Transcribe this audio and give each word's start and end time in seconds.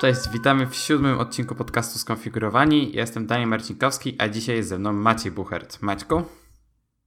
Cześć, 0.00 0.20
witamy 0.32 0.66
w 0.66 0.74
siódmym 0.74 1.18
odcinku 1.18 1.54
podcastu 1.54 1.98
Skonfigurowani. 1.98 2.92
Ja 2.92 3.00
jestem 3.00 3.26
Daniel 3.26 3.48
Marcinkowski, 3.48 4.16
a 4.18 4.28
dzisiaj 4.28 4.56
jest 4.56 4.68
ze 4.68 4.78
mną 4.78 4.92
Maciej 4.92 5.32
Buchert. 5.32 5.82
Maćku? 5.82 6.22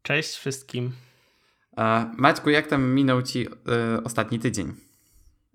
Cześć 0.01 0.35
wszystkim. 0.35 0.91
E, 1.77 2.11
Maćku, 2.17 2.49
jak 2.49 2.67
tam 2.67 2.93
minął 2.93 3.21
Ci 3.21 3.47
e, 3.47 4.03
ostatni 4.03 4.39
tydzień? 4.39 4.73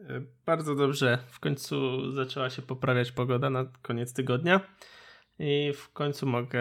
E, 0.00 0.20
bardzo 0.46 0.74
dobrze. 0.74 1.18
W 1.30 1.40
końcu 1.40 1.77
zaczęła 2.12 2.50
się 2.50 2.62
poprawiać 2.62 3.12
pogoda 3.12 3.50
na 3.50 3.64
koniec 3.82 4.12
tygodnia 4.12 4.61
i 5.39 5.73
w 5.77 5.93
końcu 5.93 6.27
mogę 6.27 6.61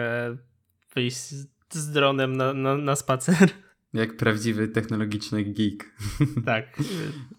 wyjść 0.94 1.16
z, 1.16 1.46
z 1.70 1.90
dronem 1.90 2.36
na, 2.36 2.54
na, 2.54 2.76
na 2.76 2.96
spacer. 2.96 3.50
Jak 3.94 4.16
prawdziwy 4.16 4.68
technologiczny 4.68 5.44
geek. 5.44 5.84
Tak. 6.46 6.64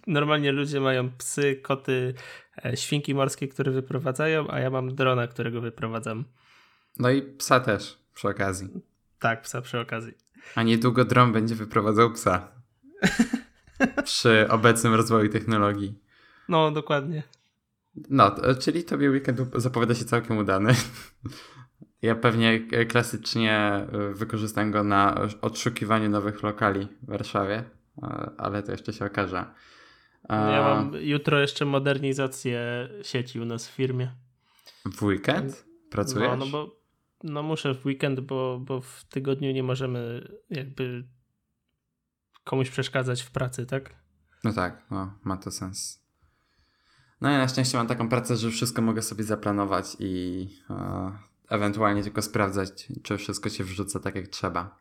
Normalnie 0.08 0.52
ludzie 0.52 0.80
mają 0.80 1.12
psy, 1.18 1.56
koty, 1.56 2.14
e, 2.66 2.78
świnki 2.78 3.16
morskie, 3.16 3.48
które 3.48 3.72
wyprowadzają, 3.72 4.48
a 4.48 4.60
ja 4.60 4.70
mam 4.70 4.96
drona, 4.96 5.28
którego 5.28 5.62
wyprowadzam. 5.62 6.26
No 7.00 7.10
i 7.10 7.22
psa 7.22 7.60
też 7.60 7.98
przy 8.14 8.28
okazji. 8.28 8.70
Tak, 9.20 9.42
psa 9.42 9.62
przy 9.62 9.80
okazji. 9.80 10.14
A 10.56 10.64
niedługo 10.64 11.06
dron 11.06 11.34
będzie 11.34 11.56
wyprowadzał 11.56 12.12
psa. 12.12 12.48
przy 14.04 14.48
obecnym 14.50 14.94
rozwoju 14.94 15.30
technologii. 15.30 16.00
No, 16.50 16.72
dokładnie. 16.72 17.24
No, 18.10 18.36
czyli 18.60 18.84
tobie 18.84 19.10
weekend 19.10 19.42
zapowiada 19.56 19.96
się 19.96 20.06
całkiem 20.06 20.38
udany. 20.38 20.76
Ja 22.02 22.16
pewnie 22.16 22.60
klasycznie 22.88 23.54
e, 23.54 24.14
wykorzystam 24.14 24.72
go 24.72 24.84
na 24.84 25.16
odszukiwaniu 25.42 26.10
nowych 26.10 26.44
lokali 26.44 26.88
w 27.02 27.10
Warszawie, 27.10 27.64
ale 28.38 28.64
to 28.64 28.72
jeszcze 28.72 28.94
się 28.94 29.06
okaże. 29.06 29.46
No 30.30 30.52
ja 30.52 30.62
mam 30.62 30.94
jutro 31.00 31.40
jeszcze 31.40 31.66
modernizację 31.66 32.90
sieci 33.04 33.40
u 33.40 33.46
nas 33.46 33.68
w 33.68 33.72
firmie. 33.72 34.12
W 34.86 35.04
weekend? 35.04 35.66
Pracujesz? 35.90 36.30
No, 36.30 36.36
no 36.36 36.46
bo 36.46 36.80
no 37.24 37.44
muszę 37.44 37.74
w 37.74 37.86
weekend, 37.86 38.20
bo, 38.20 38.60
bo 38.60 38.82
w 38.82 39.04
tygodniu 39.10 39.52
nie 39.52 39.64
możemy 39.64 40.30
jakby 40.50 41.04
komuś 42.44 42.70
przeszkadzać 42.70 43.22
w 43.22 43.32
pracy, 43.32 43.66
tak? 43.66 43.96
No 44.44 44.54
tak, 44.54 44.84
no, 44.92 45.14
ma 45.24 45.38
to 45.38 45.52
sens. 45.52 46.06
No 47.22 47.30
ja 47.30 47.38
na 47.38 47.48
szczęście 47.48 47.78
mam 47.78 47.88
taką 47.88 48.10
pracę, 48.10 48.38
że 48.38 48.52
wszystko 48.52 48.82
mogę 48.82 49.02
sobie 49.02 49.24
zaplanować 49.24 49.98
i 50.00 50.48
ewentualnie 51.50 52.04
tylko 52.04 52.22
sprawdzać, 52.22 52.88
czy 53.04 53.18
wszystko 53.18 53.50
się 53.50 53.64
wrzuca 53.64 54.00
tak 54.00 54.16
jak 54.16 54.28
trzeba. 54.28 54.78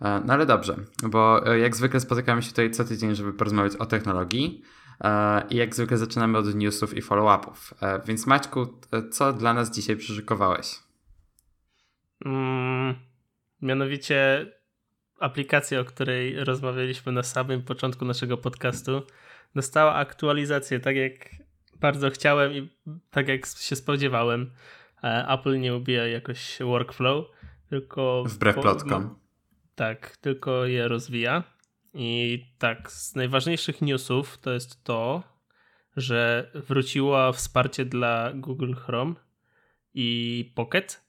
E, 0.00 0.22
no 0.26 0.32
ale 0.32 0.46
dobrze, 0.46 0.76
bo 1.02 1.46
e, 1.46 1.58
jak 1.58 1.76
zwykle 1.76 2.00
spotykamy 2.00 2.42
się 2.42 2.48
tutaj 2.48 2.70
co 2.70 2.84
tydzień, 2.84 3.14
żeby 3.14 3.32
porozmawiać 3.32 3.76
o 3.76 3.86
technologii 3.86 4.62
e, 5.00 5.42
i 5.50 5.56
jak 5.56 5.74
zwykle 5.74 5.98
zaczynamy 5.98 6.38
od 6.38 6.54
newsów 6.54 6.96
i 6.96 7.02
follow-upów. 7.02 7.74
Więc 8.06 8.26
Maćku, 8.26 8.78
co 9.10 9.32
dla 9.32 9.54
nas 9.54 9.70
dzisiaj 9.70 9.96
przyszykowałeś? 9.96 10.78
Mm, 12.24 12.94
mianowicie 13.62 14.46
aplikacja, 15.20 15.80
o 15.80 15.84
której 15.84 16.44
rozmawialiśmy 16.44 17.12
na 17.12 17.22
samym 17.22 17.62
początku 17.62 18.04
naszego 18.04 18.36
podcastu, 18.36 19.02
dostała 19.54 19.94
aktualizację 19.94 20.80
tak 20.80 20.96
jak 20.96 21.12
bardzo 21.80 22.10
chciałem 22.10 22.52
i 22.52 22.68
tak 23.10 23.28
jak 23.28 23.46
się 23.46 23.76
spodziewałem. 23.76 24.50
E, 25.04 25.28
Apple 25.28 25.60
nie 25.60 25.74
ubija 25.74 26.06
jakoś 26.06 26.58
workflow, 26.60 27.26
tylko. 27.70 28.24
Wbrew 28.26 28.56
po, 28.56 28.62
plotkom. 28.62 29.02
No, 29.02 29.18
tak, 29.74 30.16
tylko 30.16 30.66
je 30.66 30.88
rozwija. 30.88 31.42
I 31.94 32.44
tak, 32.58 32.92
z 32.92 33.14
najważniejszych 33.14 33.82
newsów 33.82 34.38
to 34.38 34.52
jest 34.52 34.84
to, 34.84 35.22
że 35.96 36.50
wróciło 36.54 37.32
wsparcie 37.32 37.84
dla 37.84 38.32
Google 38.34 38.74
Chrome 38.74 39.14
i 39.94 40.52
Pocket. 40.54 41.04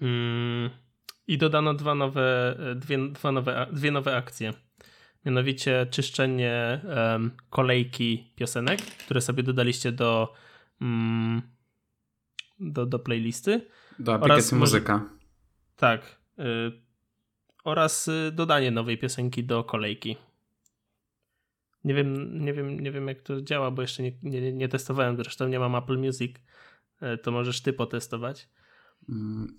Mm, 0.00 0.70
I 1.26 1.38
dodano 1.38 1.74
dwa 1.74 1.94
nowe, 1.94 2.56
dwie, 2.76 3.08
dwa 3.08 3.32
nowe, 3.32 3.66
dwie 3.72 3.90
nowe 3.90 4.16
akcje. 4.16 4.52
Mianowicie 5.24 5.86
czyszczenie 5.90 6.80
um, 6.84 7.30
kolejki 7.50 8.32
piosenek, 8.36 8.80
które 8.80 9.20
sobie 9.20 9.42
dodaliście 9.42 9.92
do 9.92 10.32
um, 10.80 11.42
do, 12.60 12.86
do 12.86 12.98
playlisty. 12.98 13.66
Do 13.98 14.14
aplikacji 14.14 14.56
muzyka. 14.56 14.98
Może, 14.98 15.10
tak. 15.76 16.20
Y, 16.38 16.42
oraz 17.64 18.08
y, 18.08 18.32
dodanie 18.34 18.70
nowej 18.70 18.98
piosenki 18.98 19.44
do 19.44 19.64
kolejki. 19.64 20.16
Nie 21.84 21.94
wiem, 21.94 22.40
nie 22.44 22.52
wiem, 22.52 22.80
nie 22.80 22.92
wiem 22.92 23.08
jak 23.08 23.22
to 23.22 23.40
działa, 23.40 23.70
bo 23.70 23.82
jeszcze 23.82 24.02
nie, 24.02 24.12
nie, 24.22 24.52
nie 24.52 24.68
testowałem, 24.68 25.16
zresztą 25.16 25.48
nie 25.48 25.58
mam 25.58 25.74
Apple 25.74 25.98
Music. 25.98 26.36
Y, 27.02 27.18
to 27.18 27.30
możesz 27.30 27.60
ty 27.60 27.72
potestować. 27.72 28.48
Mm, 29.08 29.56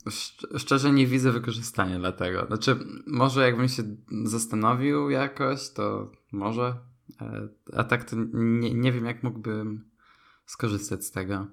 szczerze 0.58 0.92
nie 0.92 1.08
widzę 1.08 1.32
wykorzystania 1.32 2.00
dla 2.00 2.12
tego. 2.12 2.46
Znaczy, 2.46 2.76
może 3.08 3.42
jakbym 3.42 3.68
się 3.68 3.84
zastanowił 4.24 5.10
jakoś, 5.10 5.70
to 5.70 6.12
może. 6.32 6.76
E, 7.22 7.50
a 7.74 7.84
tak 7.84 8.04
to 8.04 8.16
nie, 8.34 8.74
nie 8.74 8.92
wiem, 8.92 9.06
jak 9.06 9.24
mógłbym 9.24 9.90
skorzystać 10.46 11.06
z 11.06 11.12
tego. 11.12 11.48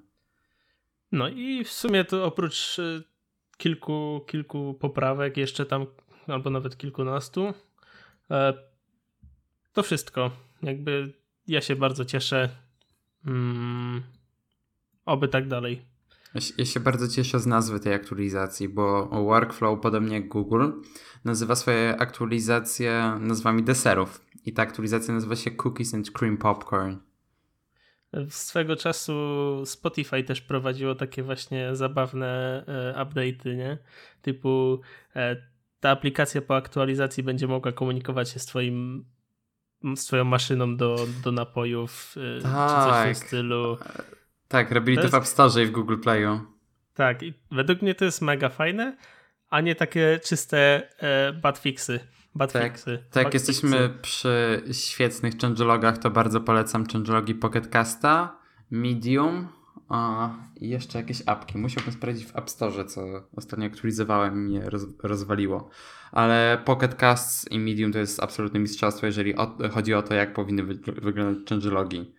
No 1.15 1.29
i 1.29 1.65
w 1.65 1.73
sumie 1.73 2.05
to 2.05 2.25
oprócz 2.25 2.79
y, 2.79 3.03
kilku, 3.57 4.25
kilku 4.27 4.75
poprawek, 4.81 5.37
jeszcze 5.37 5.67
tam, 5.67 5.87
albo 6.27 6.51
nawet 6.51 6.77
kilkunastu, 6.77 7.55
e, 8.31 8.55
to 9.73 9.83
wszystko. 9.83 10.31
Jakby 10.63 11.13
ja 11.47 11.61
się 11.61 11.77
bardzo 11.77 12.05
cieszę. 12.05 12.49
Mm, 13.27 14.03
oby 15.05 15.29
tak 15.29 15.49
dalej. 15.49 15.83
Ja 16.59 16.65
się 16.65 16.81
bardzo 16.81 17.09
cieszę 17.09 17.41
z 17.41 17.47
nazwy 17.47 17.81
tej 17.81 17.95
aktualizacji, 17.95 18.69
bo 18.69 19.07
Workflow, 19.07 19.81
podobnie 19.81 20.15
jak 20.15 20.29
Google, 20.29 20.71
nazywa 21.25 21.57
swoje 21.57 21.97
aktualizacje 21.99 23.19
nazwami 23.21 23.63
deserów. 23.63 24.21
I 24.45 24.53
ta 24.53 24.63
aktualizacja 24.63 25.15
nazywa 25.15 25.37
się 25.37 25.51
Cookies 25.51 25.95
and 25.95 26.11
Cream 26.11 26.37
Popcorn. 26.37 26.97
Swego 28.29 28.77
czasu 28.77 29.13
Spotify 29.65 30.23
też 30.23 30.41
prowadziło 30.41 30.95
takie 30.95 31.23
właśnie 31.23 31.77
zabawne 31.77 32.65
e, 32.67 33.05
update'y, 33.05 33.57
nie? 33.57 33.79
Typu 34.23 34.81
e, 35.17 35.37
ta 35.81 35.91
aplikacja 35.91 36.43
po 36.43 36.57
aktualizacji 36.57 37.23
będzie 37.23 37.47
mogła 37.47 37.73
komunikować 37.73 38.31
się 38.31 38.39
z 38.39 38.47
twoim 38.47 39.05
z 39.97 40.05
twoją 40.05 40.25
maszyną 40.25 40.77
do, 40.77 41.07
do 41.25 41.33
napojów 41.33 42.15
tak. 42.43 42.71
czy 42.71 42.75
coś 42.75 42.93
w 42.93 43.05
tym 43.05 43.15
tak. 43.15 43.17
stylu. 43.17 43.79
Tak, 44.49 44.71
robili 44.71 44.97
to, 44.99 45.03
to 45.03 45.09
w 45.09 45.15
App 45.15 45.27
Store 45.27 45.63
i 45.63 45.67
w 45.67 45.71
Google 45.71 45.97
Playu. 45.99 46.41
Tak, 46.95 47.23
i 47.23 47.35
według 47.51 47.83
mnie 47.83 47.95
to 47.95 48.05
jest 48.05 48.23
mega 48.23 48.49
fajne, 48.49 48.97
a 49.51 49.61
nie 49.61 49.75
takie 49.75 50.21
czyste 50.25 50.83
e, 50.99 51.33
bugfixy. 51.33 52.01
Badfixy. 52.35 52.99
Tak, 53.11 53.25
tak 53.25 53.35
jesteśmy 53.35 53.91
przy 54.03 54.63
świetnych 54.73 55.35
changelogach, 55.39 55.99
to 55.99 56.11
bardzo 56.11 56.41
polecam 56.41 56.87
changelogi 56.87 57.35
Pocketcasta, 57.35 58.39
Medium 58.71 59.49
a, 59.89 60.31
i 60.57 60.69
jeszcze 60.69 60.99
jakieś 60.99 61.23
apki. 61.27 61.59
Musiałbym 61.59 61.93
sprawdzić 61.93 62.27
w 62.27 62.37
App 62.37 62.51
Store, 62.51 62.85
co 62.85 63.03
ostatnio 63.37 63.67
aktualizowałem 63.67 64.35
i 64.35 64.41
mnie 64.41 64.71
roz, 64.71 64.83
rozwaliło. 65.03 65.71
Ale 66.13 66.59
Pocketcast 66.65 67.53
i 67.53 67.61
Medium 67.61 67.93
to 67.93 67.99
jest 67.99 68.23
absolutne 68.23 68.61
mistrzostwo, 68.61 69.07
jeżeli 69.07 69.37
o, 69.37 69.57
chodzi 69.71 69.95
o 69.95 70.03
to, 70.03 70.15
jak 70.15 70.33
powinny 70.33 70.63
wy, 70.63 70.75
wyglądać 70.87 71.49
changelogi. 71.49 72.15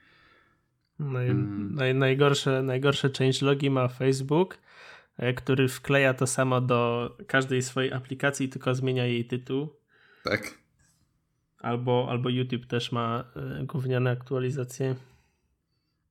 Naj, 1.00 1.28
hmm. 1.28 1.76
naj, 1.76 1.96
najgorsze, 1.96 2.64
najgorsze 2.64 3.09
changelogi 3.18 3.70
ma 3.70 3.88
Facebook, 3.88 4.58
e, 5.18 5.34
który 5.34 5.68
wkleja 5.68 6.14
to 6.14 6.28
samo 6.28 6.62
do 6.62 7.12
każdej 7.28 7.62
swojej 7.62 7.94
aplikacji, 7.94 8.50
tylko 8.50 8.76
zmienia 8.76 9.06
jej 9.06 9.26
tytuł 9.26 9.70
tak. 10.30 10.58
Albo, 11.58 12.08
albo 12.09 12.29
YouTube 12.29 12.66
też 12.66 12.91
ma 12.91 13.23
y, 13.61 13.66
gówniane 13.66 14.11
aktualizacje. 14.11 14.96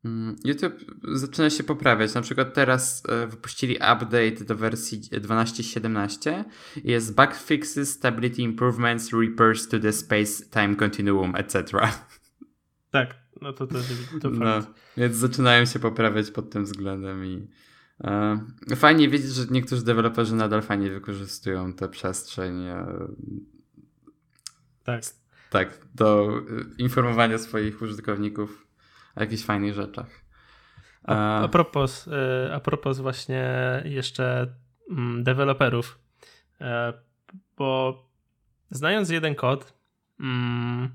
Mm, 0.05 0.37
YouTube 0.44 0.75
zaczyna 1.15 1.50
się 1.50 1.65
poprawiać. 1.65 2.15
Na 2.15 2.21
przykład 2.21 2.55
teraz 2.55 3.03
y, 3.25 3.27
wypuścili 3.27 3.75
update 3.75 4.44
do 4.47 4.56
wersji 4.56 5.00
12.17. 5.00 6.44
Jest 6.85 7.17
bug 7.17 7.35
fixes, 7.35 7.91
stability 7.91 8.43
improvements, 8.43 9.12
repairs 9.12 9.69
to 9.69 9.79
the 9.79 9.93
space-time 9.93 10.77
continuum, 10.77 11.37
etc. 11.37 11.65
Tak, 12.91 13.15
no 13.41 13.53
to 13.53 13.67
to, 13.67 13.79
to 14.23 14.31
no, 14.31 14.61
Więc 14.97 15.17
zaczynają 15.17 15.65
się 15.65 15.79
poprawiać 15.79 16.31
pod 16.31 16.50
tym 16.50 16.65
względem 16.65 17.25
i 17.25 17.49
e, 18.05 18.77
fajnie 18.77 19.09
wiedzieć, 19.09 19.31
że 19.31 19.47
niektórzy 19.50 19.85
deweloperzy 19.85 20.35
nadal 20.35 20.62
fajnie 20.62 20.91
wykorzystują 20.91 21.73
tę 21.73 21.89
przestrzeń. 21.89 22.67
E, 22.67 22.87
tak. 24.85 25.03
Tak, 25.51 25.79
do 25.95 26.39
y, 26.39 26.65
informowania 26.79 27.39
swoich 27.39 27.83
użytkowników 27.83 28.67
o 29.17 29.21
jakichś 29.21 29.45
fajnych 29.45 29.75
rzeczach. 29.75 30.07
A, 31.05 31.43
a, 31.43 31.49
propos, 31.49 32.07
y, 32.07 32.53
a 32.53 32.61
propos 32.61 32.99
właśnie 32.99 33.45
jeszcze 33.85 34.55
mm, 34.91 35.25
deweloperów, 35.25 35.99
e, 36.61 36.93
bo 37.57 38.03
znając 38.71 39.11
jeden 39.11 39.35
kod, 39.35 39.75
mm, 40.21 40.95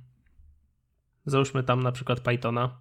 załóżmy 1.26 1.64
tam 1.64 1.84
na 1.84 1.92
przykład 1.92 2.20
Pythona, 2.20 2.78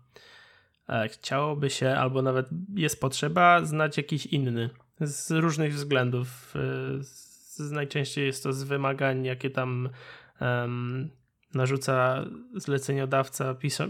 e, 0.88 1.08
chciałoby 1.08 1.70
się, 1.70 1.90
albo 1.90 2.22
nawet 2.22 2.46
jest 2.74 3.00
potrzeba 3.00 3.64
znać 3.64 3.96
jakiś 3.96 4.26
inny 4.26 4.70
z 5.00 5.30
różnych 5.30 5.74
względów. 5.74 6.54
E, 6.56 6.58
z, 7.02 7.70
najczęściej 7.70 8.26
jest 8.26 8.42
to 8.42 8.52
z 8.52 8.62
wymagań, 8.62 9.24
jakie 9.24 9.50
tam 9.50 9.88
um, 10.40 11.10
narzuca 11.54 12.24
zleceniodawca, 12.54 13.54
pisa, 13.54 13.86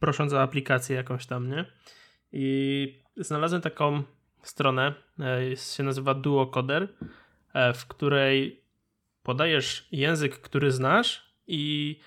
prosząc 0.00 0.32
o 0.32 0.42
aplikację 0.42 0.96
jakąś 0.96 1.26
tam, 1.26 1.50
nie? 1.50 1.64
I 2.32 3.02
znalazłem 3.16 3.62
taką 3.62 4.02
stronę, 4.42 4.94
e, 5.20 5.56
się 5.56 5.82
nazywa 5.82 6.14
Duocoder, 6.14 6.88
w 7.74 7.86
której 7.86 8.64
podajesz 9.22 9.88
język, 9.92 10.40
który 10.40 10.70
znasz 10.70 11.34
i 11.46 12.00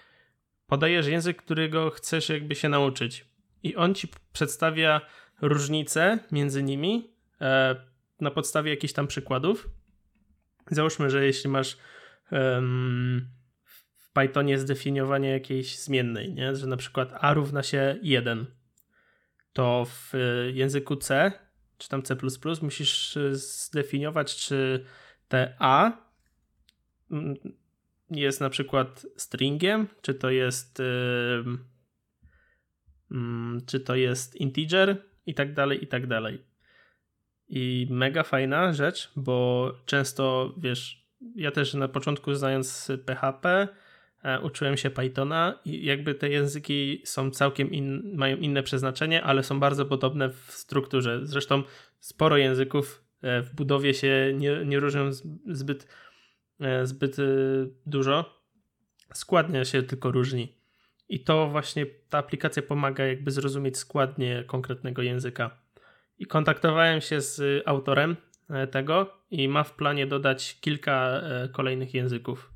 podajesz 0.67 1.07
język, 1.07 1.37
którego 1.37 1.89
chcesz 1.89 2.29
jakby 2.29 2.55
się 2.55 2.69
nauczyć. 2.69 3.25
I 3.63 3.75
on 3.75 3.95
ci 3.95 4.07
przedstawia 4.33 5.01
różnice 5.41 6.19
między 6.31 6.63
nimi 6.63 7.13
e, 7.41 7.75
na 8.21 8.31
podstawie 8.31 8.71
jakichś 8.71 8.93
tam 8.93 9.07
przykładów. 9.07 9.69
Załóżmy, 10.67 11.09
że 11.09 11.25
jeśli 11.25 11.49
masz 11.49 11.77
um, 12.31 13.27
w 14.11 14.13
Pythonie 14.13 14.59
zdefiniowanie 14.59 15.29
jakiejś 15.29 15.79
zmiennej, 15.79 16.33
nie? 16.33 16.55
że 16.55 16.67
na 16.67 16.77
przykład 16.77 17.13
a 17.13 17.33
równa 17.33 17.63
się 17.63 17.99
1, 18.01 18.45
to 19.53 19.85
w 19.85 20.13
języku 20.53 20.95
C 20.95 21.31
czy 21.81 21.89
tam 21.89 22.03
C 22.03 22.15
musisz 22.61 23.17
zdefiniować, 23.31 24.35
czy 24.35 24.85
te 25.27 25.55
a 25.59 25.91
jest 28.09 28.41
na 28.41 28.49
przykład 28.49 29.05
stringiem, 29.17 29.87
czy 30.01 30.13
to 30.13 30.29
jest 30.29 30.79
yy, 30.79 31.43
yy, 33.11 33.61
czy 33.65 33.79
to 33.79 33.95
jest 33.95 34.35
integer 34.35 35.05
i 35.25 35.33
tak 35.33 35.53
dalej, 35.53 35.83
i 35.83 35.87
tak 35.87 36.07
dalej. 36.07 36.45
I 37.47 37.87
mega 37.89 38.23
fajna 38.23 38.73
rzecz, 38.73 39.11
bo 39.15 39.71
często, 39.85 40.55
wiesz, 40.57 41.07
ja 41.35 41.51
też 41.51 41.73
na 41.73 41.87
początku 41.87 42.33
znając 42.33 42.91
PHP, 43.05 43.67
uczyłem 44.43 44.77
się 44.77 44.89
Pythona 44.89 45.59
i 45.65 45.85
jakby 45.85 46.15
te 46.15 46.29
języki 46.29 47.01
są 47.05 47.31
całkiem 47.31 47.71
in, 47.71 48.15
mają 48.15 48.37
inne 48.37 48.63
przeznaczenie, 48.63 49.23
ale 49.23 49.43
są 49.43 49.59
bardzo 49.59 49.85
podobne 49.85 50.29
w 50.29 50.51
strukturze. 50.51 51.19
Zresztą 51.23 51.63
sporo 51.99 52.37
języków 52.37 53.03
e, 53.21 53.41
w 53.41 53.55
budowie 53.55 53.93
się 53.93 54.33
nie, 54.35 54.65
nie 54.65 54.79
różnią 54.79 55.11
zbyt 55.47 55.87
E, 56.61 56.87
zbyt 56.87 57.19
e, 57.19 57.23
dużo. 57.85 58.41
Składnia 59.13 59.65
się 59.65 59.83
tylko 59.83 60.11
różni. 60.11 60.55
I 61.09 61.19
to 61.19 61.47
właśnie 61.47 61.85
ta 61.85 62.17
aplikacja 62.17 62.61
pomaga 62.61 63.05
jakby 63.05 63.31
zrozumieć 63.31 63.77
składnie 63.77 64.43
konkretnego 64.47 65.01
języka. 65.01 65.57
I 66.17 66.25
kontaktowałem 66.25 67.01
się 67.01 67.21
z 67.21 67.63
autorem 67.65 68.15
e, 68.49 68.67
tego 68.67 69.13
i 69.31 69.47
ma 69.47 69.63
w 69.63 69.75
planie 69.75 70.07
dodać 70.07 70.57
kilka 70.61 71.21
kolejnych 71.51 71.93
języków. 71.93 72.50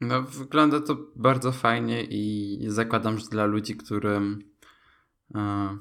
No, 0.00 0.22
wygląda 0.22 0.80
to 0.80 0.96
bardzo 1.16 1.52
fajnie 1.52 2.04
i 2.04 2.58
zakładam, 2.66 3.18
że 3.18 3.26
dla 3.26 3.44
ludzi, 3.44 3.76
którym, 3.76 4.52
e, 5.34 5.78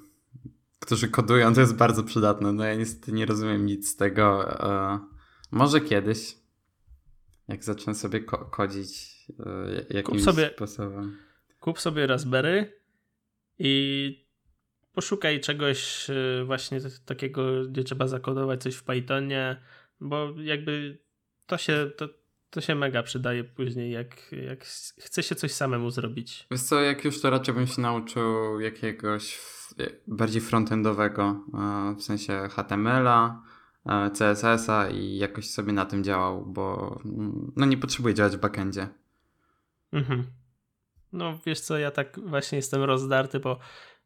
którzy 0.79 1.07
kodują, 1.07 1.53
to 1.53 1.61
jest 1.61 1.75
bardzo 1.75 2.03
przydatne. 2.03 2.53
No 2.53 2.63
ja 2.63 2.75
niestety 2.75 3.11
nie 3.11 3.25
rozumiem 3.25 3.65
nic 3.65 3.89
z 3.89 3.95
tego. 3.95 4.51
E, 4.69 4.99
może 5.51 5.81
kiedyś, 5.81 6.35
jak 7.47 7.63
zacznę 7.63 7.95
sobie 7.95 8.19
ko 8.19 8.37
kodzić 8.37 9.13
e, 9.39 9.95
jakimś 9.95 10.23
kup 10.23 10.33
sobie, 10.33 10.51
sposobem. 10.55 11.17
Kup 11.59 11.79
sobie 11.79 12.07
Raspberry 12.07 12.81
i 13.59 14.25
poszukaj 14.93 15.39
czegoś 15.39 16.07
właśnie 16.45 16.79
takiego, 17.05 17.65
gdzie 17.69 17.83
trzeba 17.83 18.07
zakodować 18.07 18.61
coś 18.61 18.75
w 18.75 18.83
Pythonie, 18.83 19.61
bo 19.99 20.33
jakby 20.37 21.03
to 21.45 21.57
się, 21.57 21.91
to, 21.97 22.09
to 22.53 22.61
się 22.61 22.75
mega 22.75 23.03
przydaje 23.03 23.43
później, 23.43 23.91
jak, 23.91 24.31
jak 24.31 24.63
chce 24.99 25.23
się 25.23 25.35
coś 25.35 25.51
samemu 25.51 25.91
zrobić. 25.91 26.47
Wiesz 26.51 26.61
co, 26.61 26.81
jak 26.81 27.05
już 27.05 27.21
to 27.21 27.29
raczej 27.29 27.53
bym 27.53 27.67
się 27.67 27.81
nauczył 27.81 28.59
jakiegoś 28.59 29.39
bardziej 30.07 30.41
frontendowego, 30.41 31.43
e, 31.53 31.95
w 31.95 32.03
sensie 32.03 32.47
HTML-a, 32.51 33.43
E, 33.85 34.11
CSS-a 34.11 34.89
i 34.89 35.17
jakoś 35.17 35.49
sobie 35.49 35.73
na 35.73 35.85
tym 35.85 36.03
działał, 36.03 36.45
bo 36.45 36.99
mm, 37.05 37.51
no 37.55 37.65
nie 37.65 37.77
potrzebuję 37.77 38.13
działać 38.15 38.37
w 38.37 38.39
backendzie. 38.39 38.87
Mhm. 39.93 40.23
No 41.13 41.39
wiesz 41.45 41.59
co, 41.59 41.77
ja 41.77 41.91
tak 41.91 42.19
właśnie 42.19 42.55
jestem 42.55 42.83
rozdarty, 42.83 43.39
bo 43.39 43.59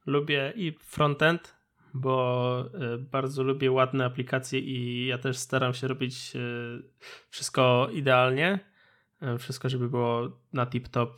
lubię 0.06 0.54
i 0.56 0.78
frontend, 0.80 1.56
bo 1.98 2.70
e, 2.74 2.98
bardzo 2.98 3.44
lubię 3.44 3.72
ładne 3.72 4.06
aplikacje 4.06 4.60
i 4.60 5.06
ja 5.06 5.18
też 5.18 5.38
staram 5.38 5.74
się 5.74 5.88
robić 5.88 6.36
e, 6.36 6.40
wszystko 7.30 7.90
idealnie. 7.94 8.60
Wszystko, 9.40 9.70
żeby 9.70 9.90
było 9.90 10.40
na 10.54 10.66
tip-top 10.66 11.12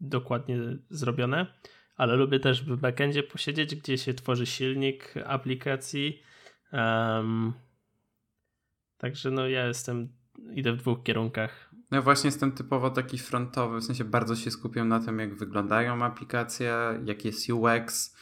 dokładnie 0.00 0.58
zrobione, 0.90 1.46
ale 1.96 2.16
lubię 2.16 2.40
też 2.40 2.64
w 2.64 2.76
backendzie 2.76 3.22
posiedzieć, 3.22 3.74
gdzie 3.74 3.98
się 3.98 4.14
tworzy 4.14 4.46
silnik 4.46 5.14
aplikacji 5.26 6.22
Um, 6.72 7.52
także 8.98 9.30
no 9.30 9.48
ja 9.48 9.66
jestem, 9.66 10.08
idę 10.52 10.72
w 10.72 10.76
dwóch 10.76 11.02
kierunkach. 11.02 11.70
Ja 11.90 12.02
właśnie 12.02 12.28
jestem 12.28 12.52
typowo 12.52 12.90
taki 12.90 13.18
frontowy, 13.18 13.80
w 13.80 13.84
sensie 13.84 14.04
bardzo 14.04 14.36
się 14.36 14.50
skupiam 14.50 14.88
na 14.88 15.00
tym, 15.00 15.18
jak 15.18 15.34
wyglądają 15.34 16.04
aplikacje, 16.04 16.74
jaki 17.04 17.28
jest 17.28 17.50
UX, 17.50 18.14
e, 18.14 18.18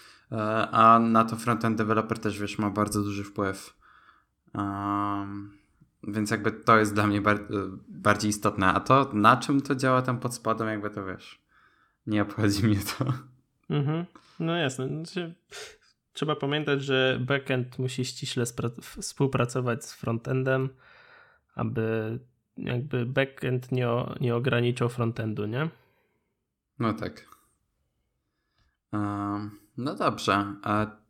a 0.70 0.98
na 0.98 1.24
to 1.24 1.36
frontend 1.36 1.78
developer 1.78 2.18
też, 2.18 2.38
wiesz, 2.38 2.58
ma 2.58 2.70
bardzo 2.70 3.02
duży 3.02 3.24
wpływ. 3.24 3.76
Um, 4.54 5.58
więc 6.08 6.30
jakby 6.30 6.52
to 6.52 6.78
jest 6.78 6.94
dla 6.94 7.06
mnie 7.06 7.20
bar 7.20 7.38
bardziej 7.88 8.30
istotne. 8.30 8.66
A 8.66 8.80
to, 8.80 9.10
na 9.12 9.36
czym 9.36 9.60
to 9.60 9.74
działa 9.74 10.02
tam 10.02 10.20
pod 10.20 10.34
spodem, 10.34 10.68
jakby 10.68 10.90
to 10.90 11.04
wiesz, 11.04 11.42
nie 12.06 12.22
obchodzi 12.22 12.66
mnie 12.66 12.80
to. 12.98 13.04
Mhm. 13.70 14.04
No 14.40 14.56
jasne. 14.56 14.88
Znaczy, 14.88 15.34
trzeba 16.12 16.36
pamiętać, 16.36 16.82
że 16.82 17.18
backend 17.20 17.78
musi 17.78 18.04
ściśle 18.04 18.44
współpracować 18.80 19.84
z 19.84 19.94
frontendem, 19.94 20.68
aby 21.54 22.18
jakby 22.56 23.06
backend 23.06 23.72
nie, 23.72 23.88
nie 24.20 24.36
ograniczał 24.36 24.88
frontendu, 24.88 25.46
nie? 25.46 25.68
No 26.78 26.92
tak. 26.92 27.26
No 29.76 29.94
dobrze, 29.94 30.54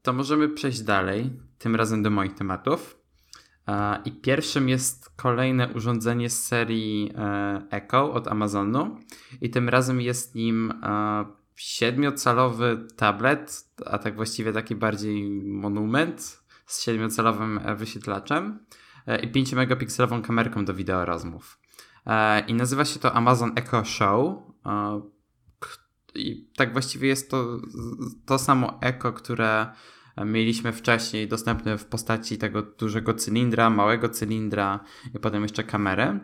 to 0.02 0.12
możemy 0.12 0.48
przejść 0.48 0.82
dalej, 0.82 1.30
tym 1.58 1.76
razem 1.76 2.02
do 2.02 2.10
moich 2.10 2.34
tematów. 2.34 3.00
I 4.04 4.12
pierwszym 4.12 4.68
jest 4.68 5.10
kolejne 5.16 5.68
urządzenie 5.68 6.30
z 6.30 6.46
serii 6.46 7.12
e, 7.16 7.62
Echo 7.70 8.12
od 8.12 8.28
Amazonu. 8.28 8.98
I 9.40 9.50
tym 9.50 9.68
razem 9.68 10.00
jest 10.00 10.34
nim 10.34 10.72
siedmiocalowy 11.56 12.86
tablet, 12.96 13.64
a 13.86 13.98
tak 13.98 14.16
właściwie 14.16 14.52
taki 14.52 14.74
bardziej 14.74 15.30
monument 15.44 16.44
z 16.66 16.84
siedmiocalowym 16.84 17.60
e, 17.64 17.76
wyświetlaczem 17.76 18.58
e, 19.06 19.20
i 19.20 19.32
5 19.32 19.52
megapikselową 19.52 20.22
kamerką 20.22 20.64
do 20.64 20.74
wideo 20.74 21.04
rozmów. 21.04 21.58
E, 22.06 22.40
I 22.40 22.54
nazywa 22.54 22.84
się 22.84 23.00
to 23.00 23.12
Amazon 23.12 23.52
Echo 23.56 23.84
Show. 23.84 24.36
I 26.14 26.48
tak 26.56 26.72
właściwie 26.72 27.08
jest 27.08 27.30
to 27.30 27.58
to 28.26 28.38
samo 28.38 28.78
Echo, 28.82 29.12
które 29.12 29.66
mieliśmy 30.24 30.72
wcześniej 30.72 31.28
dostępne 31.28 31.78
w 31.78 31.84
postaci 31.84 32.38
tego 32.38 32.62
dużego 32.62 33.14
cylindra, 33.14 33.70
małego 33.70 34.08
cylindra 34.08 34.80
i 35.14 35.18
potem 35.18 35.42
jeszcze 35.42 35.64
kamery. 35.64 36.20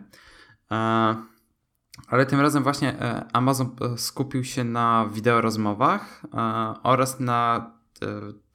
Ale 2.07 2.25
tym 2.25 2.39
razem 2.39 2.63
właśnie 2.63 2.99
e, 2.99 3.25
Amazon 3.33 3.75
e, 3.81 3.97
skupił 3.97 4.43
się 4.43 4.63
na 4.63 5.09
wideo 5.13 5.41
rozmowach 5.41 6.21
e, 6.33 6.37
oraz 6.83 7.19
na 7.19 7.71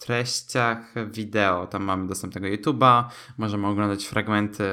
treściach 0.01 0.95
wideo. 1.11 1.67
Tam 1.67 1.85
mamy 1.85 2.09
dostęp 2.09 2.35
do 2.35 2.41
YouTube'a, 2.41 3.05
możemy 3.39 3.67
oglądać 3.67 4.07
fragmenty 4.07 4.65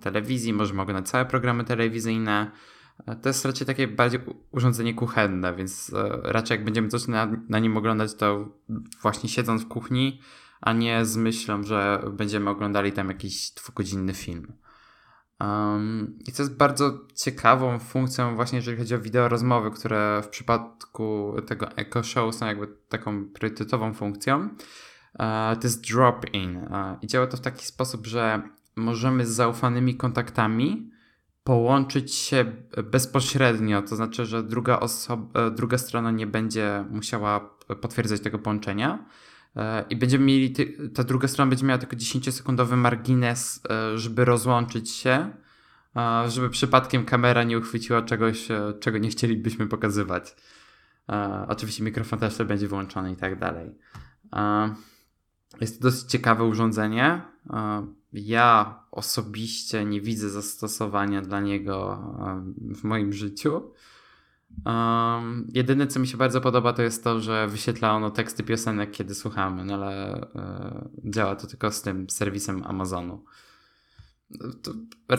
telewizji, 0.00 0.52
możemy 0.52 0.82
oglądać 0.82 1.08
całe 1.08 1.24
programy 1.24 1.64
telewizyjne. 1.64 2.50
To 3.22 3.28
jest 3.28 3.44
raczej 3.44 3.66
takie 3.66 3.88
bardziej 3.88 4.20
urządzenie 4.50 4.94
kuchenne, 4.94 5.54
więc 5.54 5.92
raczej 6.22 6.56
jak 6.56 6.64
będziemy 6.64 6.88
coś 6.88 7.08
na, 7.08 7.28
na 7.48 7.58
nim 7.58 7.76
oglądać, 7.76 8.14
to 8.14 8.48
właśnie 9.02 9.28
siedząc 9.28 9.62
w 9.62 9.68
kuchni, 9.68 10.20
a 10.60 10.72
nie 10.72 11.04
z 11.04 11.16
myślą, 11.16 11.62
że 11.62 12.02
będziemy 12.12 12.50
oglądali 12.50 12.92
tam 12.92 13.08
jakiś 13.08 13.50
dwugodzinny 13.50 14.14
film. 14.14 14.52
Um, 15.40 16.18
I 16.26 16.32
to 16.32 16.42
jest 16.42 16.56
bardzo 16.56 16.98
ciekawą 17.14 17.78
funkcją 17.78 18.36
właśnie, 18.36 18.56
jeżeli 18.56 18.78
chodzi 18.78 18.94
o 18.94 18.98
wideo 18.98 19.28
rozmowy, 19.28 19.70
które 19.70 20.22
w 20.22 20.28
przypadku 20.28 21.36
tego 21.46 21.76
Echo 21.76 22.02
Show 22.02 22.34
są 22.34 22.46
jakby 22.46 22.66
taką 22.88 23.24
priorytetową 23.28 23.94
funkcją. 23.94 24.40
Uh, 24.40 25.58
to 25.60 25.60
jest 25.62 25.92
drop-in 25.92 26.68
i 27.02 27.06
działa 27.06 27.26
to 27.26 27.36
w 27.36 27.40
taki 27.40 27.66
sposób, 27.66 28.06
że 28.06 28.42
możemy 28.76 29.26
z 29.26 29.30
zaufanymi 29.30 29.96
kontaktami 29.96 30.90
połączyć 31.46 32.14
się 32.14 32.52
bezpośrednio, 32.92 33.82
to 33.82 33.96
znaczy, 33.96 34.26
że 34.26 34.42
druga, 34.42 34.80
osoba, 34.80 35.50
druga 35.50 35.78
strona 35.78 36.10
nie 36.10 36.26
będzie 36.26 36.84
musiała 36.90 37.40
potwierdzać 37.80 38.20
tego 38.20 38.38
połączenia 38.38 39.06
e, 39.56 39.84
i 39.90 39.96
będziemy 39.96 40.24
mieli, 40.24 40.54
ta 40.94 41.04
druga 41.04 41.28
strona 41.28 41.48
będzie 41.48 41.66
miała 41.66 41.78
tylko 41.78 41.96
10-sekundowy 41.96 42.76
margines, 42.76 43.60
e, 43.70 43.98
żeby 43.98 44.24
rozłączyć 44.24 44.90
się, 44.90 45.30
żeby 46.28 46.50
przypadkiem 46.50 47.04
kamera 47.04 47.44
nie 47.44 47.58
uchwyciła 47.58 48.02
czegoś, 48.02 48.50
e, 48.50 48.72
czego 48.80 48.98
nie 48.98 49.08
chcielibyśmy 49.08 49.66
pokazywać. 49.66 50.36
Oczywiście 51.48 51.84
mikrofon 51.84 52.18
też 52.18 52.38
będzie 52.38 52.68
wyłączony 52.68 53.12
i 53.12 53.16
tak 53.16 53.38
dalej. 53.38 53.74
Jest 55.60 55.78
to 55.78 55.82
dosyć 55.82 56.10
ciekawe 56.10 56.44
urządzenie. 56.44 57.20
Ja 58.16 58.80
osobiście 58.90 59.84
nie 59.84 60.00
widzę 60.00 60.30
zastosowania 60.30 61.22
dla 61.22 61.40
niego 61.40 61.98
w 62.74 62.84
moim 62.84 63.12
życiu. 63.12 63.62
Um, 64.64 65.46
jedyne, 65.54 65.86
co 65.86 66.00
mi 66.00 66.06
się 66.06 66.16
bardzo 66.16 66.40
podoba, 66.40 66.72
to 66.72 66.82
jest 66.82 67.04
to, 67.04 67.20
że 67.20 67.48
wyświetla 67.48 67.92
ono 67.92 68.10
teksty 68.10 68.42
piosenek, 68.42 68.90
kiedy 68.90 69.14
słuchamy, 69.14 69.64
no 69.64 69.74
ale 69.74 70.20
e, 70.34 70.88
działa 71.04 71.36
to 71.36 71.46
tylko 71.46 71.70
z 71.70 71.82
tym 71.82 72.10
serwisem 72.10 72.62
Amazonu. 72.64 73.24
To, 74.62 74.72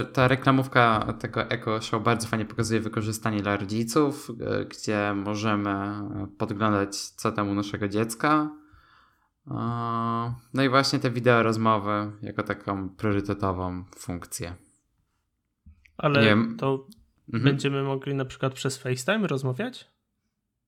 ta 0.05 0.27
reklamówka 0.27 1.13
tego 1.19 1.49
Echo 1.49 1.81
Show 1.81 2.03
bardzo 2.03 2.27
fajnie 2.27 2.45
pokazuje 2.45 2.79
wykorzystanie 2.79 3.41
dla 3.41 3.57
rodziców, 3.57 4.31
e, 4.39 4.65
gdzie 4.65 5.13
możemy 5.15 6.01
podglądać, 6.37 6.97
co 6.97 7.31
tam 7.31 7.49
u 7.49 7.53
naszego 7.53 7.87
dziecka, 7.87 8.49
no 10.53 10.63
i 10.63 10.69
właśnie 10.69 10.99
te 10.99 11.11
wideo 11.11 11.43
rozmowy 11.43 12.11
jako 12.21 12.43
taką 12.43 12.89
priorytetową 12.89 13.83
funkcję. 13.95 14.55
Ale 15.97 16.37
to 16.57 16.85
mhm. 17.27 17.43
będziemy 17.43 17.83
mogli 17.83 18.15
na 18.15 18.25
przykład 18.25 18.53
przez 18.53 18.77
FaceTime 18.77 19.27
rozmawiać? 19.27 19.91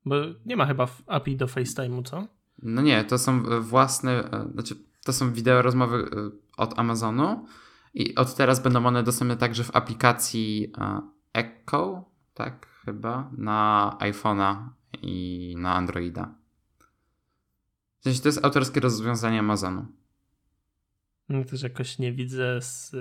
Bo 0.06 0.16
nie 0.46 0.56
ma 0.56 0.66
chyba 0.66 0.88
API 1.08 1.38
do 1.38 1.46
FaceTime'u, 1.46 2.04
co? 2.04 2.28
No 2.64 2.82
nie, 2.82 3.04
to 3.04 3.18
są 3.18 3.62
własne, 3.62 4.32
e, 4.32 4.50
znaczy 4.54 4.76
to 5.06 5.14
są 5.14 5.34
wideo 5.34 5.62
rozmowy 5.62 5.98
e, 5.98 6.32
od 6.58 6.80
Amazonu 6.80 7.46
i 7.94 8.16
od 8.16 8.36
teraz 8.36 8.64
będą 8.64 8.86
one 8.86 9.04
dostępne 9.04 9.38
także 9.38 9.64
w 9.64 9.76
aplikacji 9.76 10.74
e, 10.78 11.02
Echo, 11.34 12.10
tak 12.34 12.68
chyba, 12.86 13.32
na 13.38 13.98
iPhone'a 14.00 14.56
i 15.02 15.56
na 15.58 15.74
Androida. 15.74 16.39
W 18.00 18.04
sensie 18.04 18.22
to 18.22 18.28
jest 18.28 18.46
autorskie 18.46 18.80
rozwiązanie 18.80 19.40
Amazonu. 19.40 19.86
No 21.30 21.44
też 21.44 21.62
jakoś 21.62 22.00
nie 22.00 22.14
widzę 22.14 22.62
z... 22.62 22.96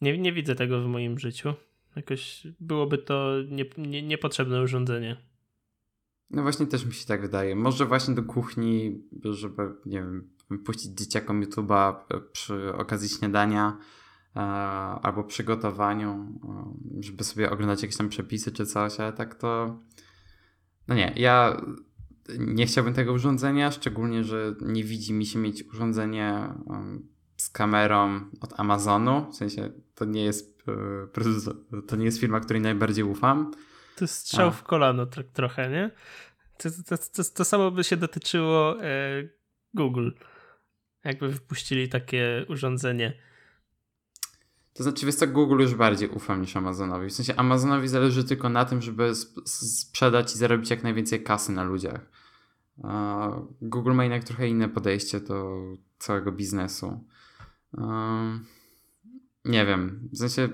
Nie, 0.00 0.18
nie 0.18 0.32
widzę 0.32 0.54
tego 0.54 0.82
w 0.82 0.86
moim 0.86 1.18
życiu. 1.18 1.54
Jakoś 1.96 2.46
byłoby 2.60 2.98
to 2.98 3.34
nie, 3.48 3.64
nie, 3.78 4.02
niepotrzebne 4.02 4.62
urządzenie. 4.62 5.16
No 6.30 6.42
właśnie 6.42 6.66
też 6.66 6.84
mi 6.84 6.92
się 6.92 7.06
tak 7.06 7.20
wydaje. 7.20 7.56
Może 7.56 7.86
właśnie 7.86 8.14
do 8.14 8.22
kuchni, 8.22 9.02
żeby, 9.24 9.62
nie 9.86 9.98
wiem, 9.98 10.30
puścić 10.64 10.92
dzieciakom 10.92 11.42
YouTube'a 11.42 11.94
przy 12.32 12.74
okazji 12.74 13.08
śniadania 13.08 13.78
e, 14.36 14.40
albo 15.02 15.24
przygotowaniu, 15.24 16.40
e, 16.98 17.02
żeby 17.02 17.24
sobie 17.24 17.50
oglądać 17.50 17.82
jakieś 17.82 17.96
tam 17.96 18.08
przepisy 18.08 18.52
czy 18.52 18.66
coś, 18.66 19.00
ale 19.00 19.12
tak 19.12 19.34
to... 19.34 19.78
No 20.88 20.94
nie, 20.94 21.12
ja 21.16 21.62
nie 22.38 22.66
chciałbym 22.66 22.94
tego 22.94 23.12
urządzenia, 23.12 23.70
szczególnie, 23.70 24.24
że 24.24 24.54
nie 24.60 24.84
widzi 24.84 25.12
mi 25.12 25.26
się 25.26 25.38
mieć 25.38 25.64
urządzenie 25.64 26.48
z 27.36 27.50
kamerą 27.50 28.20
od 28.40 28.60
Amazonu. 28.60 29.32
W 29.32 29.36
sensie 29.36 29.70
to 29.94 30.04
nie 30.04 30.24
jest 30.24 30.62
e, 30.68 31.82
to 31.86 31.96
nie 31.96 32.04
jest 32.04 32.20
firma, 32.20 32.40
której 32.40 32.62
najbardziej 32.62 33.04
ufam. 33.04 33.52
To 33.96 34.04
jest 34.04 34.14
strzał 34.14 34.48
A. 34.48 34.50
w 34.50 34.62
kolano 34.62 35.06
tro 35.06 35.22
trochę, 35.32 35.70
nie? 35.70 35.90
To, 36.58 36.70
to, 36.70 36.98
to, 36.98 37.24
to, 37.34 37.44
samo 37.44 37.70
by 37.70 37.84
się 37.84 37.96
dotyczyło 37.96 38.82
e, 38.82 39.28
Google. 39.74 40.10
Jakby 41.04 41.28
wypuścili 41.28 41.88
takie 41.88 42.46
urządzenie. 42.48 43.12
To 44.74 44.82
znaczy, 44.82 45.06
wiesz 45.06 45.14
co, 45.14 45.26
Google 45.26 45.60
już 45.60 45.74
bardziej 45.74 46.08
ufam 46.08 46.40
niż 46.40 46.56
Amazonowi. 46.56 47.08
W 47.08 47.12
sensie 47.12 47.34
Amazonowi 47.36 47.88
zależy 47.88 48.24
tylko 48.24 48.48
na 48.48 48.64
tym, 48.64 48.82
żeby 48.82 49.12
sprzedać 49.44 50.34
i 50.34 50.38
zarobić 50.38 50.70
jak 50.70 50.82
najwięcej 50.82 51.22
kasy 51.22 51.52
na 51.52 51.62
ludziach. 51.62 52.00
Google 53.62 53.92
ma 53.92 54.04
jednak 54.04 54.24
trochę 54.24 54.48
inne 54.48 54.68
podejście 54.68 55.20
do 55.20 55.58
całego 55.98 56.32
biznesu. 56.32 57.04
Nie 59.44 59.66
wiem. 59.66 60.08
W 60.12 60.18
sensie, 60.18 60.48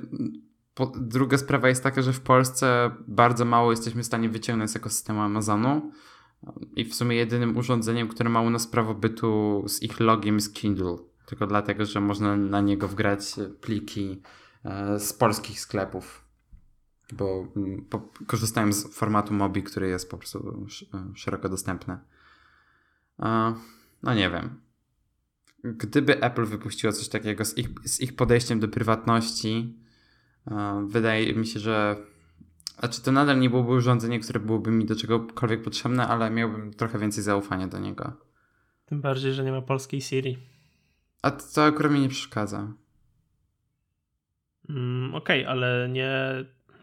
druga 0.97 1.39
sprawa 1.39 1.69
jest 1.69 1.83
taka, 1.83 2.03
że 2.03 2.13
w 2.13 2.21
Polsce 2.21 2.91
bardzo 3.09 3.45
mało 3.45 3.71
jesteśmy 3.71 4.03
w 4.03 4.07
stanie 4.07 4.29
wyciągnąć 4.29 4.71
z 4.71 4.77
ekosystemu 4.77 5.21
Amazonu. 5.21 5.93
I 6.77 6.85
w 6.85 6.95
sumie 6.95 7.17
jedynym 7.17 7.57
urządzeniem, 7.57 8.09
które 8.09 8.31
ma 8.31 8.41
u 8.41 8.51
nas 8.51 8.67
prawo 8.67 8.95
bytu 8.95 9.65
z 9.69 9.83
ich 9.83 10.01
logiem 10.01 10.35
jest 10.35 10.55
Kindle. 10.55 10.97
Tylko 11.27 11.47
dlatego, 11.47 11.85
że 11.85 12.01
można 12.01 12.37
na 12.37 12.61
niego 12.61 12.89
wgrać 12.89 13.35
pliki 13.61 14.23
e, 14.65 15.01
z 15.01 15.13
polskich 15.13 15.61
sklepów. 15.61 16.25
Bo, 17.13 17.47
bo 17.91 18.11
korzystałem 18.27 18.73
z 18.73 18.97
formatu 18.97 19.35
Mobi, 19.35 19.63
który 19.63 19.89
jest 19.89 20.11
po 20.11 20.19
prostu 20.19 20.67
szeroko 21.15 21.49
dostępny. 21.49 21.99
No 24.03 24.15
nie 24.15 24.31
wiem. 24.31 24.61
Gdyby 25.65 26.21
Apple 26.23 26.45
wypuściło 26.45 26.93
coś 26.93 27.09
takiego 27.09 27.45
z 27.45 27.59
ich, 27.59 27.69
z 27.85 28.01
ich 28.01 28.17
podejściem 28.17 28.61
do 28.61 28.69
prywatności, 28.69 29.79
wydaje 30.87 31.35
mi 31.35 31.47
się, 31.47 31.61
że. 31.61 31.97
Znaczy, 32.79 33.03
to 33.03 33.13
nadal 33.13 33.41
nie 33.41 33.51
byłoby 33.51 33.73
urządzenie, 33.73 34.21
które 34.21 34.41
byłoby 34.41 34.71
mi 34.71 34.85
do 34.85 34.97
czegokolwiek 34.97 35.63
potrzebne, 35.63 36.09
ale 36.09 36.31
miałbym 36.31 36.75
trochę 36.75 36.99
więcej 36.99 37.25
zaufania 37.25 37.67
do 37.67 37.79
niego. 37.79 38.13
Tym 38.87 39.01
bardziej, 39.01 39.33
że 39.33 39.45
nie 39.45 39.53
ma 39.53 39.63
polskiej 39.63 40.01
Siri. 40.01 40.39
A 41.23 41.31
to, 41.31 41.45
to 41.55 41.65
akurat 41.65 41.93
mi 41.93 42.01
nie 42.01 42.09
przeszkadza. 42.09 42.73
Mm, 44.69 45.15
Okej, 45.15 45.41
okay, 45.41 45.53
ale 45.53 45.89
nie. 45.89 46.11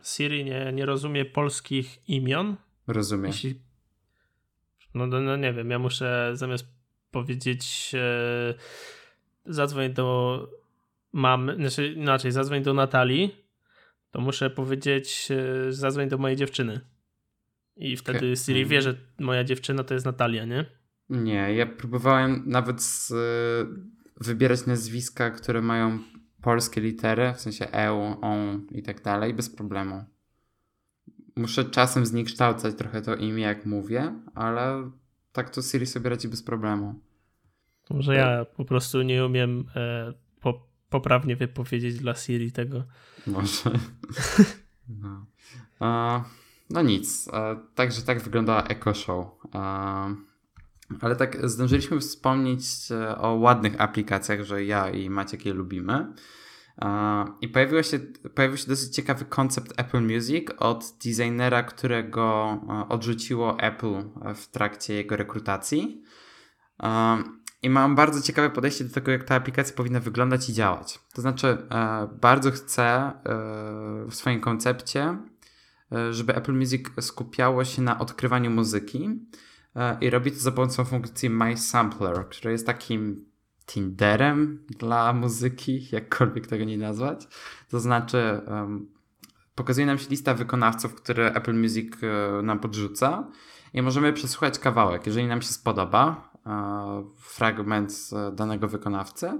Siri 0.03 0.45
nie, 0.45 0.71
nie 0.73 0.85
rozumie 0.85 1.25
polskich 1.25 2.09
imion. 2.09 2.55
Rozumie. 2.87 3.27
Jeśli 3.27 3.61
no, 4.93 5.07
no, 5.07 5.21
no 5.21 5.35
nie 5.37 5.53
wiem, 5.53 5.69
ja 5.69 5.79
muszę 5.79 6.31
zamiast 6.33 6.65
powiedzieć 7.11 7.91
e, 7.95 8.53
zadzwoń 9.45 9.93
do 9.93 10.47
mamy, 11.13 11.55
znaczy 11.55 11.87
inaczej, 11.87 12.31
zadzwoń 12.31 12.63
do 12.63 12.73
Natalii, 12.73 13.35
to 14.11 14.21
muszę 14.21 14.49
powiedzieć 14.49 15.29
e, 15.31 15.71
zadzwoń 15.71 16.09
do 16.09 16.17
mojej 16.17 16.37
dziewczyny. 16.37 16.81
I 17.75 17.97
wtedy 17.97 18.17
okay. 18.17 18.35
Siri 18.35 18.65
wie, 18.65 18.81
że 18.81 18.95
moja 19.19 19.43
dziewczyna 19.43 19.83
to 19.83 19.93
jest 19.93 20.05
Natalia, 20.05 20.45
nie? 20.45 20.65
Nie, 21.09 21.53
ja 21.55 21.65
próbowałem 21.65 22.43
nawet 22.45 22.81
z, 22.83 23.11
y, 23.11 23.15
wybierać 24.17 24.65
nazwiska, 24.65 25.31
które 25.31 25.61
mają 25.61 25.99
polskie 26.41 26.81
litery, 26.81 27.33
w 27.33 27.41
sensie 27.41 27.71
EU, 27.71 28.15
on 28.21 28.67
i 28.71 28.83
tak 28.83 29.01
dalej, 29.01 29.33
bez 29.33 29.55
problemu 29.55 30.03
muszę 31.35 31.65
czasem 31.65 32.05
zniekształcać 32.05 32.75
trochę 32.75 33.01
to 33.01 33.15
imię, 33.15 33.43
jak 33.43 33.65
mówię, 33.65 34.13
ale 34.35 34.91
tak 35.31 35.49
to 35.49 35.61
Siri 35.61 35.85
sobie 35.85 36.09
radzi 36.09 36.27
bez 36.27 36.43
problemu. 36.43 36.99
Może 37.89 38.15
ja 38.15 38.45
po 38.45 38.65
prostu 38.65 39.01
nie 39.01 39.25
umiem 39.25 39.65
e, 39.75 40.13
po, 40.41 40.67
poprawnie 40.89 41.35
wypowiedzieć 41.35 41.97
dla 41.97 42.15
Siri 42.15 42.51
tego. 42.51 42.83
Może. 43.27 43.71
No, 45.01 45.25
e, 45.81 46.23
no 46.69 46.81
nic. 46.81 47.27
E, 47.33 47.57
także 47.75 48.01
tak 48.01 48.21
wyglądała 48.21 48.63
Echo 48.63 48.93
Show. 48.93 49.27
E, 49.55 49.59
ale 51.01 51.15
tak 51.15 51.49
zdążyliśmy 51.49 51.99
wspomnieć 51.99 52.63
e, 52.91 53.17
o 53.17 53.33
ładnych 53.33 53.81
aplikacjach, 53.81 54.43
że 54.43 54.65
ja 54.65 54.89
i 54.89 55.09
Maciek 55.09 55.45
je 55.45 55.53
lubimy. 55.53 56.13
I 57.41 57.47
pojawił 57.47 57.83
się, 57.83 57.99
pojawił 58.35 58.57
się 58.57 58.67
dosyć 58.67 58.95
ciekawy 58.95 59.25
koncept 59.25 59.73
Apple 59.77 60.01
Music 60.01 60.47
od 60.57 60.93
designera, 61.05 61.63
którego 61.63 62.57
odrzuciło 62.89 63.59
Apple 63.59 64.03
w 64.35 64.47
trakcie 64.47 64.93
jego 64.93 65.15
rekrutacji. 65.15 66.03
I 67.63 67.69
mam 67.69 67.95
bardzo 67.95 68.21
ciekawe 68.21 68.49
podejście 68.49 68.83
do 68.83 68.93
tego, 68.93 69.11
jak 69.11 69.23
ta 69.23 69.35
aplikacja 69.35 69.75
powinna 69.75 69.99
wyglądać 69.99 70.49
i 70.49 70.53
działać. 70.53 70.99
To 71.13 71.21
znaczy, 71.21 71.47
e, 71.47 72.07
bardzo 72.21 72.51
chcę 72.51 72.83
e, 72.83 73.13
w 74.09 74.15
swoim 74.15 74.41
koncepcie, 74.41 75.17
e, 75.91 76.13
żeby 76.13 76.35
Apple 76.35 76.53
Music 76.53 76.87
skupiało 77.01 77.65
się 77.65 77.81
na 77.81 77.99
odkrywaniu 77.99 78.51
muzyki 78.51 79.09
i 80.01 80.09
robi 80.09 80.31
to 80.31 80.39
za 80.39 80.51
pomocą 80.51 80.85
funkcji 80.85 81.29
My 81.29 81.57
Sampler, 81.57 82.29
która 82.29 82.51
jest 82.51 82.65
takim 82.65 83.25
Tinderem 83.65 84.65
dla 84.79 85.13
muzyki, 85.13 85.87
jakkolwiek 85.91 86.47
tego 86.47 86.65
nie 86.65 86.77
nazwać. 86.77 87.27
To 87.69 87.79
znaczy, 87.79 88.41
um, 88.47 88.87
pokazuje 89.55 89.85
nam 89.85 89.97
się 89.97 90.09
lista 90.09 90.33
wykonawców, 90.33 90.95
które 90.95 91.33
Apple 91.33 91.53
Music 91.53 91.93
uh, 91.95 92.43
nam 92.43 92.59
podrzuca 92.59 93.27
i 93.73 93.81
możemy 93.81 94.13
przesłuchać 94.13 94.59
kawałek. 94.59 95.05
Jeżeli 95.05 95.27
nam 95.27 95.41
się 95.41 95.47
spodoba 95.47 96.31
uh, 96.45 97.17
fragment 97.17 97.91
uh, 98.11 98.35
danego 98.35 98.67
wykonawcy, 98.67 99.39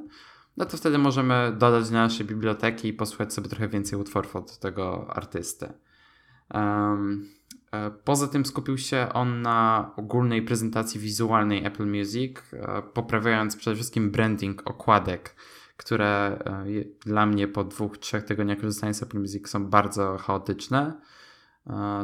no 0.58 0.66
to 0.66 0.78
wtedy 0.78 0.98
możemy 0.98 1.56
dodać 1.58 1.90
do 1.90 1.94
naszej 1.94 2.26
biblioteki 2.26 2.88
i 2.88 2.94
posłuchać 2.94 3.34
sobie 3.34 3.50
trochę 3.50 3.68
więcej 3.68 4.00
utworów 4.00 4.36
od 4.36 4.60
tego 4.60 5.08
artysty. 5.10 5.74
Um, 6.54 7.41
poza 8.04 8.28
tym 8.28 8.46
skupił 8.46 8.78
się 8.78 9.08
on 9.14 9.42
na 9.42 9.92
ogólnej 9.98 10.42
prezentacji 10.42 11.00
wizualnej 11.00 11.66
Apple 11.66 11.88
Music, 11.88 12.38
e, 12.54 12.82
poprawiając 12.94 13.56
przede 13.56 13.76
wszystkim 13.76 14.12
branding 14.12 14.68
okładek, 14.70 15.36
które 15.78 16.40
e, 16.46 16.66
dla 17.06 17.26
mnie 17.26 17.48
po 17.48 17.64
dwóch, 17.64 17.98
trzech 17.98 18.24
tygodniach 18.24 18.60
korzystania 18.60 18.94
z 18.94 19.04
Apple 19.04 19.20
Music 19.20 19.50
są 19.50 19.66
bardzo 19.66 20.18
chaotyczne. 20.18 21.02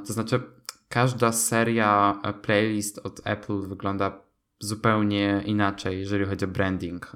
To 0.08 0.14
znaczy, 0.14 0.42
każda 0.90 1.32
seria 1.32 2.22
playlist 2.42 3.00
od 3.04 3.22
Apple 3.24 3.68
wygląda 3.68 4.22
zupełnie 4.60 5.44
inaczej, 5.46 6.00
jeżeli 6.00 6.26
chodzi 6.26 6.46
o 6.46 6.48
branding. 6.48 7.12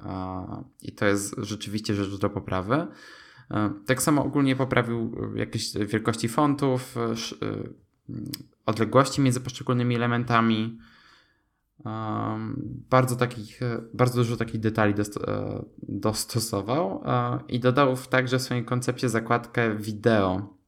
I 0.81 0.91
to 0.91 1.05
jest 1.05 1.35
rzeczywiście 1.37 1.93
rzecz 1.95 2.19
do 2.19 2.29
poprawy. 2.29 2.87
Tak 3.85 4.01
samo 4.01 4.25
ogólnie 4.25 4.55
poprawił 4.55 5.15
jakieś 5.35 5.73
wielkości 5.73 6.29
fontów, 6.29 6.97
e, 6.97 7.01
e, 7.01 7.15
odległości 8.65 9.21
między 9.21 9.39
poszczególnymi 9.39 9.95
elementami. 9.95 10.79
Bardzo 12.89 13.15
takich, 13.15 13.61
e, 13.61 13.81
bardzo 13.93 14.15
dużo 14.15 14.37
takich 14.37 14.59
detali 14.59 14.93
dostosował 15.83 17.03
i 17.47 17.59
dodał 17.59 17.97
także 17.97 18.39
w 18.39 18.41
swojej 18.41 18.65
koncepcie 18.65 19.09
zakładkę 19.09 19.75
wideo 19.75 20.61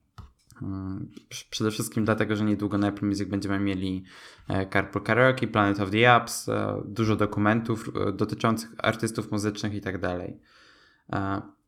Mm, 0.64 1.12
przede 1.50 1.72
wszystkim 1.72 2.06
dlatego, 2.06 2.36
że 2.36 2.46
niedługo 2.46 2.78
na 2.78 2.88
Apple 2.88 3.06
Music 3.06 3.30
będziemy 3.30 3.60
mieli 3.60 4.04
e, 4.48 4.70
Carpool 4.70 5.04
Karaoke, 5.04 5.48
Planet 5.48 5.80
of 5.80 5.92
the 5.92 6.14
Apps, 6.14 6.50
e, 6.50 6.82
dużo 6.86 7.16
dokumentów 7.16 7.92
e, 8.08 8.12
dotyczących 8.12 8.70
artystów 8.78 9.32
muzycznych 9.32 9.74
i 9.74 9.82
tak 9.82 9.98
dalej. 9.98 10.40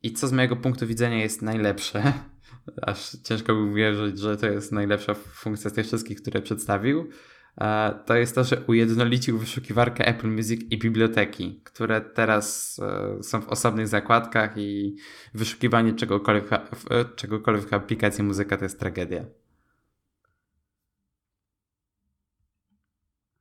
I 0.06 0.14
co 0.14 0.28
z 0.28 0.32
mojego 0.32 0.56
punktu 0.56 0.88
widzenia 0.88 1.18
jest 1.18 1.42
najlepsze, 1.42 2.14
aż 2.82 3.18
ciężko 3.24 3.56
mi 3.56 3.72
uwierzyć, 3.72 4.20
że 4.20 4.38
to 4.38 4.48
jest 4.48 4.72
najlepsza 4.72 5.14
funkcja 5.14 5.70
z 5.70 5.74
tych 5.74 5.86
wszystkich, 5.86 6.22
które 6.22 6.42
przedstawił, 6.42 7.10
to 8.06 8.16
jest 8.16 8.36
to, 8.36 8.44
że 8.44 8.62
ujednolicił 8.68 9.38
wyszukiwarkę 9.38 10.08
Apple 10.08 10.28
Music 10.28 10.62
i 10.72 10.78
biblioteki, 10.78 11.62
które 11.64 12.02
teraz 12.02 12.80
e, 12.80 13.24
są 13.24 13.42
w 13.42 13.48
osobnych 13.48 13.88
zakładkach 13.88 14.58
i 14.58 14.96
wyszukiwanie 15.34 15.94
czegokolwiek, 15.94 16.50
czegokolwiek 17.16 17.70
w 17.70 17.74
aplikacji 17.74 18.24
muzyka 18.24 18.58
to 18.58 18.66
jest 18.66 18.80
tragedia. 18.80 19.26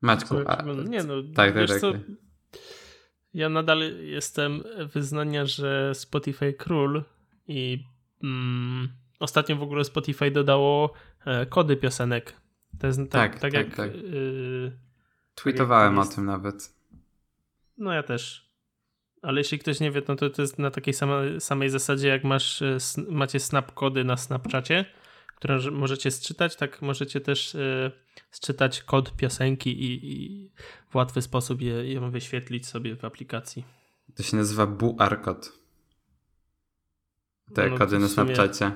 Maćku, 0.00 0.34
a, 0.46 0.62
nie 0.88 1.02
no, 1.02 1.14
tak, 1.34 1.54
tak, 1.54 1.68
tak, 1.68 1.80
ja 3.34 3.48
nadal 3.48 3.80
jestem 4.00 4.62
wyznania, 4.94 5.46
że 5.46 5.94
Spotify 5.94 6.52
król 6.52 7.02
i 7.48 7.84
mm, 8.22 8.88
ostatnio 9.20 9.56
w 9.56 9.62
ogóle 9.62 9.84
Spotify 9.84 10.30
dodało 10.30 10.92
e, 11.26 11.46
kody 11.46 11.76
piosenek 11.76 12.44
to 12.78 12.86
jest 12.86 12.98
tak, 12.98 13.10
tak, 13.10 13.32
tak, 13.32 13.40
tak 13.40 13.52
jak. 13.52 13.76
Tak. 13.76 13.94
Yy, 13.94 14.72
Tweetowałem 15.34 15.98
o 15.98 16.04
tym 16.04 16.24
nawet. 16.24 16.74
No 17.78 17.92
ja 17.92 18.02
też. 18.02 18.44
Ale 19.22 19.40
jeśli 19.40 19.58
ktoś 19.58 19.80
nie 19.80 19.90
wie, 19.90 20.02
no 20.08 20.16
to 20.16 20.30
to 20.30 20.42
jest 20.42 20.58
na 20.58 20.70
takiej 20.70 20.94
samej, 20.94 21.40
samej 21.40 21.70
zasadzie, 21.70 22.08
jak 22.08 22.24
masz, 22.24 22.62
y, 22.62 22.78
macie 23.08 23.40
snap 23.40 23.72
kody 23.72 24.04
na 24.04 24.16
Snapchacie, 24.16 24.84
które 25.44 25.70
możecie 25.70 26.10
sczytać, 26.10 26.56
tak 26.56 26.82
możecie 26.82 27.20
też 27.20 27.54
y, 27.54 27.92
sczytać 28.30 28.82
kod 28.82 29.16
piosenki 29.16 29.82
i, 29.82 30.12
i 30.12 30.50
w 30.90 30.96
łatwy 30.96 31.22
sposób 31.22 31.60
je, 31.60 31.92
ją 31.92 32.10
wyświetlić 32.10 32.66
sobie 32.66 32.96
w 32.96 33.04
aplikacji. 33.04 33.64
To 34.14 34.22
się 34.22 34.36
nazywa 34.36 34.66
BUR 34.66 35.20
kod. 35.22 35.52
Te 37.54 37.70
no, 37.70 37.78
kody 37.78 37.98
na 37.98 38.08
Snapchacie. 38.08 38.72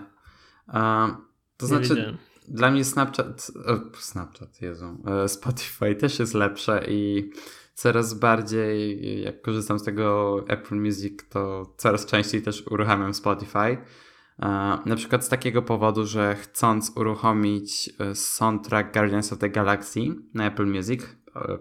A, 0.67 1.09
to 1.57 1.67
znaczy, 1.67 1.89
wiedziałem 1.89 2.19
dla 2.49 2.71
mnie 2.71 2.85
Snapchat, 2.85 3.51
Snapchat, 3.99 4.63
Jezu, 4.63 4.97
e, 5.07 5.29
Spotify 5.29 5.95
też 5.95 6.19
jest 6.19 6.35
lepsze 6.35 6.85
i 6.89 7.31
coraz 7.75 8.15
bardziej, 8.15 9.23
jak 9.23 9.43
korzystam 9.43 9.79
z 9.79 9.85
tego 9.85 10.39
Apple 10.49 10.77
Music, 10.77 11.21
to 11.29 11.75
coraz 11.77 12.07
częściej 12.07 12.43
też 12.43 12.67
uruchamiam 12.67 13.15
Spotify. 13.15 13.77
E, 14.39 14.47
na 14.87 14.97
przykład 14.97 15.25
z 15.25 15.29
takiego 15.29 15.63
powodu, 15.63 16.07
że 16.07 16.35
chcąc 16.35 16.93
uruchomić 16.97 17.91
e, 17.99 18.15
soundtrack 18.15 18.93
Guardians 18.93 19.33
of 19.33 19.39
the 19.39 19.51
Galaxy 19.51 20.01
na 20.35 20.47
Apple 20.47 20.67
Music 20.67 21.01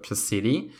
przez 0.01 0.29
Siri, 0.29 0.71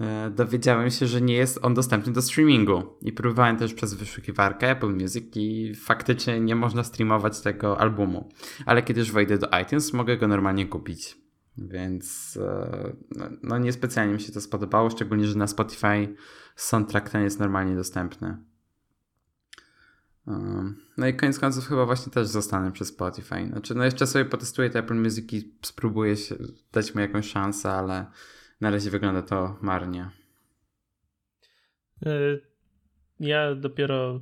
E, 0.00 0.30
dowiedziałem 0.30 0.90
się, 0.90 1.06
że 1.06 1.20
nie 1.20 1.34
jest 1.34 1.58
on 1.62 1.74
dostępny 1.74 2.12
do 2.12 2.22
streamingu. 2.22 2.82
I 3.02 3.12
próbowałem 3.12 3.56
też 3.56 3.74
przez 3.74 3.94
wyszukiwarkę 3.94 4.70
Apple 4.70 4.90
Music 4.90 5.36
i 5.36 5.74
faktycznie 5.74 6.40
nie 6.40 6.56
można 6.56 6.84
streamować 6.84 7.40
tego 7.40 7.80
albumu. 7.80 8.28
Ale 8.66 8.82
kiedy 8.82 9.00
już 9.00 9.12
wejdę 9.12 9.38
do 9.38 9.48
iTunes, 9.62 9.92
mogę 9.92 10.16
go 10.16 10.28
normalnie 10.28 10.66
kupić. 10.66 11.16
Więc 11.56 12.38
e, 12.42 12.96
no, 13.16 13.24
no 13.42 13.58
niespecjalnie 13.58 14.14
mi 14.14 14.20
się 14.20 14.32
to 14.32 14.40
spodobało, 14.40 14.90
szczególnie, 14.90 15.26
że 15.26 15.38
na 15.38 15.46
Spotify 15.46 16.14
soundtrack 16.56 17.10
ten 17.10 17.22
jest 17.22 17.40
normalnie 17.40 17.76
dostępny. 17.76 18.36
E, 20.28 20.72
no 20.96 21.06
i 21.06 21.14
koniec 21.14 21.38
końców 21.38 21.66
chyba 21.66 21.86
właśnie 21.86 22.12
też 22.12 22.26
zostanę 22.26 22.72
przez 22.72 22.88
Spotify. 22.88 23.46
Znaczy, 23.46 23.74
no 23.74 23.84
jeszcze 23.84 24.06
sobie 24.06 24.24
potestuję 24.24 24.70
te 24.70 24.78
Apple 24.78 24.94
Music 24.94 25.32
i 25.32 25.54
spróbuję 25.62 26.16
się, 26.16 26.34
dać 26.72 26.94
mu 26.94 27.00
jakąś 27.00 27.28
szansę, 27.28 27.70
ale 27.70 28.06
na 28.60 28.70
razie 28.70 28.90
wygląda 28.90 29.22
to 29.22 29.56
marnie. 29.60 30.10
Y, 32.06 32.40
ja 33.20 33.54
dopiero, 33.54 34.20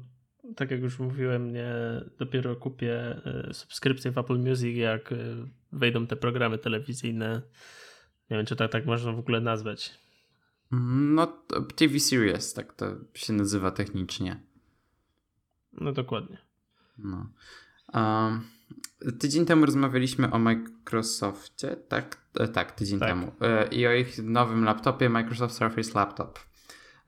tak 0.56 0.70
jak 0.70 0.80
już 0.80 0.98
mówiłem, 0.98 1.52
nie, 1.52 1.74
dopiero 2.18 2.56
kupię 2.56 3.20
y, 3.50 3.54
subskrypcję 3.54 4.10
w 4.10 4.18
Apple 4.18 4.38
Music, 4.38 4.76
jak 4.76 5.12
y, 5.12 5.36
wejdą 5.72 6.06
te 6.06 6.16
programy 6.16 6.58
telewizyjne. 6.58 7.42
Nie 8.30 8.36
wiem, 8.36 8.46
czy 8.46 8.56
tak, 8.56 8.70
tak 8.70 8.86
można 8.86 9.12
w 9.12 9.18
ogóle 9.18 9.40
nazwać. 9.40 9.98
No, 10.70 11.26
TV 11.76 12.00
Series, 12.00 12.54
tak 12.54 12.72
to 12.72 12.86
się 13.14 13.32
nazywa 13.32 13.70
technicznie. 13.70 14.45
No 15.80 15.92
dokładnie. 15.92 16.38
No. 16.98 17.26
Um, 17.94 18.40
Tydzień 19.18 19.46
temu 19.46 19.66
rozmawialiśmy 19.66 20.30
o 20.30 20.38
Microsoftie, 20.38 21.76
tak? 21.88 22.16
E, 22.40 22.48
tak, 22.48 22.72
tydzień 22.72 22.98
tak. 22.98 23.08
temu. 23.08 23.32
E, 23.40 23.66
I 23.66 23.86
o 23.86 23.92
ich 23.92 24.18
nowym 24.22 24.64
laptopie 24.64 25.08
Microsoft 25.08 25.54
Surface 25.54 25.98
Laptop. 25.98 26.38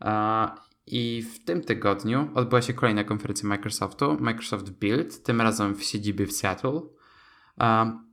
E, 0.00 0.48
I 0.86 1.22
w 1.22 1.44
tym 1.44 1.60
tygodniu 1.64 2.30
odbyła 2.34 2.62
się 2.62 2.74
kolejna 2.74 3.04
konferencja 3.04 3.48
Microsoftu, 3.48 4.16
Microsoft 4.20 4.70
Build, 4.70 5.22
tym 5.22 5.40
razem 5.40 5.74
w 5.74 5.84
siedzibie 5.84 6.26
w 6.26 6.32
Seattle, 6.32 6.80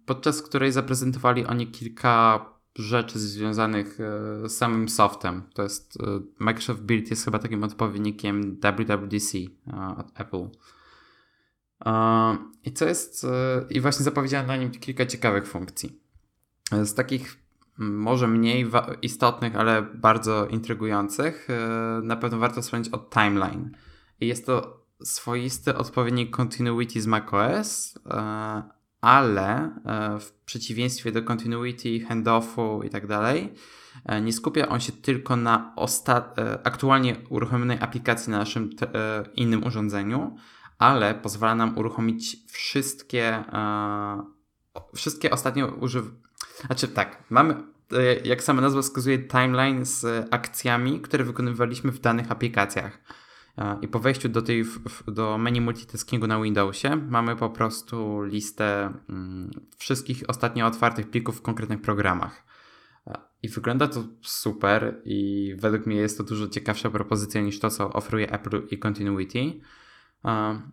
podczas 0.06 0.42
której 0.42 0.72
zaprezentowali 0.72 1.46
oni 1.46 1.68
kilka 1.68 2.46
rzeczy 2.76 3.20
związanych 3.20 3.98
z 4.46 4.52
samym 4.52 4.90
softem. 4.90 5.44
To 5.54 5.64
jest 5.64 5.98
Microsoft 6.40 6.82
Build 6.82 7.10
jest 7.10 7.26
chyba 7.26 7.40
takim 7.40 7.64
odpowiednikiem 7.64 8.60
WWDC 8.62 9.38
od 9.98 10.12
Apple. 10.16 10.50
I 12.66 12.74
co 12.74 12.86
jest, 12.86 13.24
e, 13.24 13.66
i 13.70 13.82
właśnie 13.82 14.04
zapowiedziałem 14.04 14.48
na 14.48 14.58
nim 14.58 14.72
kilka 14.72 15.06
ciekawych 15.06 15.48
funkcji. 15.48 16.02
Z 16.84 16.94
takich 16.94 17.38
może 17.78 18.28
mniej 18.28 18.72
istotnych, 19.02 19.56
ale 19.56 19.82
bardzo 19.82 20.48
intrygujących, 20.48 21.48
e, 21.50 22.02
na 22.04 22.16
pewno 22.16 22.40
warto 22.40 22.62
wspomnieć 22.62 22.90
o 22.94 22.98
Timeline. 22.98 23.72
Jest 24.20 24.46
to 24.46 24.86
swoisty 25.04 25.76
odpowiednik 25.76 26.36
Continuity 26.36 27.02
z 27.02 27.08
macOS, 27.08 28.00
e, 28.06 28.64
ale 29.06 29.72
w 30.20 30.32
przeciwieństwie 30.46 31.12
do 31.12 31.24
Continuity, 31.24 32.00
handoffu 32.00 32.82
i 32.84 32.90
tak 32.90 33.08
dalej, 33.08 33.54
nie 34.22 34.34
skupia 34.34 34.70
on 34.70 34.80
się 34.80 34.92
tylko 34.92 35.36
na 35.36 35.74
aktualnie 36.64 37.16
uruchomionej 37.30 37.78
aplikacji 37.82 38.32
na 38.32 38.38
naszym 38.38 38.70
innym 39.36 39.64
urządzeniu, 39.64 40.36
ale 40.78 41.14
pozwala 41.14 41.56
nam 41.56 41.78
uruchomić 41.78 42.38
wszystkie, 42.48 43.26
e, 43.54 44.24
wszystkie 44.96 45.32
ostatnio 45.32 45.68
używ... 45.68 46.06
Znaczy 46.66 46.88
tak, 46.88 47.24
mamy, 47.30 47.54
e, 47.92 48.16
jak 48.16 48.44
sama 48.44 48.62
nazwa 48.62 48.82
wskazuje, 48.82 49.20
timeline 49.20 49.86
z 49.86 50.28
akcjami, 50.32 51.02
które 51.02 51.24
wykonywaliśmy 51.24 51.92
w 51.92 52.00
danych 52.00 52.32
aplikacjach. 52.32 53.00
I 53.82 53.88
po 53.88 54.00
wejściu 54.00 54.30
do, 54.30 54.42
tej, 54.42 54.66
do 55.08 55.38
menu 55.38 55.62
multitaskingu 55.62 56.28
na 56.28 56.42
Windowsie 56.42 56.96
mamy 56.96 57.36
po 57.36 57.50
prostu 57.50 58.24
listę 58.24 58.94
mm, 59.10 59.52
wszystkich 59.78 60.24
ostatnio 60.28 60.68
otwartych 60.68 61.10
plików 61.10 61.38
w 61.38 61.42
konkretnych 61.42 61.82
programach. 61.82 62.46
I 63.44 63.50
wygląda 63.50 63.88
to 63.88 64.04
super 64.22 65.02
i 65.06 65.54
według 65.60 65.86
mnie 65.86 65.96
jest 65.96 66.18
to 66.18 66.24
dużo 66.24 66.48
ciekawsza 66.48 66.90
propozycja 66.90 67.42
niż 67.42 67.60
to, 67.60 67.70
co 67.70 67.94
oferuje 67.94 68.32
Apple 68.32 68.62
i 68.72 68.80
Continuity. 68.80 69.40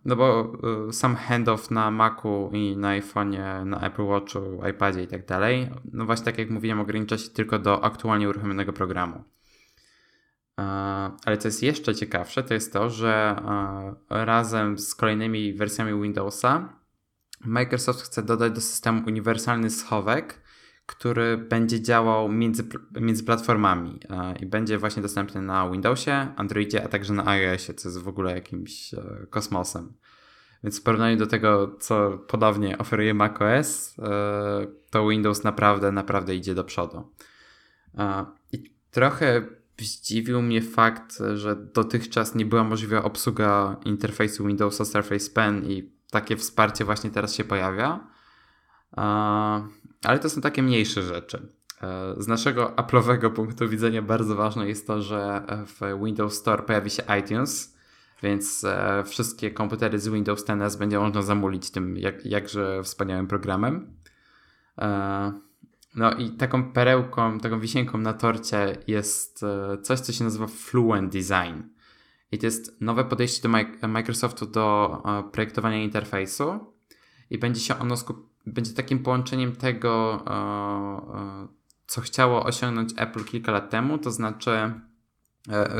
No 0.05 0.15
bo 0.15 0.53
y, 0.89 0.93
sam 0.93 1.15
handoff 1.15 1.71
na 1.71 1.91
Macu 1.91 2.49
i 2.53 2.77
na 2.77 2.99
iPhone'ie, 2.99 3.65
na 3.65 3.81
Apple 3.81 4.05
Watchu, 4.05 4.39
iPadzie 4.69 5.03
i 5.03 5.07
tak 5.07 5.25
dalej, 5.25 5.69
no 5.93 6.05
właśnie 6.05 6.25
tak 6.25 6.37
jak 6.37 6.49
mówiłem, 6.49 6.79
ogranicza 6.79 7.17
się 7.17 7.29
tylko 7.29 7.59
do 7.59 7.83
aktualnie 7.83 8.29
uruchomionego 8.29 8.73
programu. 8.73 9.23
Ale 11.25 11.37
co 11.37 11.47
jest 11.47 11.63
jeszcze 11.63 11.95
ciekawsze, 11.95 12.43
to 12.43 12.53
jest 12.53 12.73
to, 12.73 12.89
że 12.89 13.35
razem 14.09 14.79
z 14.79 14.95
kolejnymi 14.95 15.53
wersjami 15.53 16.01
Windowsa 16.01 16.83
Microsoft 17.45 18.01
chce 18.01 18.23
dodać 18.23 18.53
do 18.53 18.61
systemu 18.61 19.01
uniwersalny 19.07 19.69
schowek, 19.69 20.41
który 20.85 21.37
będzie 21.37 21.81
działał 21.81 22.29
między, 22.29 22.63
między 23.01 23.23
platformami 23.23 23.99
i 24.39 24.45
będzie 24.45 24.77
właśnie 24.77 25.01
dostępny 25.01 25.41
na 25.41 25.69
Windowsie, 25.69 26.27
Androidzie, 26.35 26.83
a 26.83 26.87
także 26.87 27.13
na 27.13 27.27
iOSie, 27.27 27.73
co 27.73 27.89
jest 27.89 28.01
w 28.01 28.07
ogóle 28.07 28.35
jakimś 28.35 28.93
e, 28.93 29.27
kosmosem. 29.29 29.93
Więc 30.63 30.79
w 30.79 30.83
porównaniu 30.83 31.17
do 31.17 31.27
tego, 31.27 31.75
co 31.79 32.11
podobnie 32.27 32.77
oferuje 32.77 33.13
macOS, 33.13 33.95
e, 33.99 34.67
to 34.89 35.07
Windows 35.07 35.43
naprawdę, 35.43 35.91
naprawdę 35.91 36.35
idzie 36.35 36.55
do 36.55 36.63
przodu. 36.63 37.11
I 38.51 38.73
trochę 38.91 39.41
zdziwił 39.81 40.41
mnie 40.41 40.61
fakt, 40.61 41.19
że 41.35 41.55
dotychczas 41.55 42.35
nie 42.35 42.45
była 42.45 42.63
możliwa 42.63 43.03
obsługa 43.03 43.77
interfejsu 43.85 44.45
Windowsa 44.45 44.85
Surface 44.85 45.29
Pen 45.29 45.65
i 45.65 45.91
takie 46.11 46.37
wsparcie 46.37 46.85
właśnie 46.85 47.09
teraz 47.09 47.35
się 47.35 47.43
pojawia. 47.43 48.07
Ale 50.03 50.19
to 50.21 50.29
są 50.29 50.41
takie 50.41 50.63
mniejsze 50.63 51.03
rzeczy. 51.03 51.47
E, 51.81 52.13
z 52.17 52.27
naszego 52.27 52.65
Apple'owego 52.65 53.29
punktu 53.33 53.69
widzenia 53.69 54.01
bardzo 54.01 54.35
ważne 54.35 54.67
jest 54.67 54.87
to, 54.87 55.01
że 55.01 55.43
w 55.65 56.03
Windows 56.05 56.33
Store 56.33 56.63
pojawi 56.63 56.89
się 56.89 57.03
iTunes, 57.19 57.77
więc 58.23 58.63
e, 58.63 59.03
wszystkie 59.05 59.51
komputery 59.51 59.99
z 59.99 60.07
Windows 60.07 60.45
10 60.45 60.77
będzie 60.77 60.99
można 60.99 61.21
zamulić 61.21 61.71
tym 61.71 61.97
jak, 61.97 62.25
jakże 62.25 62.83
wspaniałym 62.83 63.27
programem. 63.27 63.93
E, 65.95 65.99
no 65.99 66.11
i 66.11 66.29
taką 66.29 66.71
perełką, 66.71 67.39
taką 67.39 67.59
wisienką 67.59 67.97
na 67.97 68.13
torcie 68.13 68.77
jest 68.87 69.45
coś, 69.81 69.99
co 69.99 70.13
się 70.13 70.23
nazywa 70.23 70.47
Fluent 70.47 71.11
Design. 71.11 71.61
I 72.31 72.37
to 72.37 72.45
jest 72.45 72.81
nowe 72.81 73.05
podejście 73.05 73.49
do 73.81 73.87
Microsoftu 73.87 74.45
do 74.45 75.03
projektowania 75.31 75.83
interfejsu 75.83 76.73
i 77.29 77.37
będzie 77.37 77.61
się 77.61 77.79
ono 77.79 77.97
skup 77.97 78.33
będzie 78.45 78.73
takim 78.73 78.99
połączeniem 78.99 79.55
tego, 79.55 80.23
co 81.87 82.01
chciało 82.01 82.43
osiągnąć 82.45 82.93
Apple 82.97 83.23
kilka 83.23 83.51
lat 83.51 83.69
temu, 83.69 83.97
to 83.97 84.11
znaczy 84.11 84.51
e, 84.51 84.73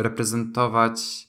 reprezentować 0.01 1.27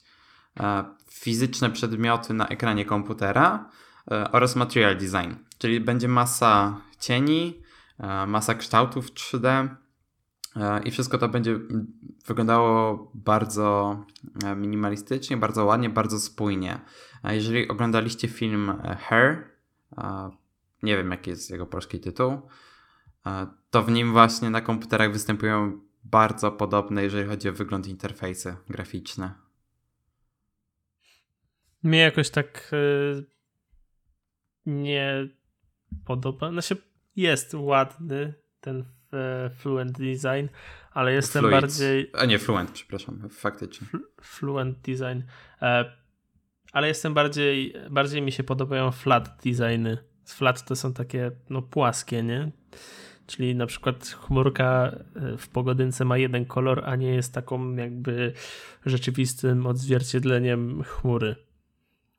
e, 0.59 0.83
fizyczne 1.11 1.69
przedmioty 1.69 2.33
na 2.33 2.47
ekranie 2.47 2.85
komputera 2.85 3.69
e, 4.11 4.31
oraz 4.31 4.55
material 4.55 4.97
design, 4.97 5.33
czyli 5.57 5.79
będzie 5.79 6.07
masa 6.07 6.81
cieni, 6.99 7.61
masa 8.27 8.55
kształtów 8.55 9.13
3D 9.13 9.69
i 10.85 10.91
wszystko 10.91 11.17
to 11.17 11.29
będzie 11.29 11.59
wyglądało 12.25 13.11
bardzo 13.13 13.99
minimalistycznie, 14.55 15.37
bardzo 15.37 15.65
ładnie, 15.65 15.89
bardzo 15.89 16.19
spójnie. 16.19 16.79
Jeżeli 17.23 17.67
oglądaliście 17.67 18.27
film 18.27 18.73
Hair, 18.99 19.49
nie 20.83 20.97
wiem 20.97 21.11
jaki 21.11 21.29
jest 21.29 21.49
jego 21.49 21.65
polski 21.65 21.99
tytuł, 21.99 22.41
to 23.69 23.83
w 23.83 23.91
nim 23.91 24.11
właśnie 24.11 24.49
na 24.49 24.61
komputerach 24.61 25.11
występują 25.11 25.81
bardzo 26.03 26.51
podobne, 26.51 27.03
jeżeli 27.03 27.27
chodzi 27.27 27.49
o 27.49 27.53
wygląd 27.53 27.87
interfejsy 27.87 28.55
graficzne. 28.69 29.33
Mnie 31.83 31.99
jakoś 31.99 32.29
tak 32.29 32.71
nie 34.65 35.29
podoba. 36.05 36.51
Znaczy 36.51 36.94
jest 37.15 37.53
ładny 37.53 38.33
ten 38.61 38.85
e, 39.13 39.49
Fluent 39.49 39.91
Design, 39.91 40.47
ale 40.91 41.13
jestem 41.13 41.41
Fluid. 41.41 41.61
bardziej... 41.61 42.11
A 42.13 42.25
nie, 42.25 42.39
Fluent, 42.39 42.71
przepraszam, 42.71 43.29
faktycznie. 43.29 43.87
Fluent 44.21 44.77
Design. 44.77 45.21
E, 45.61 45.91
ale 46.71 46.87
jestem 46.87 47.13
bardziej, 47.13 47.73
bardziej 47.89 48.21
mi 48.21 48.31
się 48.31 48.43
podobają 48.43 48.91
flat 48.91 49.41
designy. 49.45 49.97
Flat 50.25 50.65
to 50.65 50.75
są 50.75 50.93
takie 50.93 51.31
no 51.49 51.61
płaskie, 51.61 52.23
nie? 52.23 52.51
Czyli 53.27 53.55
na 53.55 53.65
przykład 53.65 54.05
chmurka 54.07 54.91
e, 55.15 55.37
w 55.37 55.49
pogodynce 55.49 56.05
ma 56.05 56.17
jeden 56.17 56.45
kolor, 56.45 56.83
a 56.85 56.95
nie 56.95 57.13
jest 57.15 57.33
taką 57.33 57.75
jakby 57.75 58.33
rzeczywistym 58.85 59.67
odzwierciedleniem 59.67 60.83
chmury. 60.83 61.35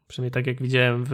Przynajmniej 0.08 0.30
tak 0.30 0.46
jak 0.46 0.62
widziałem 0.62 1.04
w, 1.04 1.10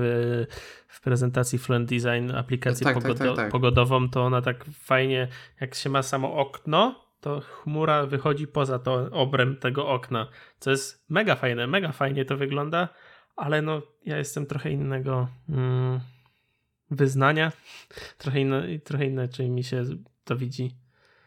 w 0.88 1.00
prezentacji 1.00 1.58
Fluent 1.58 1.88
Design 1.88 2.30
aplikacji 2.36 2.84
tak, 2.84 2.94
tak 2.94 3.02
pogodo 3.02 3.24
tak, 3.24 3.36
tak, 3.36 3.52
pogodową, 3.52 4.10
to 4.10 4.22
ona 4.22 4.42
tak 4.42 4.64
fajnie, 4.64 5.28
jak 5.60 5.74
się 5.74 5.90
ma 5.90 6.02
samo 6.02 6.34
okno, 6.34 7.04
to 7.20 7.40
chmura 7.40 8.06
wychodzi 8.06 8.46
poza 8.46 8.78
to 8.78 9.08
obręb 9.10 9.60
tego 9.60 9.88
okna, 9.88 10.28
co 10.58 10.70
jest 10.70 11.04
mega 11.08 11.34
fajne, 11.34 11.66
mega 11.66 11.92
fajnie 11.92 12.24
to 12.24 12.36
wygląda, 12.36 12.88
ale 13.36 13.62
no 13.62 13.82
ja 14.04 14.18
jestem 14.18 14.46
trochę 14.46 14.70
innego 14.70 15.28
mm, 15.48 16.00
wyznania. 16.90 17.52
Trochę, 18.18 18.40
inne, 18.40 18.78
trochę 18.84 19.06
inaczej 19.06 19.50
mi 19.50 19.64
się 19.64 19.84
to 20.24 20.36
widzi. 20.36 20.76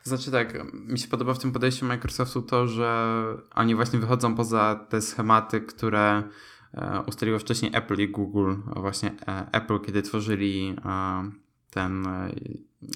Znaczy 0.03 0.31
tak, 0.31 0.73
mi 0.73 0.99
się 0.99 1.07
podoba 1.07 1.33
w 1.33 1.39
tym 1.39 1.51
podejściu 1.51 1.85
Microsoftu 1.85 2.41
to, 2.41 2.67
że 2.67 3.15
oni 3.55 3.75
właśnie 3.75 3.99
wychodzą 3.99 4.35
poza 4.35 4.85
te 4.89 5.01
schematy, 5.01 5.61
które 5.61 6.23
ustaliło 7.07 7.39
wcześniej 7.39 7.71
Apple 7.75 8.01
i 8.01 8.09
Google. 8.09 8.53
Właśnie 8.75 9.11
e, 9.27 9.47
Apple, 9.51 9.79
kiedy 9.79 10.01
tworzyli 10.01 10.75
e, 10.85 11.31
ten 11.69 12.07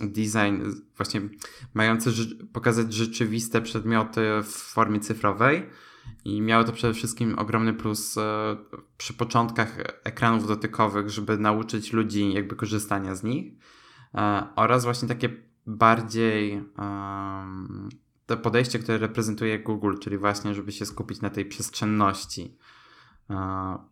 design 0.02 0.64
właśnie 0.98 1.22
mający 1.74 2.12
pokazać 2.54 2.94
rzeczywiste 2.94 3.62
przedmioty 3.62 4.22
w 4.44 4.52
formie 4.52 5.00
cyfrowej, 5.00 5.70
i 6.26 6.42
miało 6.42 6.64
to 6.64 6.72
przede 6.72 6.94
wszystkim 6.94 7.40
ogromny 7.40 7.74
plus 7.74 8.18
e, 8.18 8.58
przy 8.98 9.14
początkach 9.14 9.78
ekranów 10.04 10.48
dotykowych, 10.48 11.10
żeby 11.10 11.38
nauczyć 11.38 11.94
ludzi 11.94 12.34
jakby 12.34 12.56
korzystania 12.56 13.16
z 13.16 13.24
nich. 13.24 13.54
E, 14.16 14.48
oraz 14.56 14.84
właśnie 14.84 15.08
takie 15.08 15.30
bardziej 15.68 16.64
to 18.26 18.38
podejście, 18.38 18.80
które 18.80 18.98
reprezentuje 18.98 19.60
Google, 19.60 19.98
czyli 20.00 20.18
właśnie, 20.18 20.56
żeby 20.56 20.72
się 20.72 20.86
skupić 20.86 21.22
na 21.22 21.30
tej 21.30 21.46
przestrzenności. 21.46 22.58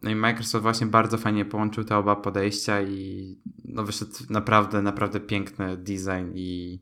No 0.04 0.10
i 0.10 0.16
Microsoft 0.16 0.62
właśnie 0.62 0.88
bardzo 0.88 1.18
fajnie 1.18 1.46
połączył 1.46 1.84
te 1.84 1.98
oba 1.98 2.16
podejścia 2.16 2.82
i 2.82 3.38
no 3.66 3.84
wyszedł 3.84 4.12
naprawdę, 4.30 4.82
naprawdę 4.82 5.20
piękny 5.20 5.78
design 5.78 6.32
i 6.34 6.80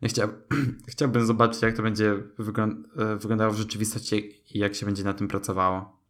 ja 0.00 0.08
chciał, 0.08 0.28
chciałbym 0.88 1.26
zobaczyć, 1.26 1.62
jak 1.62 1.76
to 1.76 1.82
będzie 1.82 2.10
e, 2.10 3.16
wyglądało 3.16 3.52
w 3.52 3.56
rzeczywistości 3.56 4.42
i 4.54 4.58
jak 4.58 4.74
się 4.74 4.86
będzie 4.86 5.04
na 5.04 5.14
tym 5.14 5.28
pracowało. 5.28 6.00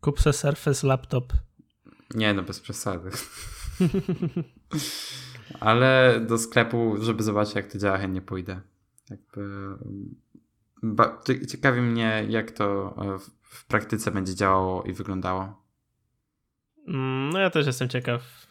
Kup 0.00 0.20
se 0.20 0.32
Surface 0.32 0.86
laptop. 0.86 1.32
Nie, 2.14 2.34
no 2.34 2.42
bez 2.42 2.60
przesady. 2.60 3.10
Ale 5.60 6.20
do 6.28 6.38
sklepu, 6.38 6.96
żeby 7.00 7.22
zobaczyć, 7.22 7.54
jak 7.54 7.72
to 7.72 7.78
działa, 7.78 7.98
chętnie 7.98 8.22
pójdę. 8.22 8.60
Jakby... 9.10 9.74
Ciekawi 11.48 11.80
mnie, 11.80 12.24
jak 12.28 12.50
to 12.50 12.96
e, 12.98 13.18
w 13.42 13.66
praktyce 13.66 14.10
będzie 14.10 14.34
działało 14.34 14.82
i 14.82 14.92
wyglądało. 14.92 15.62
Mm, 16.88 17.30
no 17.30 17.38
ja 17.38 17.50
też 17.50 17.66
jestem 17.66 17.88
ciekaw 17.88 18.48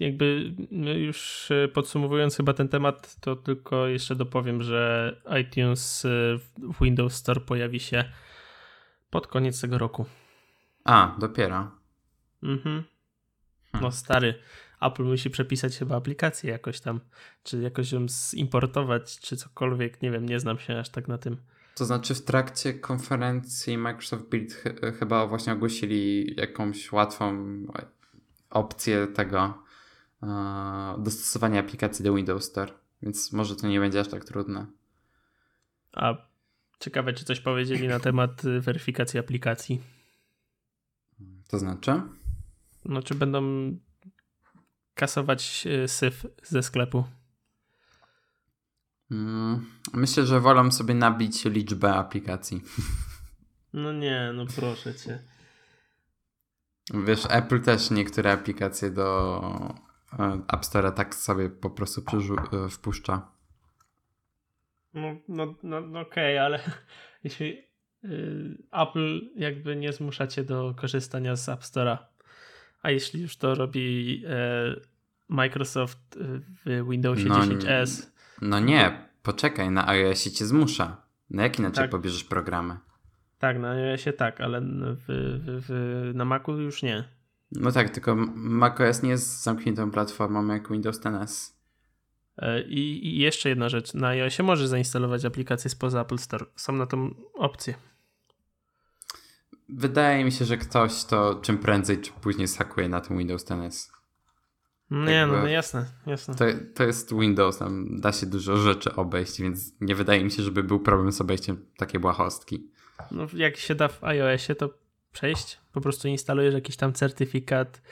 jakby 0.00 0.54
no 0.70 0.90
już 0.90 1.50
e, 1.50 1.68
podsumowując 1.68 2.36
chyba 2.36 2.52
ten 2.52 2.68
temat, 2.68 3.16
to 3.20 3.36
tylko 3.36 3.86
jeszcze 3.86 4.16
dopowiem, 4.16 4.62
że 4.62 5.12
iTunes 5.40 6.04
e, 6.04 6.08
w 6.58 6.80
Windows 6.80 7.14
Store 7.14 7.40
pojawi 7.40 7.80
się 7.80 8.04
pod 9.10 9.26
koniec 9.26 9.60
tego 9.60 9.78
roku. 9.78 10.06
A, 10.84 11.16
dopiero. 11.18 11.70
Mhm. 12.42 12.60
Hmm. 12.62 12.84
No 13.82 13.92
stary, 13.92 14.34
Apple 14.80 15.04
musi 15.04 15.30
przepisać 15.30 15.78
chyba 15.78 15.96
aplikację 15.96 16.50
jakoś 16.50 16.80
tam, 16.80 17.00
czy 17.42 17.62
jakoś 17.62 17.92
ją 17.92 18.06
zimportować, 18.08 19.18
czy 19.20 19.36
cokolwiek, 19.36 20.02
nie 20.02 20.10
wiem, 20.10 20.28
nie 20.28 20.40
znam 20.40 20.58
się 20.58 20.78
aż 20.78 20.88
tak 20.88 21.08
na 21.08 21.18
tym. 21.18 21.36
To 21.74 21.84
znaczy 21.84 22.14
w 22.14 22.24
trakcie 22.24 22.74
konferencji 22.74 23.78
Microsoft 23.78 24.28
Build 24.28 24.52
ch 24.52 24.64
chyba 24.98 25.26
właśnie 25.26 25.52
ogłosili 25.52 26.34
jakąś 26.36 26.92
łatwą 26.92 27.46
opcję 28.50 29.06
tego 29.06 29.62
dostosowania 30.98 31.60
aplikacji 31.60 32.04
do 32.04 32.14
Windows 32.14 32.44
Store, 32.44 32.72
więc 33.02 33.32
może 33.32 33.56
to 33.56 33.68
nie 33.68 33.80
będzie 33.80 34.00
aż 34.00 34.08
tak 34.08 34.24
trudne. 34.24 34.66
A 35.92 36.14
ciekawe, 36.80 37.12
czy 37.12 37.24
coś 37.24 37.40
powiedzieli 37.40 37.88
na 37.88 38.00
temat 38.00 38.44
y, 38.44 38.60
weryfikacji 38.60 39.20
aplikacji. 39.20 39.82
To 41.48 41.58
znaczy? 41.58 42.02
No, 42.84 43.02
czy 43.02 43.14
będą 43.14 43.70
kasować 44.96 45.66
y, 45.66 45.88
syf 45.88 46.26
ze 46.42 46.62
sklepu? 46.62 47.04
Mm, 49.10 49.66
myślę, 49.94 50.26
że 50.26 50.40
wolę 50.40 50.72
sobie 50.72 50.94
nabić 50.94 51.44
liczbę 51.44 51.94
aplikacji. 51.94 52.62
No 53.72 53.92
nie, 53.92 54.32
no 54.34 54.46
proszę 54.56 54.94
cię. 54.94 55.18
Wiesz, 56.94 57.26
Apple 57.30 57.60
też 57.60 57.90
niektóre 57.90 58.32
aplikacje 58.32 58.90
do 58.90 59.40
App 60.52 60.64
Store 60.64 60.92
tak 60.92 61.14
sobie 61.14 61.50
po 61.50 61.70
prostu 61.70 62.02
e, 62.52 62.68
wpuszcza. 62.68 63.30
No, 64.94 65.16
no, 65.28 65.54
no, 65.62 65.80
no 65.80 66.00
okej, 66.00 66.38
okay, 66.38 66.40
ale 66.40 66.60
jeśli 67.24 67.64
y, 68.04 68.58
Apple 68.72 69.20
jakby 69.36 69.76
nie 69.76 69.92
zmusza 69.92 70.26
cię 70.26 70.44
do 70.44 70.74
korzystania 70.76 71.36
z 71.36 71.48
App 71.48 71.62
Store'a. 71.62 71.98
A 72.86 72.90
jeśli 72.90 73.22
już 73.22 73.36
to 73.36 73.54
robi 73.54 74.22
e, 74.26 74.74
Microsoft 75.28 76.18
w 76.64 76.88
Windowsie 76.90 77.24
No, 77.24 77.38
10S. 77.38 78.06
No 78.42 78.60
nie, 78.60 79.08
poczekaj, 79.22 79.70
na 79.70 79.88
iOSie 79.88 80.30
cię 80.30 80.46
zmusza. 80.46 80.96
Na 81.30 81.42
jak 81.42 81.58
inaczej 81.58 81.84
Tak. 81.84 81.90
pobierzesz 81.90 82.24
programy? 82.24 82.76
Tak, 83.38 83.58
na 83.58 83.70
iOSie 83.70 84.12
tak, 84.12 84.40
ale 84.40 84.60
w, 84.60 85.04
w, 85.06 85.64
w, 85.68 86.10
na 86.14 86.24
Macu 86.24 86.60
już 86.60 86.82
nie. 86.82 87.04
No 87.52 87.72
tak, 87.72 87.90
tylko 87.90 88.16
macOS 88.34 89.02
nie 89.02 89.10
jest 89.10 89.42
zamkniętą 89.42 89.90
platformą 89.90 90.46
jak 90.46 90.70
Windows 90.70 91.00
10s. 91.00 91.52
E, 92.38 92.62
I, 92.62 93.06
I 93.06 93.18
jeszcze 93.18 93.48
jedna 93.48 93.68
rzecz. 93.68 93.94
Na 93.94 94.08
iOSie 94.08 94.42
możesz 94.42 94.66
zainstalować 94.68 95.24
aplikacje 95.24 95.70
spoza 95.70 96.00
Apple 96.00 96.18
Store. 96.18 96.46
Są 96.56 96.72
na 96.72 96.86
tą 96.86 97.14
opcję. 97.34 97.74
Wydaje 99.68 100.24
mi 100.24 100.32
się, 100.32 100.44
że 100.44 100.56
ktoś 100.56 101.04
to 101.04 101.40
czym 101.42 101.58
prędzej 101.58 102.00
czy 102.00 102.12
później 102.12 102.46
zhakuje 102.46 102.88
na 102.88 103.00
tym 103.00 103.18
Windows 103.18 103.44
10s. 103.44 103.90
Nie, 104.90 104.98
no, 104.98 105.10
Jakby- 105.10 105.36
no 105.36 105.46
jasne, 105.46 105.86
jasne. 106.06 106.34
To, 106.34 106.44
to 106.74 106.84
jest 106.84 107.14
Windows, 107.14 107.58
tam 107.58 108.00
da 108.00 108.12
się 108.12 108.26
dużo 108.26 108.56
rzeczy 108.56 108.94
obejść, 108.94 109.40
więc 109.40 109.80
nie 109.80 109.94
wydaje 109.94 110.24
mi 110.24 110.30
się, 110.30 110.42
żeby 110.42 110.62
był 110.62 110.80
problem 110.80 111.12
z 111.12 111.20
obejściem 111.20 111.66
takiej 111.76 112.00
błahostki. 112.00 112.70
No, 113.10 113.26
jak 113.34 113.56
się 113.56 113.74
da 113.74 113.88
w 113.88 114.04
iOSie, 114.04 114.54
to 114.54 114.70
przejść. 115.12 115.60
Po 115.72 115.80
prostu 115.80 116.08
instalujesz 116.08 116.54
jakiś 116.54 116.76
tam 116.76 116.92
certyfikat 116.92 117.82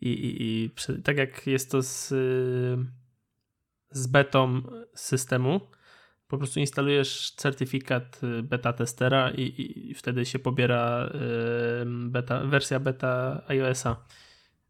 i, 0.00 0.08
i, 0.08 0.64
i 0.64 0.70
tak 1.02 1.16
jak 1.16 1.46
jest 1.46 1.70
to 1.70 1.82
z, 1.82 2.12
y, 2.12 2.76
z 3.90 4.06
betą 4.06 4.62
systemu, 4.94 5.60
po 6.34 6.38
prostu 6.38 6.60
instalujesz 6.60 7.34
certyfikat 7.36 8.20
y, 8.24 8.42
beta 8.42 8.72
testera 8.72 9.30
i, 9.30 9.42
i, 9.90 9.94
wtedy 9.94 10.26
się 10.26 10.38
pobiera 10.38 11.12
beta, 11.86 12.40
wersja 12.44 12.80
beta 12.80 13.42
iOS-a. 13.48 13.96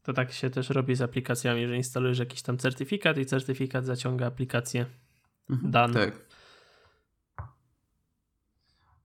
To 0.03 0.13
tak 0.13 0.33
się 0.33 0.51
też 0.51 0.71
robi 0.71 0.95
z 0.95 1.03
aplikacjami, 1.03 1.67
że 1.67 1.77
instalujesz 1.77 2.19
jakiś 2.19 2.43
tam 2.43 2.59
certyfikat 2.59 3.19
i 3.19 3.27
certyfikat 3.27 3.87
zaciąga 3.87 4.27
aplikację. 4.27 4.87
Mhm, 5.51 5.71
Done. 5.71 5.95
Tak. 5.95 6.27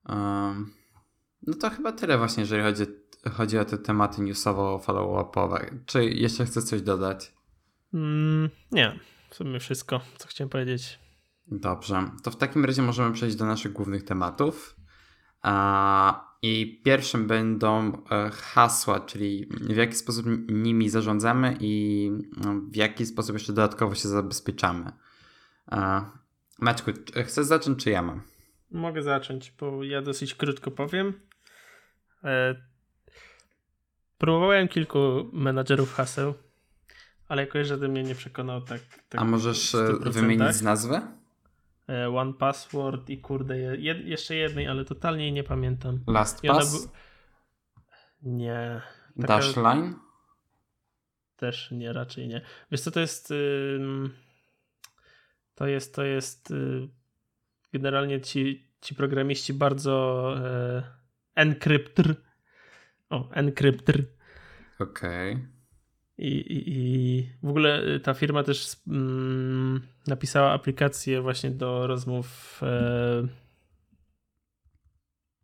Um, 0.09 0.73
no 1.47 1.53
to 1.53 1.69
chyba 1.69 1.91
tyle 1.91 2.17
właśnie, 2.17 2.41
jeżeli 2.41 2.63
chodzi, 2.63 2.83
chodzi 3.31 3.57
o 3.57 3.65
te 3.65 3.77
tematy 3.77 4.21
newsowo-follow-upowe. 4.21 5.77
Czy 5.85 6.05
jeszcze 6.05 6.45
chcesz 6.45 6.63
coś 6.63 6.81
dodać? 6.81 7.33
Mm, 7.93 8.49
nie, 8.71 8.99
w 9.29 9.35
sumie 9.35 9.59
wszystko, 9.59 10.01
co 10.17 10.27
chciałem 10.27 10.49
powiedzieć. 10.49 10.99
Dobrze, 11.51 12.11
to 12.23 12.31
w 12.31 12.35
takim 12.35 12.65
razie 12.65 12.81
możemy 12.81 13.13
przejść 13.13 13.35
do 13.35 13.45
naszych 13.45 13.73
głównych 13.73 14.03
tematów. 14.03 14.75
I 16.41 16.81
pierwszym 16.85 17.27
będą 17.27 18.03
e, 18.11 18.29
hasła, 18.29 18.99
czyli 18.99 19.49
w 19.61 19.75
jaki 19.75 19.93
sposób 19.95 20.25
nimi 20.49 20.89
zarządzamy 20.89 21.57
i 21.59 22.11
no, 22.37 22.61
w 22.71 22.75
jaki 22.75 23.05
sposób 23.05 23.33
jeszcze 23.33 23.53
dodatkowo 23.53 23.95
się 23.95 24.09
zabezpieczamy. 24.09 24.91
Maćku, 26.59 26.91
chcesz 27.25 27.45
zacząć, 27.45 27.83
czy 27.83 27.89
ja 27.89 28.01
mam? 28.01 28.21
Mogę 28.71 29.01
zacząć, 29.03 29.53
bo 29.59 29.83
ja 29.83 30.01
dosyć 30.01 30.35
krótko 30.35 30.71
powiem. 30.71 31.13
E, 32.23 32.55
próbowałem 34.17 34.67
kilku 34.67 35.29
menadżerów 35.33 35.93
haseł, 35.93 36.33
ale 37.27 37.41
jakoś 37.41 37.67
żaden 37.67 37.91
mnie 37.91 38.03
nie 38.03 38.15
przekonał 38.15 38.61
tak. 38.61 38.81
tak 39.09 39.21
A 39.21 39.25
możesz 39.25 39.75
e, 39.75 39.77
100%. 39.77 40.09
wymienić 40.09 40.55
z 40.55 40.61
nazwy? 40.61 41.01
E, 41.89 42.09
One 42.09 42.33
Password 42.33 43.09
i 43.09 43.17
kurde, 43.17 43.57
je- 43.57 43.75
jed, 43.75 44.05
jeszcze 44.07 44.35
jednej, 44.35 44.67
ale 44.67 44.85
totalnie 44.85 45.31
nie 45.31 45.43
pamiętam. 45.43 45.95
I 45.95 46.09
ona 46.09 46.19
LastPass? 46.19 46.85
bu- 46.87 46.91
Nie. 48.21 48.81
taka- 49.21 49.27
Dashline? 49.27 49.93
Też 51.37 51.71
nie, 51.71 51.93
raczej 51.93 52.27
nie. 52.27 52.41
Wiesz 52.71 52.81
co 52.81 52.91
to 52.91 52.99
jest? 52.99 53.31
ym, 53.31 54.13
To 55.55 55.67
jest, 55.67 55.95
to 55.95 56.03
jest 56.03 56.51
y, 56.51 56.87
generalnie 57.73 58.21
ci, 58.21 58.67
ci 58.81 58.95
programiści 58.95 59.53
bardzo 59.53 60.33
e, 60.37 60.83
encryptr. 61.35 62.15
O, 63.09 63.29
encryptr. 63.31 64.03
Okej. 64.79 65.47
I, 66.19 66.27
i, 66.27 66.63
I 66.67 67.29
w 67.43 67.49
ogóle 67.49 67.83
y, 67.95 67.99
ta 67.99 68.13
firma 68.13 68.43
też 68.43 68.75
mm, 68.87 69.87
napisała 70.07 70.51
aplikację 70.51 71.21
właśnie 71.21 71.51
do 71.51 71.87
rozmów 71.87 72.59
e, 72.63 73.27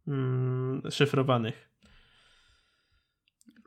mm, 0.08 0.82
szyfrowanych. 0.92 1.70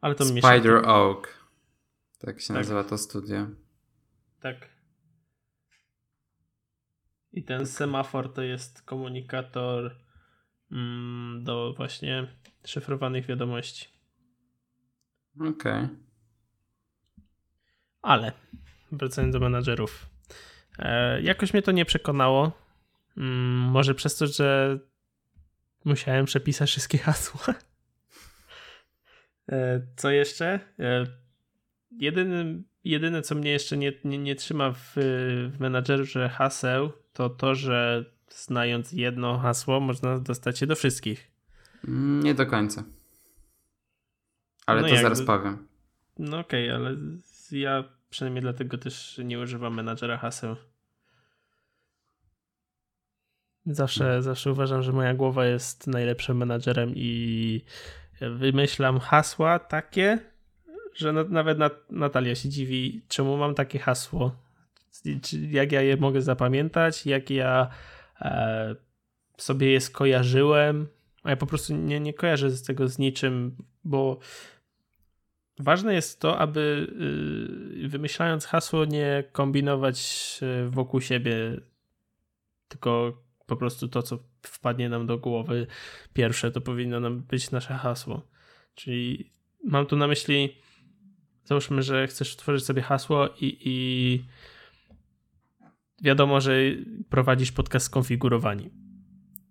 Ale 0.01 0.15
to 0.15 0.25
Spider 0.25 0.89
Oak. 0.89 1.49
Tak 2.19 2.41
się 2.41 2.49
Tak. 2.49 2.57
nazywa 2.57 2.85
to 2.85 2.99
studio. 2.99 3.47
Tak. 4.41 4.69
I 7.33 7.45
ten 7.45 7.67
semafor 7.67 8.33
to 8.33 8.43
jest 8.43 8.83
komunikator 8.83 9.97
mm, 10.73 11.45
do 11.45 11.75
właśnie 11.77 12.37
szyfrowanych 12.65 13.27
wiadomości. 13.27 13.89
Okej. 15.41 15.89
Ale 18.03 18.33
wracając 18.93 19.33
do 19.33 19.41
menadżerów. 19.41 20.07
E, 20.79 21.23
jakoś 21.23 21.53
mnie 21.53 21.63
to 21.63 21.73
nie 21.73 21.85
przekonało. 21.85 22.53
Mm, 23.17 23.57
może 23.71 23.95
przez 23.95 24.17
to, 24.17 24.27
że 24.27 24.79
musiałem 25.85 26.27
przepisać 26.27 26.71
wszystkie 26.71 26.99
hasła. 27.09 27.55
E, 29.53 29.81
co 29.97 30.11
jeszcze? 30.11 30.61
E, 30.79 31.07
jedynym, 31.91 32.65
jedyne, 32.85 33.23
co 33.23 33.35
mnie 33.35 33.51
jeszcze 33.51 33.77
nie, 33.77 33.93
nie, 34.05 34.19
nie 34.19 34.37
trzyma 34.37 34.73
w, 34.73 34.93
w 35.53 35.57
menadżerze 35.61 36.29
haseł, 36.29 36.93
to 37.13 37.31
to, 37.31 37.55
że 37.55 38.05
znając 38.31 38.93
jedno 38.93 39.39
hasło, 39.39 39.81
można 39.81 40.19
dostać 40.19 40.59
się 40.59 40.67
do 40.67 40.77
wszystkich. 40.77 41.31
Nie 42.23 42.35
do 42.35 42.47
końca. 42.47 42.85
Ale 44.67 44.83
No 44.83 44.89
to 44.89 44.97
zaraz 44.97 45.23
powiem. 45.23 45.69
No 46.19 46.39
okej, 46.39 46.71
ale 46.71 46.97
z- 46.97 47.28
ja 47.53 47.85
przynajmniej 48.11 48.43
dlatego 48.43 48.79
też 48.79 49.21
nie 49.25 49.39
używam 49.39 49.75
menadżera 49.75 50.17
haseł. 50.17 50.57
Zawsze, 53.67 54.23
zawsze 54.23 54.53
uważam, 54.53 54.83
że 54.83 54.93
moja 54.93 55.15
głowa 55.15 55.47
jest 55.47 55.87
najlepszym 55.87 56.37
menadżerem 56.37 56.93
i 56.97 57.65
wymyślam 58.21 58.99
hasła 58.99 59.59
takie, 59.59 60.19
że 60.95 61.13
na, 61.13 61.25
nawet 61.25 61.59
Nat- 61.59 61.91
Natalia 61.91 62.35
się 62.35 62.49
dziwi, 62.49 63.03
czemu 63.09 63.37
mam 63.37 63.55
takie 63.55 63.79
hasło. 63.79 64.37
Jak 65.51 65.73
ja 65.73 65.83
je 65.83 65.97
mogę 65.97 66.23
zapamiętać, 66.23 67.07
jak 67.07 67.31
ja 67.31 67.69
e, 68.21 68.75
sobie 69.37 69.71
je 69.71 69.81
skojarzyłem, 69.81 70.87
a 71.23 71.31
ja 71.31 71.37
po 71.37 71.47
prostu 71.47 71.75
nie, 71.75 72.01
nie 72.01 72.15
kojarzę 72.15 72.51
z 72.51 72.63
tego 72.63 72.89
z 72.89 72.99
niczym, 72.99 73.57
bo 73.85 74.19
Ważne 75.59 75.95
jest 75.95 76.21
to, 76.21 76.39
aby 76.39 76.87
y, 77.85 77.89
wymyślając 77.89 78.47
hasło, 78.47 78.85
nie 78.85 79.25
kombinować 79.33 80.41
y, 80.67 80.71
wokół 80.71 81.01
siebie, 81.01 81.61
tylko 82.69 83.23
po 83.47 83.57
prostu 83.57 83.89
to, 83.89 84.03
co 84.03 84.19
wpadnie 84.43 84.89
nam 84.89 85.07
do 85.07 85.19
głowy 85.19 85.67
pierwsze, 86.13 86.51
to 86.51 86.61
powinno 86.61 87.01
nam 87.01 87.21
być 87.21 87.51
nasze 87.51 87.75
hasło. 87.75 88.23
Czyli 88.75 89.33
mam 89.65 89.87
tu 89.87 89.97
na 89.97 90.07
myśli, 90.07 90.57
załóżmy, 91.45 91.83
że 91.83 92.07
chcesz 92.07 92.37
tworzyć 92.37 92.65
sobie 92.65 92.83
hasło 92.83 93.29
i, 93.41 93.59
i 93.65 94.25
wiadomo, 96.03 96.41
że 96.41 96.53
prowadzisz 97.11 97.53
podcast 97.53 97.87
skonfigurowani. 97.87 98.71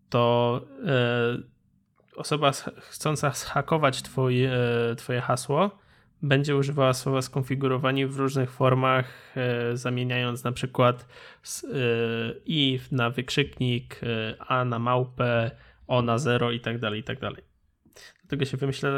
To 0.10 0.62
e, 0.86 1.38
osoba 2.16 2.52
chcąca 2.80 3.32
zhakować 3.32 4.02
twoje, 4.02 4.52
twoje 4.98 5.22
hasło 5.22 5.87
będzie 6.22 6.56
używała 6.56 6.94
słowa 6.94 7.22
skonfigurowani 7.22 8.06
w 8.06 8.18
różnych 8.18 8.52
formach, 8.52 9.34
e, 9.38 9.78
zamieniając 9.78 10.44
na 10.44 10.52
przykład 10.52 11.06
e, 11.64 11.68
i 12.46 12.80
na 12.92 13.10
wykrzyknik, 13.10 14.02
e, 14.04 14.36
a 14.42 14.66
na 14.66 14.80
małpę, 14.80 15.52
o 15.88 16.02
na 16.02 16.18
zero 16.18 16.52
i 16.52 16.60
tak 16.60 16.80
dalej, 16.80 17.00
i 17.00 17.04
tak 17.04 17.20
dalej. 17.20 17.44
Dlatego 18.22 18.46
się 18.46 18.58
wymyśla 18.58 18.90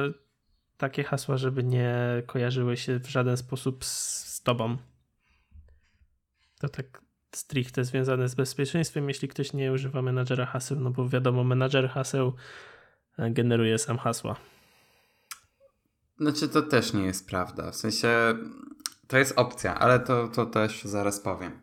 takie 0.78 1.04
hasła, 1.04 1.38
żeby 1.38 1.64
nie 1.64 1.96
kojarzyły 2.26 2.78
się 2.78 3.00
w 3.00 3.08
żaden 3.08 3.38
sposób 3.38 3.86
z, 3.86 4.26
z 4.36 4.44
tobą. 4.44 4.78
To 6.60 6.70
tak 6.70 7.02
stricte 7.32 7.84
związane 7.84 8.30
z 8.30 8.36
bezpieczeństwem, 8.36 9.08
jeśli 9.08 9.28
ktoś 9.28 9.54
nie 9.54 9.72
używa 9.72 10.02
menadżera 10.02 10.46
haseł, 10.46 10.80
no 10.80 10.92
bo 10.92 11.10
wiadomo, 11.10 11.44
menadżer 11.44 11.90
haseł 11.90 12.34
generuje 13.18 13.78
sam 13.78 13.98
hasła. 13.98 14.36
Znaczy 16.20 16.50
to 16.50 16.62
też 16.62 16.94
nie 16.94 17.06
jest 17.06 17.28
prawda. 17.28 17.72
W 17.72 17.76
sensie 17.76 18.10
to 19.08 19.18
jest 19.18 19.34
opcja, 19.36 19.80
ale 19.80 20.00
to, 20.00 20.28
to 20.28 20.46
też 20.46 20.84
zaraz 20.84 21.20
powiem. 21.20 21.62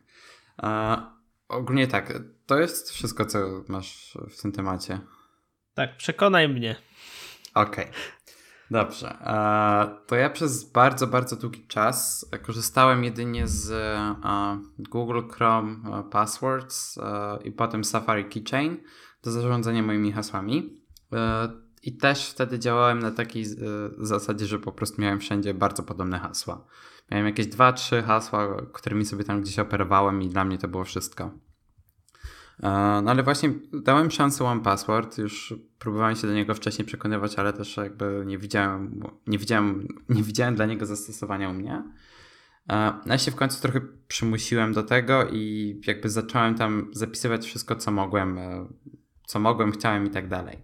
E, 0.62 0.96
ogólnie 1.48 1.86
tak, 1.86 2.12
to 2.46 2.58
jest 2.58 2.90
wszystko, 2.90 3.24
co 3.24 3.38
masz 3.68 4.18
w 4.30 4.42
tym 4.42 4.52
temacie. 4.52 5.00
Tak, 5.74 5.96
przekonaj 5.96 6.48
mnie. 6.48 6.76
Okej. 7.54 7.84
Okay. 7.84 7.96
Dobrze. 8.70 9.18
To 10.06 10.16
ja 10.16 10.30
przez 10.30 10.72
bardzo, 10.72 11.06
bardzo 11.06 11.36
długi 11.36 11.66
czas 11.66 12.26
korzystałem 12.42 13.04
jedynie 13.04 13.48
z 13.48 13.96
Google 14.78 15.20
Chrome 15.28 15.76
Passwords 16.10 16.98
i 17.44 17.52
potem 17.52 17.84
Safari 17.84 18.24
Keychain 18.24 18.76
do 19.22 19.30
zarządzania 19.30 19.82
moimi 19.82 20.12
hasłami. 20.12 20.82
I 21.86 21.92
też 21.92 22.30
wtedy 22.30 22.58
działałem 22.58 22.98
na 22.98 23.10
takiej 23.10 23.44
zasadzie, 23.98 24.46
że 24.46 24.58
po 24.58 24.72
prostu 24.72 25.02
miałem 25.02 25.20
wszędzie 25.20 25.54
bardzo 25.54 25.82
podobne 25.82 26.18
hasła. 26.18 26.64
Miałem 27.10 27.26
jakieś 27.26 27.46
dwa, 27.46 27.72
trzy 27.72 28.02
hasła, 28.02 28.56
którymi 28.72 29.04
sobie 29.04 29.24
tam 29.24 29.40
gdzieś 29.40 29.58
operowałem 29.58 30.22
i 30.22 30.28
dla 30.28 30.44
mnie 30.44 30.58
to 30.58 30.68
było 30.68 30.84
wszystko. 30.84 31.24
E, 32.62 32.68
no 33.04 33.10
ale 33.10 33.22
właśnie 33.22 33.52
dałem 33.72 34.10
szansę 34.10 34.44
One 34.44 34.60
Password, 34.62 35.18
już 35.18 35.54
próbowałem 35.78 36.16
się 36.16 36.26
do 36.26 36.34
niego 36.34 36.54
wcześniej 36.54 36.86
przekonywać, 36.86 37.38
ale 37.38 37.52
też 37.52 37.76
jakby 37.76 38.22
nie 38.26 38.38
widziałem, 38.38 39.00
nie 39.26 39.38
widziałem, 39.38 39.88
nie 40.08 40.22
widziałem 40.22 40.54
dla 40.54 40.66
niego 40.66 40.86
zastosowania 40.86 41.50
u 41.50 41.52
mnie. 41.52 41.82
E, 42.70 42.92
no 43.06 43.14
ja 43.14 43.18
się 43.18 43.30
w 43.30 43.36
końcu 43.36 43.62
trochę 43.62 43.80
przymusiłem 44.08 44.72
do 44.72 44.82
tego 44.82 45.28
i 45.32 45.74
jakby 45.86 46.10
zacząłem 46.10 46.54
tam 46.54 46.90
zapisywać 46.92 47.46
wszystko, 47.46 47.76
co 47.76 47.90
mogłem, 47.90 48.38
e, 48.38 48.66
co 49.26 49.40
mogłem, 49.40 49.72
chciałem 49.72 50.06
i 50.06 50.10
tak 50.10 50.28
dalej. 50.28 50.62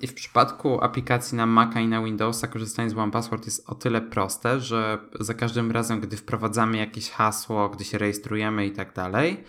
I 0.00 0.06
w 0.06 0.14
przypadku 0.14 0.84
aplikacji 0.84 1.36
na 1.36 1.46
Maca 1.46 1.80
i 1.80 1.88
na 1.88 2.02
Windowsa 2.02 2.48
korzystanie 2.48 2.90
z 2.90 2.98
One 2.98 3.12
Password 3.12 3.44
jest 3.44 3.70
o 3.70 3.74
tyle 3.74 4.00
proste, 4.00 4.60
że 4.60 4.98
za 5.20 5.34
każdym 5.34 5.70
razem, 5.70 6.00
gdy 6.00 6.16
wprowadzamy 6.16 6.76
jakieś 6.76 7.10
hasło, 7.10 7.68
gdy 7.68 7.84
się 7.84 7.98
rejestrujemy 7.98 8.66
i 8.66 8.72
tak 8.72 8.94
dalej, 8.94 9.44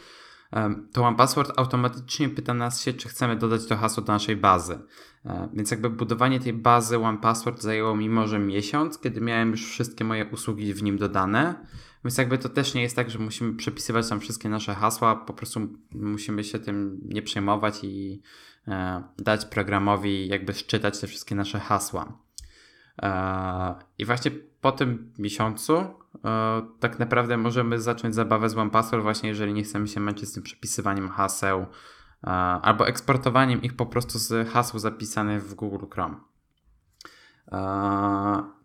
to 0.91 1.03
OnePassword 1.03 1.59
automatycznie 1.59 2.29
pyta 2.29 2.53
nas 2.53 2.81
się, 2.81 2.93
czy 2.93 3.09
chcemy 3.09 3.35
dodać 3.35 3.65
to 3.65 3.77
hasło 3.77 4.03
do 4.03 4.13
naszej 4.13 4.35
bazy. 4.35 4.79
Więc 5.53 5.71
jakby 5.71 5.89
budowanie 5.89 6.39
tej 6.39 6.53
bazy 6.53 6.97
OnePassword 6.97 7.61
zajęło 7.61 7.95
mi 7.95 8.09
może 8.09 8.39
miesiąc, 8.39 8.99
kiedy 8.99 9.21
miałem 9.21 9.51
już 9.51 9.65
wszystkie 9.65 10.03
moje 10.03 10.25
usługi 10.25 10.73
w 10.73 10.83
nim 10.83 10.97
dodane. 10.97 11.65
Więc 12.05 12.17
jakby 12.17 12.37
to 12.37 12.49
też 12.49 12.73
nie 12.73 12.81
jest 12.81 12.95
tak, 12.95 13.09
że 13.09 13.19
musimy 13.19 13.53
przepisywać 13.53 14.09
tam 14.09 14.19
wszystkie 14.19 14.49
nasze 14.49 14.75
hasła, 14.75 15.15
po 15.15 15.33
prostu 15.33 15.59
musimy 15.91 16.43
się 16.43 16.59
tym 16.59 16.99
nie 17.03 17.21
przejmować 17.21 17.79
i 17.83 18.21
e, 18.21 18.23
dać 19.17 19.45
programowi 19.45 20.27
jakby 20.27 20.53
szczytać 20.53 20.99
te 20.99 21.07
wszystkie 21.07 21.35
nasze 21.35 21.59
hasła. 21.59 22.25
E, 23.01 23.75
I 23.97 24.05
właśnie 24.05 24.31
po 24.61 24.71
tym 24.71 25.13
miesiącu 25.19 25.77
e, 25.77 25.87
tak 26.79 26.99
naprawdę 26.99 27.37
możemy 27.37 27.79
zacząć 27.79 28.15
zabawę 28.15 28.49
z 28.49 28.57
OnePassword 28.57 29.03
właśnie 29.03 29.29
jeżeli 29.29 29.53
nie 29.53 29.63
chcemy 29.63 29.87
się 29.87 29.99
męczyć 29.99 30.29
z 30.29 30.33
tym 30.33 30.43
przepisywaniem 30.43 31.09
haseł 31.09 31.65
e, 32.23 32.27
albo 32.61 32.87
eksportowaniem 32.87 33.61
ich 33.61 33.75
po 33.75 33.85
prostu 33.85 34.19
z 34.19 34.49
haseł 34.49 34.79
zapisanych 34.79 35.43
w 35.43 35.53
Google 35.53 35.85
Chrome. 35.91 36.15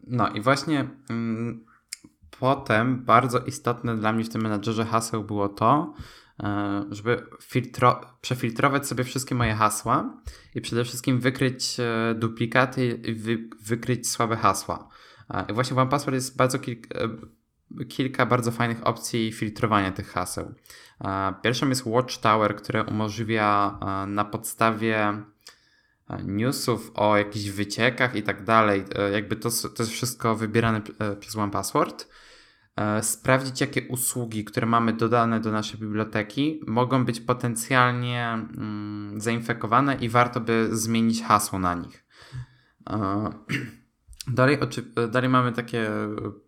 No 0.06 0.28
i 0.28 0.40
właśnie 0.40 0.88
mm, 1.10 1.64
potem 2.40 3.04
bardzo 3.04 3.38
istotne 3.38 3.96
dla 3.96 4.12
mnie 4.12 4.24
w 4.24 4.28
tym 4.28 4.42
menadżerze 4.42 4.84
haseł 4.84 5.24
było 5.24 5.48
to, 5.48 5.94
żeby 6.90 7.26
filtro- 7.40 8.06
przefiltrować 8.20 8.86
sobie 8.86 9.04
wszystkie 9.04 9.34
moje 9.34 9.54
hasła 9.54 10.22
i 10.54 10.60
przede 10.60 10.84
wszystkim 10.84 11.20
wykryć 11.20 11.76
duplikaty 12.14 12.86
i 12.86 13.14
wy- 13.14 13.48
wykryć 13.62 14.10
słabe 14.10 14.36
hasła. 14.36 14.88
I 15.48 15.52
właśnie 15.52 15.74
w 15.74 15.78
OnePassword 15.78 16.14
jest 16.14 16.36
bardzo 16.36 16.58
kilka, 16.58 16.98
e, 16.98 17.84
kilka 17.84 18.26
bardzo 18.26 18.50
fajnych 18.50 18.86
opcji 18.86 19.32
filtrowania 19.32 19.92
tych 19.92 20.08
haseł. 20.08 20.54
Pierwszą 21.42 21.68
jest 21.68 21.86
Watchtower, 21.86 22.56
które 22.56 22.84
umożliwia 22.84 23.78
e, 23.82 24.06
na 24.06 24.24
podstawie 24.24 24.98
e, 25.06 25.24
newsów 26.24 26.90
o 26.94 27.16
jakichś 27.16 27.48
wyciekach 27.48 28.16
i 28.16 28.22
tak 28.22 28.44
dalej, 28.44 28.84
jakby 29.12 29.36
to, 29.36 29.50
to 29.50 29.82
jest 29.82 29.92
wszystko 29.92 30.36
wybierane 30.36 30.82
przez 31.20 31.36
OnePassword, 31.36 32.08
sprawdzić 33.02 33.60
jakie 33.60 33.88
usługi, 33.88 34.44
które 34.44 34.66
mamy 34.66 34.92
dodane 34.92 35.40
do 35.40 35.52
naszej 35.52 35.80
biblioteki 35.80 36.60
mogą 36.66 37.04
być 37.04 37.20
potencjalnie 37.20 38.24
mm, 38.32 39.20
zainfekowane 39.20 39.94
i 39.94 40.08
warto 40.08 40.40
by 40.40 40.68
zmienić 40.72 41.22
hasło 41.22 41.58
na 41.58 41.74
nich. 41.74 42.04
Dalej, 44.28 44.58
dalej 45.10 45.30
mamy 45.30 45.52
takie 45.52 45.90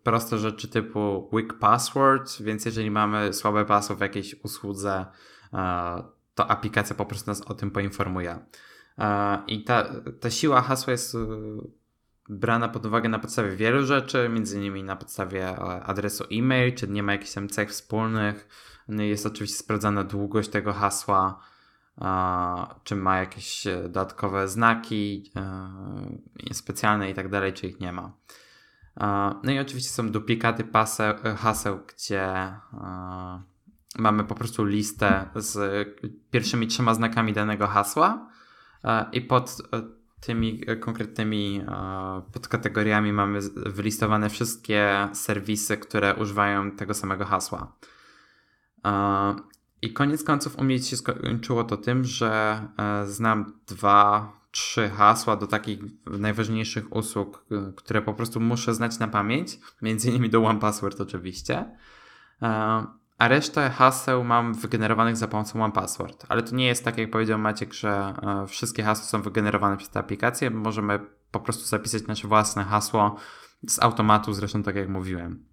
proste 0.03 0.37
rzeczy 0.37 0.67
typu 0.67 1.29
weak 1.33 1.59
password, 1.59 2.41
więc 2.41 2.65
jeżeli 2.65 2.91
mamy 2.91 3.33
słabe 3.33 3.65
hasło 3.65 3.95
w 3.95 3.99
jakiejś 3.99 4.35
usłudze, 4.43 5.05
e, 5.53 6.03
to 6.35 6.51
aplikacja 6.51 6.95
po 6.95 7.05
prostu 7.05 7.31
nas 7.31 7.41
o 7.41 7.53
tym 7.53 7.71
poinformuje. 7.71 8.39
E, 8.97 9.43
I 9.47 9.63
ta, 9.63 10.01
ta 10.19 10.29
siła 10.29 10.61
hasła 10.61 10.91
jest 10.91 11.15
e, 11.15 11.19
brana 12.29 12.69
pod 12.69 12.85
uwagę 12.85 13.09
na 13.09 13.19
podstawie 13.19 13.55
wielu 13.55 13.85
rzeczy, 13.85 14.29
między 14.29 14.57
innymi 14.57 14.83
na 14.83 14.95
podstawie 14.95 15.59
adresu 15.59 16.23
e-mail, 16.31 16.75
czy 16.75 16.87
nie 16.87 17.03
ma 17.03 17.11
jakichś 17.11 17.33
tam 17.33 17.49
cech 17.49 17.69
wspólnych. 17.69 18.47
No 18.87 19.03
jest 19.03 19.25
oczywiście 19.25 19.57
sprawdzana 19.57 20.03
długość 20.03 20.49
tego 20.49 20.73
hasła, 20.73 21.39
czy 22.83 22.95
ma 22.95 23.17
jakieś 23.17 23.67
e, 23.67 23.81
dodatkowe 23.81 24.47
znaki 24.47 25.31
e, 25.35 26.53
specjalne 26.53 27.09
i 27.09 27.13
tak 27.13 27.29
dalej, 27.29 27.53
czy 27.53 27.67
ich 27.67 27.79
nie 27.79 27.91
ma. 27.91 28.11
No 29.43 29.51
i 29.51 29.59
oczywiście 29.59 29.89
są 29.89 30.11
duplikaty 30.11 30.63
paseł, 30.63 31.15
e, 31.23 31.35
haseł, 31.35 31.79
gdzie 31.87 32.53
mamy 33.99 34.23
po 34.23 34.35
prostu 34.35 34.65
listę 34.65 35.29
z 35.35 35.87
pierwszymi 36.31 36.67
trzema 36.67 36.93
znakami 36.93 37.33
danego 37.33 37.67
hasła 37.67 38.29
i 39.11 39.21
pod 39.21 39.57
tymi 40.25 40.61
konkretnymi 40.79 41.61
podkategoriami 42.33 43.13
mamy 43.13 43.39
wylistowane 43.55 44.29
wszystkie 44.29 45.09
serwisy, 45.13 45.77
które 45.77 46.15
używają 46.15 46.71
tego 46.71 46.93
samego 46.93 47.25
hasła. 47.25 47.75
I 49.83 49.93
koniec 49.93 50.23
końców 50.23 50.59
u 50.59 50.63
mnie 50.63 50.79
się 50.79 50.97
skończyło 50.97 51.63
to 51.63 51.77
tym, 51.77 52.03
że 52.03 52.61
e, 52.77 53.07
znam 53.07 53.59
dwa, 53.67 54.31
trzy 54.51 54.89
hasła 54.89 55.35
do 55.35 55.47
takich 55.47 55.79
najważniejszych 56.05 56.95
usług, 56.95 57.45
e, 57.51 57.73
które 57.75 58.01
po 58.01 58.13
prostu 58.13 58.39
muszę 58.39 58.73
znać 58.73 58.99
na 58.99 59.07
pamięć, 59.07 59.59
między 59.81 60.09
innymi 60.09 60.29
do 60.29 60.43
One 60.43 60.59
Password 60.59 61.01
oczywiście. 61.01 61.65
E, 63.19 63.23
a 63.23 63.27
resztę 63.27 63.69
haseł 63.69 64.23
mam 64.23 64.53
wygenerowanych 64.53 65.17
za 65.17 65.27
pomocą 65.27 65.63
One 65.63 65.73
Password. 65.73 66.25
Ale 66.29 66.43
to 66.43 66.55
nie 66.55 66.65
jest 66.65 66.85
tak, 66.85 66.97
jak 66.97 67.11
powiedział 67.11 67.39
Maciek, 67.39 67.73
że 67.73 68.13
wszystkie 68.47 68.83
hasła 68.83 69.05
są 69.05 69.21
wygenerowane 69.21 69.77
przez 69.77 69.89
tę 69.89 69.99
aplikację. 69.99 70.49
Możemy 70.49 70.99
po 71.31 71.39
prostu 71.39 71.65
zapisać 71.65 72.07
nasze 72.07 72.27
własne 72.27 72.63
hasło 72.63 73.15
z 73.67 73.83
automatu, 73.83 74.33
zresztą 74.33 74.63
tak 74.63 74.75
jak 74.75 74.89
mówiłem. 74.89 75.45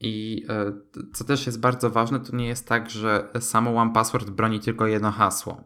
I 0.00 0.46
e, 0.48 0.72
co 1.12 1.24
też 1.24 1.46
jest 1.46 1.60
bardzo 1.60 1.90
ważne, 1.90 2.20
to 2.20 2.36
nie 2.36 2.46
jest 2.46 2.68
tak, 2.68 2.90
że 2.90 3.28
samo 3.40 3.76
One 3.76 3.92
Password 3.92 4.30
broni 4.30 4.60
tylko 4.60 4.86
jedno 4.86 5.10
hasło. 5.10 5.64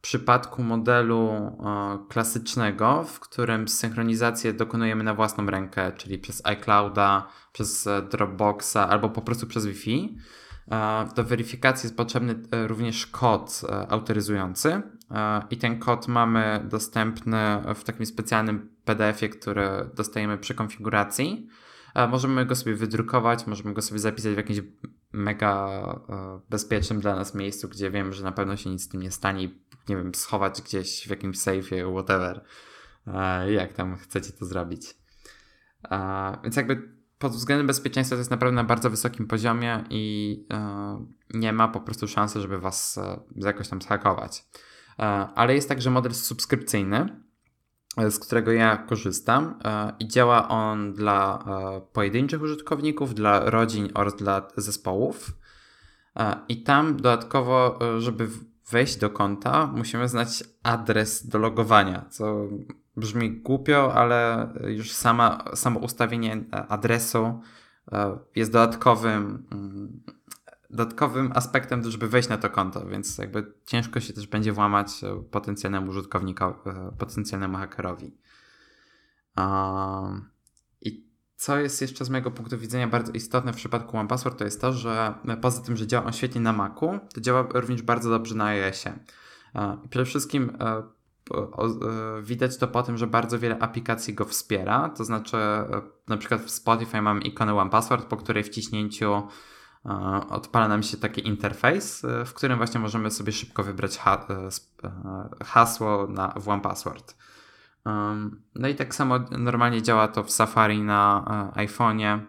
Przypadku 0.00 0.62
modelu 0.62 1.28
e, 1.28 1.98
klasycznego, 2.08 3.04
w 3.04 3.20
którym 3.20 3.68
synchronizację 3.68 4.52
dokonujemy 4.52 5.04
na 5.04 5.14
własną 5.14 5.46
rękę, 5.46 5.92
czyli 5.92 6.18
przez 6.18 6.46
iClouda, 6.46 7.28
przez 7.52 7.88
Dropboxa 8.10 8.76
albo 8.76 9.10
po 9.10 9.22
prostu 9.22 9.46
przez 9.46 9.66
Wi-Fi, 9.66 10.16
do 11.16 11.24
weryfikacji 11.24 11.86
jest 11.86 11.96
potrzebny 11.96 12.34
e, 12.50 12.66
również 12.66 13.06
kod 13.06 13.62
autoryzujący 13.88 14.82
i 15.50 15.56
ten 15.56 15.78
kod 15.78 16.08
mamy 16.08 16.66
dostępny 16.68 17.62
w 17.74 17.84
takim 17.84 18.06
specjalnym 18.06 18.70
PDF-ie, 18.84 19.28
który 19.28 19.68
dostajemy 19.94 20.38
przy 20.38 20.54
konfiguracji. 20.54 21.48
Możemy 22.08 22.46
go 22.46 22.54
sobie 22.54 22.74
wydrukować, 22.74 23.46
możemy 23.46 23.74
go 23.74 23.82
sobie 23.82 23.98
zapisać 23.98 24.32
w 24.34 24.36
jakimś 24.36 24.60
mega 25.18 25.68
e, 26.08 26.40
bezpiecznym 26.50 27.00
dla 27.00 27.16
nas 27.16 27.34
miejscu, 27.34 27.68
gdzie 27.68 27.90
wiem, 27.90 28.12
że 28.12 28.24
na 28.24 28.32
pewno 28.32 28.56
się 28.56 28.70
nic 28.70 28.82
z 28.82 28.88
tym 28.88 29.02
nie 29.02 29.10
stanie 29.10 29.44
i 29.44 29.62
nie 29.88 29.96
wiem, 29.96 30.14
schować 30.14 30.62
gdzieś 30.62 31.06
w 31.06 31.10
jakimś 31.10 31.36
safe'ie, 31.36 31.92
whatever. 31.92 32.44
E, 33.06 33.52
jak 33.52 33.72
tam 33.72 33.96
chcecie 33.96 34.32
to 34.32 34.46
zrobić. 34.46 34.94
Więc 36.42 36.56
jakby 36.56 36.98
pod 37.18 37.32
względem 37.32 37.66
bezpieczeństwa 37.66 38.16
to 38.16 38.20
jest 38.20 38.30
naprawdę 38.30 38.56
na 38.56 38.64
bardzo 38.64 38.90
wysokim 38.90 39.26
poziomie 39.26 39.84
i 39.90 40.46
e, 40.52 41.06
nie 41.34 41.52
ma 41.52 41.68
po 41.68 41.80
prostu 41.80 42.08
szansy, 42.08 42.40
żeby 42.40 42.58
was 42.58 42.98
jakoś 43.36 43.68
tam 43.68 43.82
zhakować. 43.82 44.44
Ale 45.34 45.54
jest 45.54 45.68
także 45.68 45.90
model 45.90 46.14
subskrypcyjny, 46.14 47.27
z 47.96 48.18
którego 48.18 48.52
ja 48.52 48.76
korzystam 48.76 49.54
e, 49.64 49.92
i 49.98 50.08
działa 50.08 50.48
on 50.48 50.92
dla 50.92 51.44
e, 51.46 51.80
pojedynczych 51.92 52.42
użytkowników, 52.42 53.14
dla 53.14 53.50
rodzin 53.50 53.88
oraz 53.94 54.16
dla 54.16 54.48
zespołów. 54.56 55.30
E, 56.16 56.36
I 56.48 56.62
tam 56.62 56.96
dodatkowo, 56.96 57.78
żeby 57.98 58.28
wejść 58.70 58.96
do 58.96 59.10
konta, 59.10 59.66
musimy 59.66 60.08
znać 60.08 60.44
adres 60.62 61.28
do 61.28 61.38
logowania, 61.38 62.04
co 62.10 62.48
brzmi 62.96 63.30
głupio, 63.30 63.94
ale 63.94 64.48
już 64.66 64.92
sama, 64.92 65.44
samo 65.54 65.80
ustawienie 65.80 66.44
adresu 66.68 67.40
jest 68.36 68.52
dodatkowym, 68.52 69.46
mm, 69.52 70.02
dodatkowym 70.70 71.32
aspektem, 71.34 71.90
żeby 71.90 72.08
wejść 72.08 72.28
na 72.28 72.38
to 72.38 72.50
konto, 72.50 72.86
więc 72.86 73.18
jakby 73.18 73.52
ciężko 73.66 74.00
się 74.00 74.12
też 74.12 74.26
będzie 74.26 74.52
włamać 74.52 74.88
potencjalnemu 75.30 75.90
użytkownikowi, 75.90 76.58
potencjalnemu 76.98 77.58
hakerowi. 77.58 78.16
I 80.80 81.08
co 81.36 81.58
jest 81.58 81.80
jeszcze 81.80 82.04
z 82.04 82.10
mojego 82.10 82.30
punktu 82.30 82.58
widzenia 82.58 82.88
bardzo 82.88 83.12
istotne 83.12 83.52
w 83.52 83.56
przypadku 83.56 83.96
OnePassword, 83.96 84.38
to 84.38 84.44
jest 84.44 84.60
to, 84.60 84.72
że 84.72 85.14
poza 85.40 85.62
tym, 85.62 85.76
że 85.76 85.86
działa 85.86 86.06
on 86.06 86.12
świetnie 86.12 86.40
na 86.40 86.52
Macu, 86.52 86.98
to 87.14 87.20
działa 87.20 87.48
również 87.54 87.82
bardzo 87.82 88.10
dobrze 88.10 88.34
na 88.34 88.44
iOSie. 88.44 88.98
Przede 89.90 90.04
wszystkim 90.04 90.56
e, 90.60 90.66
e, 90.66 90.82
widać 92.22 92.58
to 92.58 92.68
po 92.68 92.82
tym, 92.82 92.96
że 92.96 93.06
bardzo 93.06 93.38
wiele 93.38 93.58
aplikacji 93.58 94.14
go 94.14 94.24
wspiera, 94.24 94.88
to 94.88 95.04
znaczy 95.04 95.36
e, 95.36 95.82
na 96.08 96.16
przykład 96.16 96.42
w 96.42 96.50
Spotify 96.50 97.02
mamy 97.02 97.20
ikonę 97.20 97.54
OnePassword, 97.54 98.06
po 98.06 98.16
której 98.16 98.44
wciśnięciu 98.44 99.22
odpala 100.30 100.68
nam 100.68 100.82
się 100.82 100.96
taki 100.96 101.26
interfejs, 101.26 102.06
w 102.26 102.32
którym 102.32 102.56
właśnie 102.56 102.80
możemy 102.80 103.10
sobie 103.10 103.32
szybko 103.32 103.62
wybrać 103.62 104.00
hasło 105.44 106.06
na, 106.06 106.28
w 106.28 106.48
OnePassword. 106.48 107.16
No 108.54 108.68
i 108.68 108.74
tak 108.74 108.94
samo 108.94 109.18
normalnie 109.30 109.82
działa 109.82 110.08
to 110.08 110.24
w 110.24 110.30
Safari 110.30 110.82
na 110.82 111.24
iPhone'ie, 111.54 112.20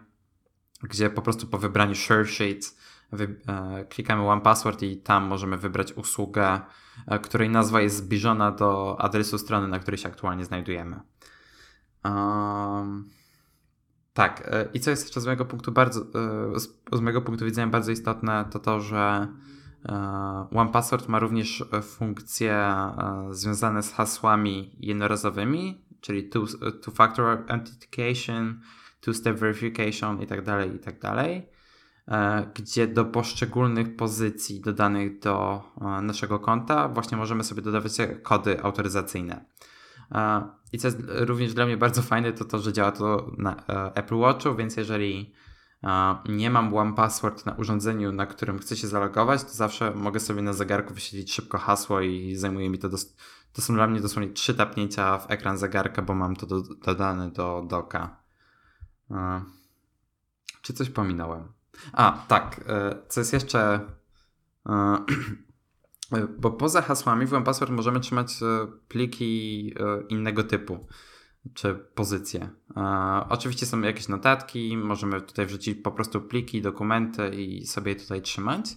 gdzie 0.82 1.10
po 1.10 1.22
prostu 1.22 1.46
po 1.46 1.58
wybraniu 1.58 1.94
Share 1.94 2.26
Sheets 2.26 2.78
e, 3.12 3.84
klikamy 3.84 4.28
One 4.28 4.40
Password 4.40 4.82
i 4.82 4.96
tam 4.96 5.24
możemy 5.24 5.56
wybrać 5.56 5.92
usługę, 5.92 6.60
e, 7.06 7.18
której 7.18 7.50
nazwa 7.50 7.80
jest 7.80 7.96
zbliżona 7.96 8.50
do 8.50 8.96
adresu 9.00 9.38
strony, 9.38 9.68
na 9.68 9.78
której 9.78 9.98
się 9.98 10.08
aktualnie 10.08 10.44
znajdujemy. 10.44 11.00
Um, 12.04 13.10
tak, 14.12 14.48
e, 14.52 14.68
i 14.74 14.80
co 14.80 14.90
jest 14.90 15.02
jeszcze 15.04 15.20
z 15.20 15.24
mojego 15.24 15.44
punktu 15.44 15.72
bardzo, 15.72 16.00
z, 16.60 16.68
z 16.92 17.00
mojego 17.00 17.22
punktu 17.22 17.44
widzenia 17.44 17.66
bardzo 17.66 17.92
istotne, 17.92 18.44
to 18.50 18.58
to, 18.58 18.80
że 18.80 19.26
OnePassword 20.54 21.08
ma 21.08 21.18
również 21.18 21.64
funkcje 21.82 22.66
związane 23.30 23.82
z 23.82 23.92
hasłami 23.92 24.76
jednorazowymi, 24.80 25.84
czyli 26.00 26.30
two-factor 26.80 27.26
authentication, 27.26 28.60
two-step 29.00 29.38
verification 29.38 30.20
itd., 30.20 30.42
tak 30.42 30.72
itd., 30.72 30.98
tak 31.00 31.14
e, 32.08 32.50
gdzie 32.54 32.86
do 32.86 33.04
poszczególnych 33.04 33.96
pozycji 33.96 34.60
dodanych 34.60 35.18
do 35.18 35.62
e, 35.80 36.02
naszego 36.02 36.38
konta 36.38 36.88
właśnie 36.88 37.16
możemy 37.16 37.44
sobie 37.44 37.62
dodawać 37.62 37.92
kody 38.22 38.62
autoryzacyjne. 38.62 39.44
E, 40.12 40.48
I 40.72 40.78
co 40.78 40.88
jest 40.88 40.98
również 41.08 41.54
dla 41.54 41.66
mnie 41.66 41.76
bardzo 41.76 42.02
fajne, 42.02 42.32
to 42.32 42.44
to, 42.44 42.58
że 42.58 42.72
działa 42.72 42.92
to 42.92 43.32
na 43.38 43.56
Apple 43.94 44.16
Watchu, 44.16 44.54
więc 44.54 44.76
jeżeli 44.76 45.32
nie 46.28 46.50
mam 46.50 46.74
one 46.74 46.94
password 46.94 47.46
na 47.46 47.52
urządzeniu, 47.52 48.12
na 48.12 48.26
którym 48.26 48.58
chcę 48.58 48.76
się 48.76 48.88
zalogować, 48.88 49.44
to 49.44 49.50
zawsze 49.50 49.94
mogę 49.94 50.20
sobie 50.20 50.42
na 50.42 50.52
zegarku 50.52 50.94
wyświetlić 50.94 51.32
szybko 51.32 51.58
hasło 51.58 52.00
i 52.00 52.36
zajmuje 52.36 52.70
mi 52.70 52.78
to, 52.78 52.88
dos- 52.88 53.16
to 53.52 53.62
są 53.62 53.74
dla 53.74 53.86
mnie 53.86 54.00
dosłownie 54.00 54.32
trzy 54.32 54.54
tapnięcia 54.54 55.18
w 55.18 55.30
ekran 55.30 55.58
zegarka, 55.58 56.02
bo 56.02 56.14
mam 56.14 56.36
to 56.36 56.46
do- 56.46 56.62
dodane 56.62 57.30
do 57.30 57.64
doka. 57.68 58.16
Czy 60.62 60.72
coś 60.72 60.90
pominąłem? 60.90 61.52
A, 61.92 62.24
tak. 62.28 62.60
E, 62.68 62.96
co 63.08 63.20
jest 63.20 63.32
jeszcze. 63.32 63.80
E, 66.12 66.26
bo 66.38 66.50
poza 66.50 66.82
hasłami 66.82 67.26
w 67.26 67.34
OnePassword 67.34 67.72
możemy 67.72 68.00
trzymać 68.00 68.42
e, 68.42 68.66
pliki 68.88 69.74
innego 70.08 70.44
typu 70.44 70.86
czy 71.54 71.74
pozycje. 71.74 72.48
Oczywiście 73.28 73.66
są 73.66 73.80
jakieś 73.80 74.08
notatki, 74.08 74.76
możemy 74.76 75.20
tutaj 75.20 75.46
wrzucić 75.46 75.78
po 75.82 75.92
prostu 75.92 76.20
pliki, 76.20 76.62
dokumenty 76.62 77.28
i 77.28 77.66
sobie 77.66 77.96
tutaj 77.96 78.22
trzymać, 78.22 78.76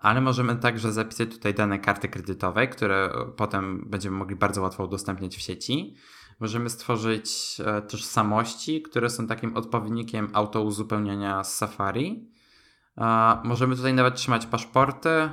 ale 0.00 0.20
możemy 0.20 0.56
także 0.56 0.92
zapisać 0.92 1.28
tutaj 1.30 1.54
dane 1.54 1.78
karty 1.78 2.08
kredytowej, 2.08 2.68
które 2.68 3.12
potem 3.36 3.84
będziemy 3.86 4.16
mogli 4.16 4.36
bardzo 4.36 4.62
łatwo 4.62 4.84
udostępniać 4.84 5.36
w 5.36 5.40
sieci. 5.40 5.96
Możemy 6.40 6.70
stworzyć 6.70 7.60
e, 7.64 7.82
tożsamości, 7.82 8.82
które 8.82 9.10
są 9.10 9.26
takim 9.26 9.56
odpowiednikiem 9.56 10.28
autouzupełniania 10.32 11.44
z 11.44 11.56
Safari. 11.56 12.30
Możemy 13.44 13.76
tutaj 13.76 13.94
nawet 13.94 14.14
trzymać 14.14 14.46
paszporty, 14.46 15.08
e, 15.08 15.30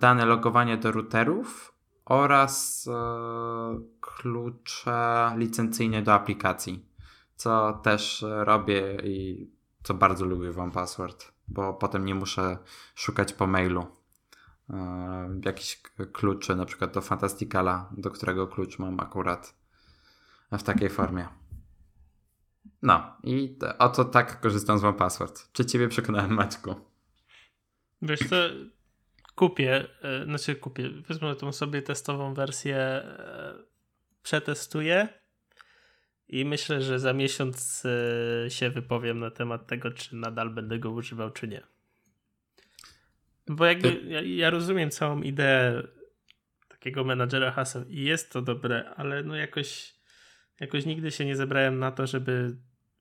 dane 0.00 0.26
logowania 0.26 0.76
do 0.76 0.92
routerów 0.92 1.74
oraz 2.04 2.86
e, 2.88 3.80
klucze 4.00 5.32
licencyjne 5.36 6.02
do 6.02 6.14
aplikacji, 6.14 6.86
co 7.36 7.72
też 7.72 8.24
robię 8.28 8.96
i 9.04 9.48
co 9.82 9.94
bardzo 9.94 10.24
lubię 10.24 10.52
Wam 10.52 10.70
Password, 10.70 11.32
bo 11.48 11.74
potem 11.74 12.04
nie 12.04 12.14
muszę 12.14 12.58
szukać 12.94 13.32
po 13.32 13.46
mailu 13.46 13.86
jakichś 15.44 15.82
kluczy, 16.12 16.56
na 16.56 16.64
przykład 16.64 16.92
do 16.92 17.00
Fantasticala, 17.00 17.88
do 17.96 18.10
którego 18.10 18.46
klucz 18.46 18.78
mam 18.78 19.00
akurat 19.00 19.54
w 20.52 20.62
takiej 20.62 20.90
formie. 20.90 21.28
No 22.82 23.16
i 23.24 23.58
oto 23.78 24.04
tak 24.04 24.40
korzystam 24.40 24.78
z 24.78 24.84
One 24.84 24.98
Password. 24.98 25.52
Czy 25.52 25.64
ciebie 25.64 25.88
przekonałem, 25.88 26.30
Maćku? 26.34 26.74
Wiesz 28.02 28.20
co, 28.20 28.36
kupię, 29.34 29.86
e, 30.02 30.24
znaczy 30.24 30.56
kupię, 30.56 30.90
wezmę 30.90 31.36
tą 31.36 31.52
sobie 31.52 31.82
testową 31.82 32.34
wersję, 32.34 32.76
e, 32.76 33.54
przetestuję 34.22 35.08
i 36.28 36.44
myślę, 36.44 36.82
że 36.82 36.98
za 36.98 37.12
miesiąc 37.12 37.82
e, 37.86 38.50
się 38.50 38.70
wypowiem 38.70 39.18
na 39.18 39.30
temat 39.30 39.66
tego, 39.66 39.90
czy 39.90 40.16
nadal 40.16 40.50
będę 40.50 40.78
go 40.78 40.90
używał, 40.90 41.30
czy 41.30 41.48
nie. 41.48 41.62
Bo 43.46 43.64
jakby 43.64 44.00
ja, 44.04 44.20
ja 44.20 44.50
rozumiem 44.50 44.90
całą 44.90 45.22
ideę 45.22 45.82
takiego 46.68 47.04
menadżera 47.04 47.50
haseł 47.50 47.84
i 47.84 48.02
jest 48.02 48.32
to 48.32 48.42
dobre, 48.42 48.94
ale 48.96 49.22
no 49.22 49.36
jakoś 49.36 49.98
jakoś 50.60 50.86
nigdy 50.86 51.10
się 51.10 51.24
nie 51.24 51.36
zebrałem 51.36 51.78
na 51.78 51.92
to, 51.92 52.06
żeby 52.06 52.56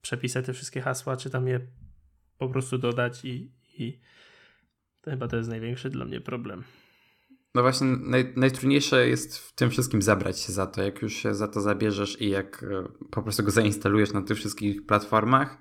przepisać 0.08 0.46
te 0.46 0.54
wszystkie 0.54 0.82
hasła, 0.82 1.18
czy 1.18 1.30
tam 1.30 1.48
je 1.48 1.60
po 2.38 2.50
prostu 2.50 2.78
dodać 2.78 3.26
i, 3.26 3.52
i 3.78 4.00
to 5.02 5.12
chyba 5.12 5.28
to 5.28 5.38
jest 5.38 5.50
największy 5.50 5.90
dla 5.90 6.06
mnie 6.06 6.22
problem. 6.22 6.64
No 7.56 7.62
właśnie, 7.62 7.88
naj, 7.88 8.34
najtrudniejsze 8.36 9.08
jest 9.08 9.38
w 9.38 9.56
tym 9.56 9.70
wszystkim 9.70 10.02
zabrać 10.02 10.40
się 10.40 10.54
za 10.54 10.68
to. 10.68 10.84
Jak 10.84 11.02
już 11.02 11.14
się 11.14 11.36
za 11.36 11.48
to 11.48 11.62
zabierzesz 11.62 12.22
i 12.22 12.30
jak 12.30 12.64
e, 12.64 12.88
po 13.12 13.24
prostu 13.24 13.44
go 13.44 13.52
zainstalujesz 13.52 14.14
na 14.14 14.22
tych 14.22 14.38
wszystkich 14.38 14.86
platformach, 14.86 15.58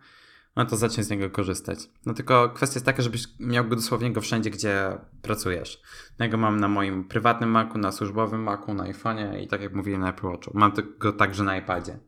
no 0.57 0.67
to 0.67 0.77
zacznij 0.77 1.05
z 1.05 1.11
niego 1.11 1.31
korzystać. 1.31 1.79
No 2.07 2.15
tylko 2.15 2.51
kwestia 2.51 2.77
jest 2.77 2.87
taka, 2.87 3.03
żebyś 3.03 3.25
miał 3.41 3.69
go 3.69 3.77
dosłownie 3.77 4.13
go 4.13 4.21
wszędzie, 4.21 4.51
gdzie 4.51 4.99
pracujesz. 5.23 5.83
Ja 6.19 6.29
go 6.29 6.37
mam 6.37 6.61
na 6.61 6.69
moim 6.69 7.09
prywatnym 7.09 7.51
Macu, 7.51 7.79
na 7.79 7.93
służbowym 7.93 8.43
Macu, 8.43 8.75
na 8.75 8.85
iPhone'ie 8.85 9.43
i 9.43 9.49
tak 9.49 9.61
jak 9.61 9.75
mówiłem 9.75 10.01
na 10.01 10.11
Apple 10.11 10.27
Watchu. 10.27 10.51
Mam 10.55 10.73
go 10.99 11.13
także 11.13 11.45
na 11.45 11.57
iPadzie. 11.57 11.93
Mm, 11.93 12.07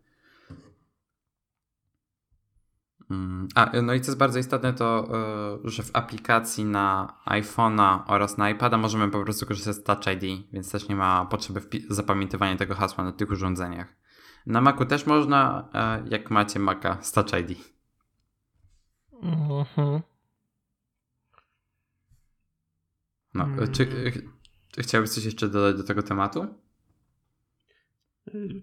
a, 3.55 3.71
no 3.83 3.95
i 3.95 4.01
co 4.01 4.07
jest 4.11 4.19
bardzo 4.19 4.39
istotne, 4.39 4.73
to 4.73 5.09
yy, 5.65 5.71
że 5.71 5.83
w 5.83 5.91
aplikacji 5.93 6.65
na 6.65 7.17
iPhone'a 7.27 8.01
oraz 8.07 8.39
na 8.39 8.51
iPada 8.51 8.79
możemy 8.79 9.11
po 9.11 9.23
prostu 9.23 9.47
korzystać 9.47 9.77
z 9.77 9.83
Touch 9.83 10.07
ID, 10.07 10.49
więc 10.53 10.73
też 10.73 10.89
nie 10.89 10.97
ma 10.97 11.25
potrzeby 11.25 11.61
zapamiętywania 11.89 12.57
tego 12.57 12.75
hasła 12.75 13.05
na 13.05 13.13
tych 13.13 13.31
urządzeniach. 13.31 13.97
Na 14.47 14.61
Macu 14.61 14.85
też 14.85 15.07
można, 15.07 15.69
yy, 16.05 16.11
jak 16.11 16.31
macie 16.31 16.59
Maca 16.59 17.03
z 17.03 17.13
Touch 17.13 17.33
ID. 17.41 17.59
Mhm. 19.23 20.03
No, 23.35 23.45
mm. 23.45 23.73
czy, 23.73 23.87
czy 24.73 24.83
chciałbyś 24.83 25.11
coś 25.11 25.25
jeszcze 25.25 25.49
dodać 25.49 25.77
do 25.77 25.85
tego 25.85 26.03
tematu? 26.03 26.47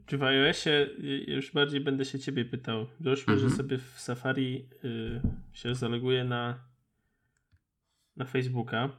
Czy 0.05 0.17
w 0.17 0.23
iOSie 0.23 0.89
już 1.27 1.51
bardziej 1.51 1.81
będę 1.81 2.05
się 2.05 2.19
ciebie 2.19 2.45
pytał. 2.45 2.85
Doszło, 2.99 3.33
-hmm. 3.33 3.37
że 3.37 3.45
mhm. 3.45 3.57
sobie 3.57 3.77
w 3.77 3.99
Safari 3.99 4.69
y, 4.83 5.21
się 5.53 5.75
zaloguje 5.75 6.23
na 6.23 6.59
na 8.15 8.25
Facebooka. 8.25 8.89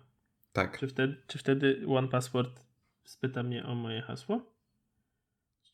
Tak. 0.53 0.79
Czy 0.79 0.89
wtedy, 0.89 1.17
czy 1.27 1.39
wtedy 1.39 1.83
One 1.89 2.09
Password 2.09 2.64
spyta 3.05 3.43
mnie 3.43 3.67
o 3.67 3.75
moje 3.75 4.03
hasło? 4.03 4.41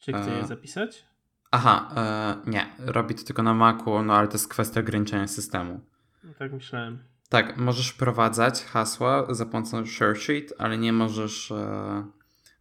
Czy 0.01 0.13
chcę 0.13 0.31
je 0.31 0.41
e, 0.41 0.47
zapisać? 0.47 1.05
Aha, 1.51 1.95
e, 1.97 2.51
nie. 2.51 2.67
Robi 2.79 3.15
to 3.15 3.25
tylko 3.25 3.43
na 3.43 3.55
Macu, 3.55 4.03
no 4.03 4.15
ale 4.15 4.29
to 4.29 4.35
jest 4.35 4.49
kwestia 4.49 4.81
ograniczenia 4.81 5.29
systemu. 5.29 5.81
No, 6.25 6.35
tak 6.39 6.53
myślałem. 6.53 6.99
Tak, 7.29 7.57
możesz 7.57 7.89
wprowadzać 7.89 8.65
hasła 8.65 9.35
za 9.35 9.47
pomocą 9.47 9.87
ShareSheet, 9.87 10.53
ale 10.59 10.79
nie 10.79 10.93
możesz 10.93 11.51
e, 11.51 12.05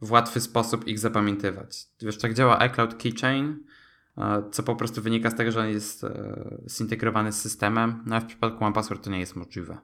w 0.02 0.12
łatwy 0.12 0.42
sposób 0.42 0.88
ich 0.88 1.00
zapamiętywać. 1.00 1.88
Wiesz, 2.02 2.18
tak 2.18 2.34
działa 2.34 2.60
iCloud 2.60 2.96
Keychain, 2.96 3.64
e, 4.18 4.44
co 4.52 4.64
po 4.64 4.76
prostu 4.76 5.02
wynika 5.02 5.30
z 5.30 5.36
tego, 5.36 5.52
że 5.52 5.60
on 5.60 5.68
jest 5.68 6.04
e, 6.04 6.62
zintegrowany 6.70 7.32
z 7.32 7.42
systemem, 7.42 8.04
no 8.06 8.16
a 8.16 8.20
w 8.20 8.26
przypadku 8.26 8.66
OnePassword 8.66 9.04
to 9.04 9.10
nie 9.10 9.20
jest 9.20 9.36
możliwe. 9.36 9.78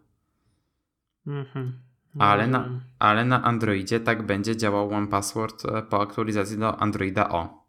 Mhm. 1.27 1.79
Ale 2.19 2.47
na, 2.47 2.81
ale 2.99 3.25
na 3.25 3.43
Androidzie 3.43 3.99
tak 3.99 4.25
będzie 4.25 4.57
działał 4.57 4.93
OnePassword 4.93 5.65
e, 5.65 5.81
po 5.81 6.01
aktualizacji 6.01 6.57
do 6.57 6.81
Androida 6.81 7.29
O. 7.29 7.67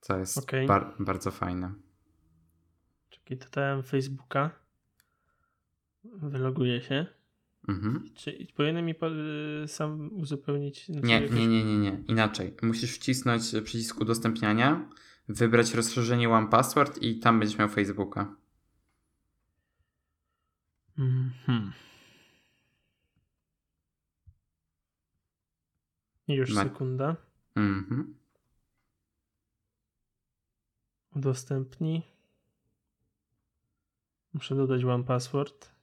Co 0.00 0.18
jest 0.18 0.38
okay. 0.38 0.66
bar 0.66 0.94
bardzo 0.98 1.30
fajne. 1.30 1.72
Czekaj, 3.08 3.36
dodałem 3.36 3.82
Facebooka. 3.82 4.50
Wyloguję 6.04 6.82
się. 6.82 7.17
Mhm. 7.68 8.10
Czy 8.14 8.46
powinien 8.56 8.86
mi 8.86 8.94
sam 9.66 10.10
uzupełnić? 10.12 10.88
Nie, 10.88 11.20
nie, 11.20 11.46
nie, 11.46 11.64
nie, 11.64 11.78
nie. 11.78 12.02
Inaczej. 12.08 12.54
Musisz 12.62 12.94
wcisnąć 12.94 13.42
przycisk 13.64 14.00
udostępniania, 14.00 14.90
wybrać 15.28 15.74
rozszerzenie 15.74 16.30
One 16.30 16.48
Password 16.48 17.02
i 17.02 17.18
tam 17.18 17.38
będziesz 17.38 17.58
miał 17.58 17.68
Facebooka. 17.68 18.36
Mhm. 20.98 21.72
Już 26.28 26.54
Ma... 26.54 26.62
sekunda. 26.62 27.16
Mhm. 27.56 28.14
Udostępnij. 31.16 32.02
Muszę 34.32 34.54
dodać 34.54 34.84
One 34.84 35.04
Password. 35.04 35.77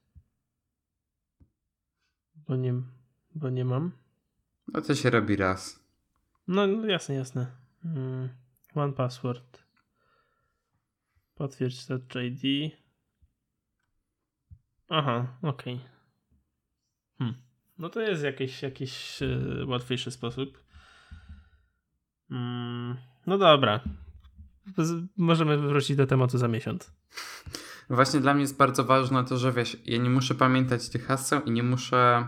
Bo 2.48 2.56
nie, 2.56 2.74
bo 3.36 3.50
nie 3.50 3.66
mam. 3.66 3.92
No 4.68 4.82
to 4.82 4.96
się 4.96 5.10
robi 5.10 5.36
raz. 5.36 5.86
No, 6.48 6.68
no 6.68 6.88
jasne, 6.88 7.16
jasne. 7.16 7.52
Mm, 7.86 8.30
one 8.76 8.94
Password. 8.94 9.64
Potwierdź 11.36 11.86
Touch 11.86 12.16
ID. 12.24 12.72
Aha, 14.90 15.38
okej. 15.42 15.76
Okay. 15.76 15.90
Hmm. 17.18 17.36
No 17.78 17.90
to 17.90 18.02
jest 18.02 18.24
jakiś, 18.24 18.62
jakiś 18.62 19.22
yy, 19.22 19.66
łatwiejszy 19.66 20.12
sposób. 20.12 20.64
Mm, 22.32 22.98
no 23.28 23.38
dobra. 23.38 23.80
Z, 24.78 25.08
możemy 25.18 25.58
wrócić 25.58 25.98
do 25.98 26.08
tematu 26.08 26.38
za 26.38 26.48
miesiąc. 26.48 26.92
Właśnie 27.90 28.20
dla 28.20 28.34
mnie 28.34 28.42
jest 28.42 28.58
bardzo 28.58 28.84
ważne 28.84 29.24
to, 29.24 29.38
że 29.38 29.52
wiesz, 29.52 29.78
ja 29.86 29.98
nie 29.98 30.10
muszę 30.10 30.36
pamiętać 30.36 30.90
tych 30.90 31.06
haseł 31.06 31.42
i 31.42 31.52
nie 31.52 31.64
muszę 31.64 32.28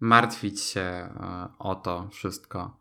martwić 0.00 0.60
się 0.60 0.80
e, 0.80 1.48
o 1.58 1.74
to 1.74 2.08
wszystko. 2.12 2.76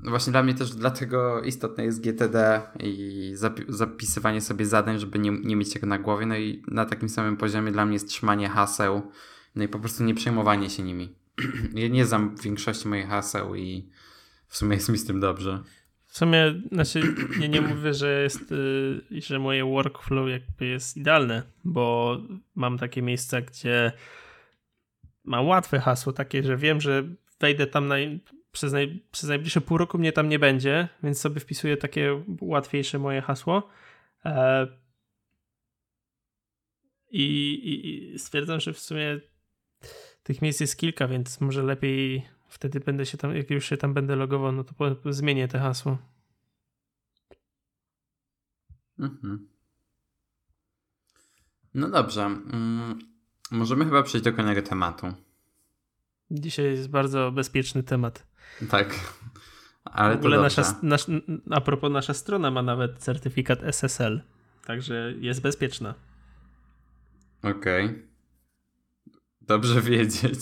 Właśnie 0.00 0.30
dla 0.30 0.42
mnie 0.42 0.54
też 0.54 0.74
dlatego 0.74 1.42
istotne 1.42 1.84
jest 1.84 2.02
GTD 2.02 2.62
i 2.80 3.32
zapi 3.34 3.64
zapisywanie 3.68 4.40
sobie 4.40 4.66
zadań, 4.66 4.98
żeby 4.98 5.18
nie, 5.18 5.30
nie 5.30 5.56
mieć 5.56 5.72
tego 5.72 5.86
na 5.86 5.98
głowie. 5.98 6.26
No 6.26 6.36
i 6.36 6.62
na 6.68 6.84
takim 6.84 7.08
samym 7.08 7.36
poziomie 7.36 7.72
dla 7.72 7.86
mnie 7.86 7.92
jest 7.92 8.08
trzymanie 8.08 8.48
haseł, 8.48 9.10
no 9.54 9.64
i 9.64 9.68
po 9.68 9.78
prostu 9.78 10.04
nie 10.04 10.14
przejmowanie 10.14 10.70
się 10.70 10.82
nimi. 10.82 11.14
ja 11.74 11.88
nie 11.88 12.06
znam 12.06 12.36
większości 12.36 12.88
moich 12.88 13.08
haseł 13.08 13.54
i 13.54 13.88
w 14.46 14.56
sumie 14.56 14.74
jest 14.74 14.88
mi 14.88 14.98
z 14.98 15.06
tym 15.06 15.20
dobrze. 15.20 15.62
W 16.10 16.18
sumie, 16.18 16.62
znaczy, 16.72 17.02
nie, 17.40 17.48
nie 17.48 17.60
mówię, 17.60 17.94
że 17.94 18.22
jest, 18.22 18.52
y, 18.52 19.22
że 19.22 19.38
moje 19.38 19.64
workflow 19.64 20.28
jakby 20.28 20.66
jest 20.66 20.96
idealne, 20.96 21.42
bo 21.64 22.16
mam 22.54 22.78
takie 22.78 23.02
miejsca, 23.02 23.40
gdzie 23.40 23.92
mam 25.24 25.46
łatwe 25.46 25.80
hasło, 25.80 26.12
takie, 26.12 26.42
że 26.42 26.56
wiem, 26.56 26.80
że 26.80 27.04
wejdę 27.40 27.66
tam 27.66 27.92
przez, 28.52 28.72
naj, 28.72 29.02
przez 29.10 29.28
najbliższe 29.28 29.60
pół 29.60 29.78
roku 29.78 29.98
mnie 29.98 30.12
tam 30.12 30.28
nie 30.28 30.38
będzie, 30.38 30.88
więc 31.02 31.20
sobie 31.20 31.40
wpisuję 31.40 31.76
takie 31.76 32.24
łatwiejsze 32.40 32.98
moje 32.98 33.22
hasło. 33.22 33.68
E, 34.24 34.66
i, 37.10 38.12
I 38.14 38.18
stwierdzam, 38.18 38.60
że 38.60 38.72
w 38.72 38.78
sumie 38.78 39.20
tych 40.22 40.42
miejsc 40.42 40.60
jest 40.60 40.76
kilka, 40.78 41.08
więc 41.08 41.40
może 41.40 41.62
lepiej 41.62 42.26
wtedy 42.50 42.80
będę 42.80 43.06
się 43.06 43.18
tam, 43.18 43.36
jak 43.36 43.50
już 43.50 43.64
się 43.66 43.76
tam 43.76 43.94
będę 43.94 44.16
logował, 44.16 44.52
no 44.52 44.64
to 44.64 44.74
po, 44.74 45.12
zmienię 45.12 45.48
te 45.48 45.58
hasło. 45.58 45.98
Mhm. 48.98 49.48
No 51.74 51.88
dobrze. 51.88 52.22
Mm, 52.22 52.98
możemy 53.50 53.84
chyba 53.84 54.02
przejść 54.02 54.24
do 54.24 54.32
kolejnego 54.32 54.62
tematu. 54.62 55.14
Dzisiaj 56.30 56.64
jest 56.64 56.88
bardzo 56.88 57.32
bezpieczny 57.32 57.82
temat. 57.82 58.26
Tak. 58.70 58.94
Ale 59.84 60.14
w 60.14 60.18
ogóle 60.18 60.40
nasza, 60.40 60.78
nasz, 60.82 61.06
a 61.50 61.60
propos, 61.60 61.92
nasza 61.92 62.14
strona 62.14 62.50
ma 62.50 62.62
nawet 62.62 62.98
certyfikat 62.98 63.62
SSL, 63.62 64.20
także 64.64 65.14
jest 65.18 65.42
bezpieczna. 65.42 65.94
Okej. 67.42 67.84
Okay. 67.84 68.08
Dobrze 69.40 69.80
wiedzieć. 69.80 70.40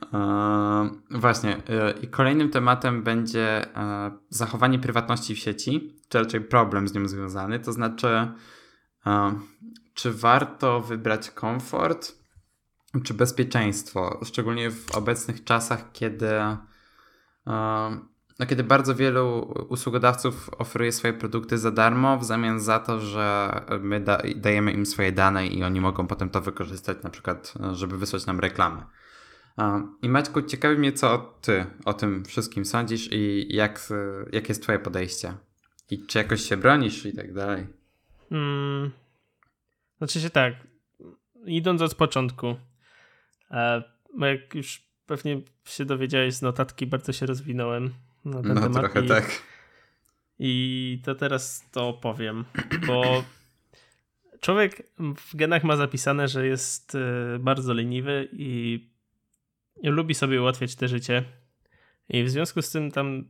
Eee, 0.00 0.90
właśnie. 1.10 1.56
E, 1.56 1.90
I 2.02 2.08
kolejnym 2.08 2.50
tematem 2.50 3.02
będzie 3.02 3.76
e, 3.76 4.10
zachowanie 4.28 4.78
prywatności 4.78 5.34
w 5.34 5.38
sieci, 5.38 5.96
czy 6.08 6.18
raczej 6.18 6.40
problem 6.40 6.88
z 6.88 6.94
nią 6.94 7.08
związany. 7.08 7.60
To 7.60 7.72
znaczy, 7.72 8.28
e, 9.06 9.34
czy 9.94 10.12
warto 10.12 10.80
wybrać 10.80 11.30
komfort, 11.30 12.12
czy 13.04 13.14
bezpieczeństwo, 13.14 14.20
szczególnie 14.24 14.70
w 14.70 14.90
obecnych 14.96 15.44
czasach, 15.44 15.92
kiedy, 15.92 16.30
no, 18.38 18.46
kiedy 18.48 18.64
bardzo 18.64 18.94
wielu 18.94 19.54
usługodawców 19.68 20.50
oferuje 20.58 20.92
swoje 20.92 21.12
produkty 21.12 21.58
za 21.58 21.70
darmo, 21.70 22.18
w 22.18 22.24
zamian 22.24 22.60
za 22.60 22.78
to, 22.78 23.00
że 23.00 23.50
my 23.80 24.00
da 24.00 24.22
dajemy 24.36 24.72
im 24.72 24.86
swoje 24.86 25.12
dane 25.12 25.46
i 25.46 25.64
oni 25.64 25.80
mogą 25.80 26.06
potem 26.06 26.30
to 26.30 26.40
wykorzystać, 26.40 27.02
na 27.02 27.10
przykład, 27.10 27.54
żeby 27.72 27.98
wysłać 27.98 28.26
nam 28.26 28.40
reklamę. 28.40 28.86
I 30.02 30.08
Maćku, 30.08 30.42
ciekawi 30.42 30.78
mnie, 30.78 30.92
co 30.92 31.34
ty 31.40 31.66
o 31.84 31.94
tym 31.94 32.24
wszystkim 32.24 32.64
sądzisz 32.64 33.08
i 33.12 33.46
jak, 33.50 33.88
jakie 34.32 34.48
jest 34.48 34.62
twoje 34.62 34.78
podejście? 34.78 35.34
I 35.90 36.06
czy 36.06 36.18
jakoś 36.18 36.42
się 36.42 36.56
bronisz 36.56 37.06
i 37.06 37.12
tak 37.12 37.34
dalej? 37.34 37.66
Hmm. 38.30 38.90
Znaczy 39.98 40.20
się 40.20 40.30
tak, 40.30 40.54
idąc 41.46 41.82
od 41.82 41.94
początku, 41.94 42.56
e, 43.50 43.82
jak 44.20 44.54
już 44.54 44.82
pewnie 45.06 45.40
się 45.64 45.84
dowiedziałeś 45.84 46.34
z 46.34 46.42
notatki, 46.42 46.86
bardzo 46.86 47.12
się 47.12 47.26
rozwinąłem 47.26 47.94
na 48.24 48.42
ten 48.42 48.54
no, 48.54 48.60
temat. 48.60 48.82
trochę 48.82 49.04
i, 49.04 49.08
tak. 49.08 49.42
I 50.38 51.02
to 51.04 51.14
teraz 51.14 51.64
to 51.72 51.88
opowiem, 51.88 52.44
bo 52.86 53.24
człowiek 54.40 54.82
w 55.16 55.36
genach 55.36 55.64
ma 55.64 55.76
zapisane, 55.76 56.28
że 56.28 56.46
jest 56.46 56.94
e, 56.94 57.38
bardzo 57.38 57.74
leniwy 57.74 58.28
i 58.32 58.91
lubi 59.82 60.14
sobie 60.14 60.40
ułatwiać 60.40 60.76
te 60.76 60.88
życie. 60.88 61.24
I 62.08 62.24
w 62.24 62.30
związku 62.30 62.62
z 62.62 62.70
tym 62.70 62.90
tam 62.90 63.24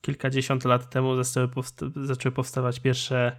kilkadziesiąt 0.00 0.64
lat 0.64 0.90
temu 0.90 1.22
zaczęły, 1.22 1.48
powsta 1.48 1.86
zaczęły 1.96 2.34
powstawać 2.34 2.80
pierwsze 2.80 3.36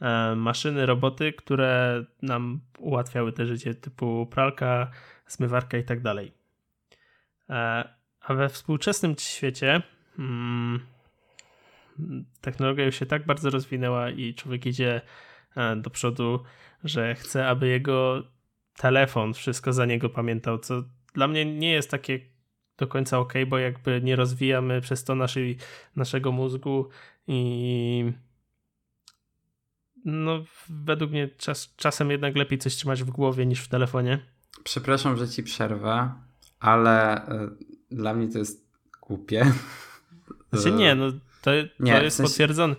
e, 0.00 0.34
maszyny, 0.36 0.86
roboty, 0.86 1.32
które 1.32 2.04
nam 2.22 2.60
ułatwiały 2.78 3.32
te 3.32 3.46
życie, 3.46 3.74
typu 3.74 4.26
pralka, 4.26 4.90
zmywarka 5.26 5.78
i 5.78 5.84
tak 5.84 6.00
dalej. 6.00 6.32
E, 7.50 7.88
a 8.20 8.34
we 8.34 8.48
współczesnym 8.48 9.14
świecie 9.18 9.82
mm, 10.18 10.86
technologia 12.40 12.84
już 12.84 12.98
się 12.98 13.06
tak 13.06 13.26
bardzo 13.26 13.50
rozwinęła 13.50 14.10
i 14.10 14.34
człowiek 14.34 14.66
idzie 14.66 15.00
e, 15.56 15.76
do 15.76 15.90
przodu, 15.90 16.42
że 16.84 17.14
chce, 17.14 17.48
aby 17.48 17.68
jego 17.68 18.22
telefon 18.76 19.34
wszystko 19.34 19.72
za 19.72 19.86
niego 19.86 20.08
pamiętał, 20.08 20.58
co 20.58 20.82
dla 21.14 21.28
mnie 21.28 21.44
nie 21.44 21.72
jest 21.72 21.90
takie 21.90 22.20
do 22.78 22.86
końca 22.86 23.18
ok, 23.18 23.32
bo 23.46 23.58
jakby 23.58 24.00
nie 24.02 24.16
rozwijamy 24.16 24.80
przez 24.80 25.04
to 25.04 25.14
naszej, 25.14 25.56
naszego 25.96 26.32
mózgu 26.32 26.88
i 27.26 28.12
no 30.04 30.44
według 30.68 31.10
mnie 31.10 31.28
czas, 31.28 31.74
czasem 31.76 32.10
jednak 32.10 32.36
lepiej 32.36 32.58
coś 32.58 32.76
trzymać 32.76 33.02
w 33.02 33.10
głowie 33.10 33.46
niż 33.46 33.60
w 33.60 33.68
telefonie. 33.68 34.18
Przepraszam, 34.64 35.16
że 35.16 35.28
ci 35.28 35.42
przerwę, 35.42 36.12
ale 36.60 37.28
y, 37.28 37.50
dla 37.90 38.14
mnie 38.14 38.28
to 38.28 38.38
jest 38.38 38.68
głupie. 39.00 39.52
Znaczy 40.52 40.72
nie, 40.72 40.94
no 40.94 41.12
to, 41.42 41.50
nie, 41.80 41.92
to 41.92 42.02
jest 42.02 42.16
w 42.16 42.18
sensie... 42.18 42.30
potwierdzone. 42.30 42.76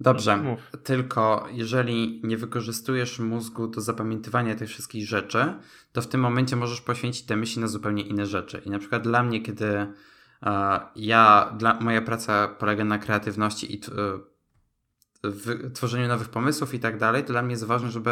Dobrze, 0.00 0.56
tylko 0.84 1.48
jeżeli 1.52 2.20
nie 2.24 2.36
wykorzystujesz 2.36 3.18
mózgu 3.18 3.66
do 3.66 3.80
zapamiętywania 3.80 4.54
tych 4.54 4.68
wszystkich 4.68 5.06
rzeczy, 5.06 5.54
to 5.92 6.02
w 6.02 6.06
tym 6.06 6.20
momencie 6.20 6.56
możesz 6.56 6.80
poświęcić 6.80 7.26
te 7.26 7.36
myśli 7.36 7.60
na 7.60 7.68
zupełnie 7.68 8.02
inne 8.02 8.26
rzeczy. 8.26 8.62
I 8.64 8.70
na 8.70 8.78
przykład 8.78 9.02
dla 9.02 9.22
mnie, 9.22 9.42
kiedy 9.42 9.66
e, 9.66 10.80
ja, 10.96 11.54
dla, 11.58 11.80
moja 11.80 12.02
praca 12.02 12.48
polega 12.48 12.84
na 12.84 12.98
kreatywności 12.98 13.74
i 13.74 13.80
w 15.24 15.72
tworzeniu 15.72 16.08
nowych 16.08 16.28
pomysłów 16.28 16.74
i 16.74 16.78
tak 16.78 16.98
dalej, 16.98 17.24
to 17.24 17.32
dla 17.32 17.42
mnie 17.42 17.50
jest 17.50 17.64
ważne, 17.64 17.90
żeby 17.90 18.10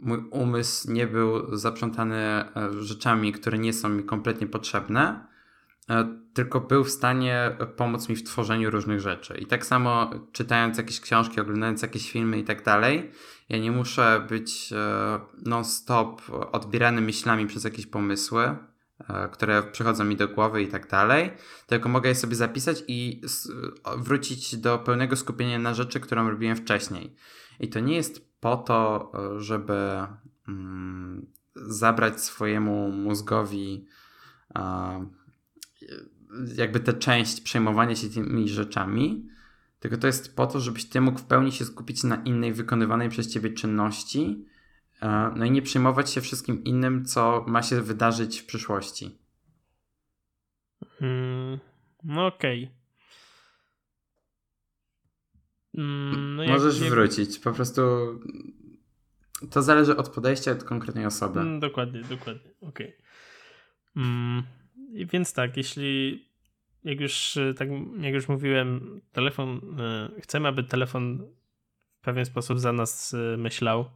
mój 0.00 0.18
umysł 0.30 0.92
nie 0.92 1.06
był 1.06 1.56
zaprzątany 1.56 2.16
e, 2.16 2.44
rzeczami, 2.80 3.32
które 3.32 3.58
nie 3.58 3.72
są 3.72 3.88
mi 3.88 4.04
kompletnie 4.04 4.46
potrzebne, 4.46 5.20
E, 5.20 5.29
tylko 6.34 6.60
był 6.60 6.84
w 6.84 6.90
stanie 6.90 7.56
pomóc 7.76 8.08
mi 8.08 8.16
w 8.16 8.24
tworzeniu 8.24 8.70
różnych 8.70 9.00
rzeczy. 9.00 9.38
I 9.38 9.46
tak 9.46 9.66
samo 9.66 10.10
czytając 10.32 10.78
jakieś 10.78 11.00
książki, 11.00 11.40
oglądając 11.40 11.82
jakieś 11.82 12.12
filmy 12.12 12.38
i 12.38 12.44
tak 12.44 12.64
dalej, 12.64 13.10
ja 13.48 13.58
nie 13.58 13.72
muszę 13.72 14.26
być 14.28 14.72
e, 14.72 15.20
non-stop 15.46 16.22
odbierany 16.52 17.00
myślami 17.00 17.46
przez 17.46 17.64
jakieś 17.64 17.86
pomysły, 17.86 18.56
e, 19.08 19.28
które 19.32 19.62
przychodzą 19.62 20.04
mi 20.04 20.16
do 20.16 20.28
głowy 20.28 20.62
i 20.62 20.68
tak 20.68 20.88
dalej, 20.88 21.30
tylko 21.66 21.88
mogę 21.88 22.08
je 22.08 22.14
sobie 22.14 22.36
zapisać 22.36 22.82
i 22.88 23.22
wrócić 23.96 24.56
do 24.56 24.78
pełnego 24.78 25.16
skupienia 25.16 25.58
na 25.58 25.74
rzeczy, 25.74 26.00
którą 26.00 26.30
robiłem 26.30 26.56
wcześniej. 26.56 27.16
I 27.60 27.68
to 27.68 27.80
nie 27.80 27.96
jest 27.96 28.40
po 28.40 28.56
to, 28.56 29.12
żeby 29.36 30.06
mm, 30.48 31.26
zabrać 31.54 32.20
swojemu 32.20 32.90
mózgowi 32.92 33.86
jakby 36.56 36.80
tę 36.80 36.92
część 36.92 37.40
przejmowania 37.40 37.96
się 37.96 38.08
tymi 38.08 38.48
rzeczami, 38.48 39.28
tylko 39.80 39.96
to 39.96 40.06
jest 40.06 40.36
po 40.36 40.46
to, 40.46 40.60
żebyś 40.60 40.84
ty 40.84 41.00
mógł 41.00 41.18
w 41.18 41.24
pełni 41.24 41.52
się 41.52 41.64
skupić 41.64 42.04
na 42.04 42.16
innej 42.16 42.52
wykonywanej 42.52 43.08
przez 43.08 43.32
ciebie 43.32 43.50
czynności, 43.50 44.44
no 45.36 45.44
i 45.44 45.50
nie 45.50 45.62
przejmować 45.62 46.10
się 46.10 46.20
wszystkim 46.20 46.64
innym, 46.64 47.04
co 47.04 47.44
ma 47.48 47.62
się 47.62 47.80
wydarzyć 47.80 48.40
w 48.40 48.46
przyszłości. 48.46 49.18
Mm, 51.00 51.58
no 52.04 52.26
okej. 52.26 52.64
Okay. 52.64 52.80
Mm, 55.74 56.36
no 56.36 56.44
Możesz 56.44 56.80
jak... 56.80 56.90
wrócić. 56.90 57.38
Po 57.38 57.52
prostu 57.52 57.82
to 59.50 59.62
zależy 59.62 59.96
od 59.96 60.08
podejścia 60.08 60.52
od 60.52 60.64
konkretnej 60.64 61.06
osoby. 61.06 61.40
Mm, 61.40 61.60
dokładnie, 61.60 62.00
dokładnie. 62.00 62.50
Okej. 62.60 62.96
Okay. 63.94 64.59
Więc 64.94 65.32
tak, 65.32 65.56
jeśli 65.56 66.24
jak 66.84 67.00
już, 67.00 67.38
tak, 67.56 67.68
jak 68.00 68.14
już 68.14 68.28
mówiłem, 68.28 69.00
telefon, 69.12 69.60
e, 69.80 70.20
chcemy, 70.20 70.48
aby 70.48 70.64
telefon 70.64 71.26
w 72.00 72.04
pewien 72.04 72.24
sposób 72.24 72.58
za 72.58 72.72
nas 72.72 73.14
e, 73.14 73.36
myślał, 73.36 73.90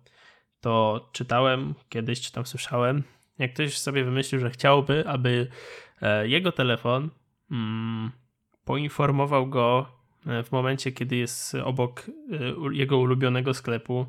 to 0.61 1.09
czytałem 1.13 1.75
kiedyś, 1.89 2.21
czy 2.21 2.33
tam 2.33 2.47
słyszałem, 2.47 3.03
jak 3.39 3.55
ktoś 3.55 3.79
sobie 3.79 4.05
wymyślił, 4.05 4.41
że 4.41 4.51
chciałby, 4.51 5.09
aby 5.09 5.47
e, 6.03 6.29
jego 6.29 6.53
telefon 6.53 7.11
mm, 7.51 8.11
poinformował 8.65 9.47
go 9.47 9.87
w 10.45 10.53
momencie, 10.53 10.93
kiedy 10.93 11.17
jest 11.17 11.55
obok 11.55 12.11
jego 12.73 12.99
ulubionego 12.99 13.55
sklepu, 13.55 14.07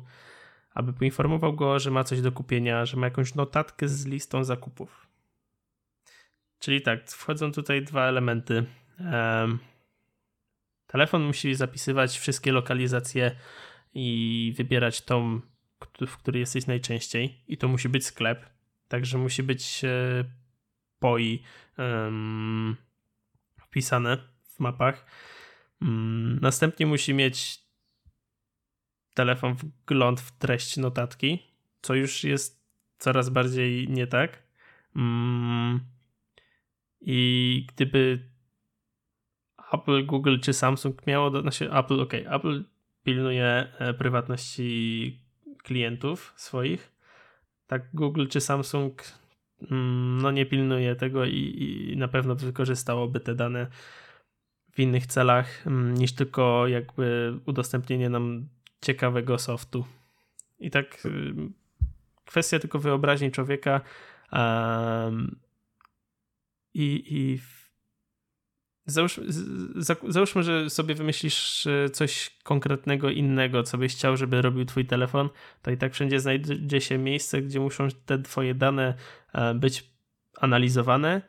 aby 0.74 0.92
poinformował 0.92 1.52
go, 1.52 1.78
że 1.78 1.90
ma 1.90 2.04
coś 2.04 2.20
do 2.20 2.32
kupienia, 2.32 2.84
że 2.86 2.96
ma 2.96 3.06
jakąś 3.06 3.34
notatkę 3.34 3.88
z 3.88 4.06
listą 4.06 4.44
zakupów. 4.44 5.05
Czyli 6.58 6.82
tak, 6.82 7.10
wchodzą 7.10 7.52
tutaj 7.52 7.84
dwa 7.84 8.04
elementy. 8.04 8.66
Telefon 10.86 11.22
musi 11.22 11.54
zapisywać 11.54 12.18
wszystkie 12.18 12.52
lokalizacje 12.52 13.36
i 13.94 14.54
wybierać 14.56 15.00
tą, 15.00 15.40
w 16.06 16.16
której 16.16 16.40
jesteś 16.40 16.66
najczęściej. 16.66 17.44
I 17.48 17.56
to 17.56 17.68
musi 17.68 17.88
być 17.88 18.06
sklep. 18.06 18.46
Także 18.88 19.18
musi 19.18 19.42
być 19.42 19.84
e, 19.84 20.24
POI 20.98 21.42
um, 21.78 22.76
wpisane 23.56 24.16
w 24.54 24.60
mapach. 24.60 25.06
Um, 25.80 26.38
następnie 26.42 26.86
musi 26.86 27.14
mieć 27.14 27.60
telefon 29.14 29.54
wgląd 29.54 30.20
w 30.20 30.38
treść 30.38 30.76
notatki, 30.76 31.42
co 31.82 31.94
już 31.94 32.24
jest 32.24 32.66
coraz 32.98 33.28
bardziej 33.28 33.88
nie 33.88 34.06
tak. 34.06 34.42
Um, 34.96 35.80
I 37.00 37.66
gdyby 37.68 38.28
Apple, 39.72 40.06
Google 40.06 40.38
czy 40.38 40.52
Samsung 40.52 41.06
miało, 41.06 41.30
do, 41.30 41.40
znaczy 41.40 41.72
Apple, 41.72 42.00
ok, 42.00 42.14
Apple 42.14 42.64
pilnuje 43.04 43.72
e, 43.78 43.94
prywatności 43.94 45.20
klientów 45.62 46.32
swoich, 46.36 46.92
tak 47.66 47.88
Google 47.94 48.26
czy 48.26 48.40
Samsung 48.40 49.02
mm, 49.70 50.22
no 50.22 50.30
nie 50.30 50.46
pilnuje 50.46 50.96
tego 50.96 51.24
i, 51.24 51.38
i 51.92 51.96
na 51.96 52.08
pewno 52.08 52.34
wykorzystałoby 52.34 53.20
te 53.20 53.34
dane 53.34 53.66
w 54.72 54.80
innych 54.80 55.06
celach 55.06 55.66
mm, 55.66 55.94
niż 55.94 56.12
tylko 56.12 56.66
jakby 56.66 57.34
udostępnienie 57.46 58.10
nam 58.10 58.48
ciekawego 58.80 59.38
softu. 59.38 59.84
I 60.58 60.70
tak 60.70 61.06
y, 61.06 61.34
kwestia 62.24 62.58
tylko 62.58 62.78
wyobraźni 62.78 63.30
człowieka 63.30 63.80
um, 64.32 65.36
i, 66.76 67.04
i 67.10 67.38
Załóż, 68.88 69.20
załóżmy, 70.08 70.42
że 70.42 70.70
sobie 70.70 70.94
wymyślisz 70.94 71.66
e, 71.66 71.90
coś 71.90 72.36
konkretnego 72.42 73.10
innego, 73.10 73.62
co 73.62 73.78
byś 73.78 73.94
chciał, 73.94 74.16
żeby 74.16 74.42
robił 74.42 74.64
twój 74.64 74.86
telefon, 74.86 75.28
to 75.62 75.70
i 75.70 75.76
tak 75.76 75.94
wszędzie 75.94 76.20
znajdzie 76.20 76.80
się 76.80 76.98
miejsce, 76.98 77.42
gdzie 77.42 77.60
muszą 77.60 77.88
te 78.06 78.22
twoje 78.22 78.54
dane 78.54 78.94
e, 79.32 79.54
być 79.54 79.90
analizowane 80.40 81.22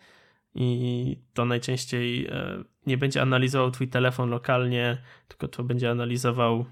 i 0.55 1.17
to 1.33 1.45
najczęściej 1.45 2.25
e, 2.25 2.63
nie 2.85 2.97
będzie 2.97 3.21
analizował 3.21 3.71
twój 3.71 3.87
telefon 3.87 4.29
lokalnie, 4.29 4.97
tylko 5.27 5.47
to 5.47 5.63
będzie 5.63 5.91
analizował 5.91 6.65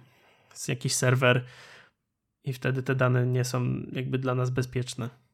jakiś 0.68 0.94
serwer 0.94 1.46
i 2.44 2.54
wtedy 2.54 2.84
te 2.84 2.96
dane 2.96 3.26
nie 3.26 3.44
są 3.44 3.66
jakby 3.92 4.18
dla 4.18 4.36
nas 4.36 4.50
bezpieczne. 4.50 5.25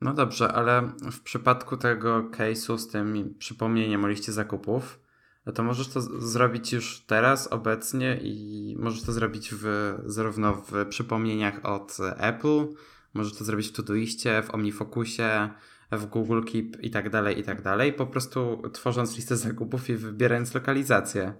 No 0.00 0.14
dobrze, 0.14 0.52
ale 0.52 0.92
w 1.12 1.20
przypadku 1.20 1.76
tego 1.76 2.22
case'u 2.22 2.78
z 2.78 2.88
tym 2.88 3.34
przypomnieniem 3.38 4.04
o 4.04 4.08
liście 4.08 4.32
zakupów, 4.32 5.00
no 5.46 5.52
to 5.52 5.62
możesz 5.62 5.88
to 5.88 6.00
zrobić 6.00 6.72
już 6.72 7.00
teraz, 7.06 7.52
obecnie 7.52 8.18
i 8.22 8.76
możesz 8.78 9.02
to 9.02 9.12
zrobić 9.12 9.50
w, 9.54 9.94
zarówno 10.06 10.54
w 10.54 10.86
przypomnieniach 10.88 11.64
od 11.64 11.96
Apple, 12.16 12.66
możesz 13.14 13.38
to 13.38 13.44
zrobić 13.44 13.68
w 13.68 13.72
Todoistie, 13.72 14.42
w 14.42 14.54
OmniFocusie, 14.54 15.50
w 15.92 16.06
Google 16.06 16.42
Keep 16.42 16.82
i 16.82 16.90
tak 16.90 17.10
dalej, 17.10 17.38
i 17.38 17.42
tak 17.42 17.62
dalej. 17.62 17.92
Po 17.92 18.06
prostu 18.06 18.62
tworząc 18.72 19.16
listę 19.16 19.36
zakupów 19.36 19.90
i 19.90 19.96
wybierając 19.96 20.54
lokalizację. 20.54 21.34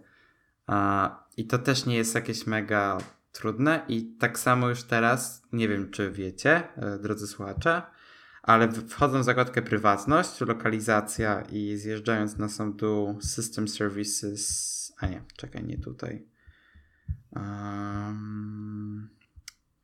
I 1.37 1.47
to 1.47 1.59
też 1.59 1.87
nie 1.87 1.97
jest 1.97 2.15
jakieś 2.15 2.47
mega 2.47 2.99
trudne 3.33 3.85
i 3.89 4.17
tak 4.19 4.39
samo 4.39 4.69
już 4.69 4.83
teraz, 4.83 5.43
nie 5.53 5.69
wiem 5.69 5.91
czy 5.91 6.11
wiecie, 6.11 6.63
e, 6.77 6.99
drodzy 6.99 7.27
słuchacze, 7.27 7.83
ale 8.47 8.72
wchodząc 8.72 9.24
w 9.24 9.26
zakładkę 9.26 9.62
prywatność, 9.62 10.40
lokalizacja 10.40 11.40
i 11.40 11.76
zjeżdżając 11.76 12.36
na 12.36 12.49
sam 12.49 12.76
dół 12.76 13.20
System 13.20 13.68
Services, 13.68 14.92
a 14.99 15.07
nie, 15.07 15.22
czekaj, 15.36 15.64
nie 15.64 15.78
tutaj. 15.78 16.26
Um, 17.32 19.09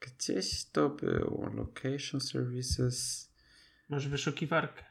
gdzieś 0.00 0.64
to 0.64 0.90
było. 0.90 1.50
Location 1.54 2.20
Services. 2.20 3.28
Masz 3.88 4.08
wyszukiwarkę. 4.08 4.84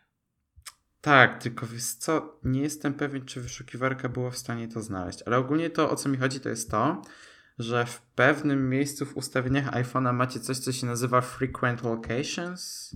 Tak, 1.02 1.44
tylko 1.44 1.68
wiesz 1.68 1.94
co, 1.94 2.40
nie 2.44 2.62
jestem 2.62 2.94
pewien, 2.94 3.26
czy 3.26 3.42
wyszukiwarka 3.42 4.10
była 4.10 4.32
w 4.32 4.38
stanie 4.38 4.68
to 4.68 4.82
znaleźć, 4.82 5.20
ale 5.26 5.38
ogólnie 5.38 5.70
to, 5.70 5.92
o 5.92 5.96
co 5.96 6.10
mi 6.10 6.18
chodzi, 6.18 6.40
to 6.40 6.50
jest 6.50 6.72
to, 6.72 7.02
że 7.60 7.86
w 7.86 8.02
pewnym 8.02 8.70
miejscu 8.70 9.06
w 9.06 9.18
ustawieniach 9.18 9.72
iPhone'a 9.72 10.14
macie 10.14 10.40
coś, 10.40 10.58
co 10.58 10.72
się 10.72 10.88
nazywa 10.88 11.22
Frequent 11.22 11.84
Locations 11.84 12.92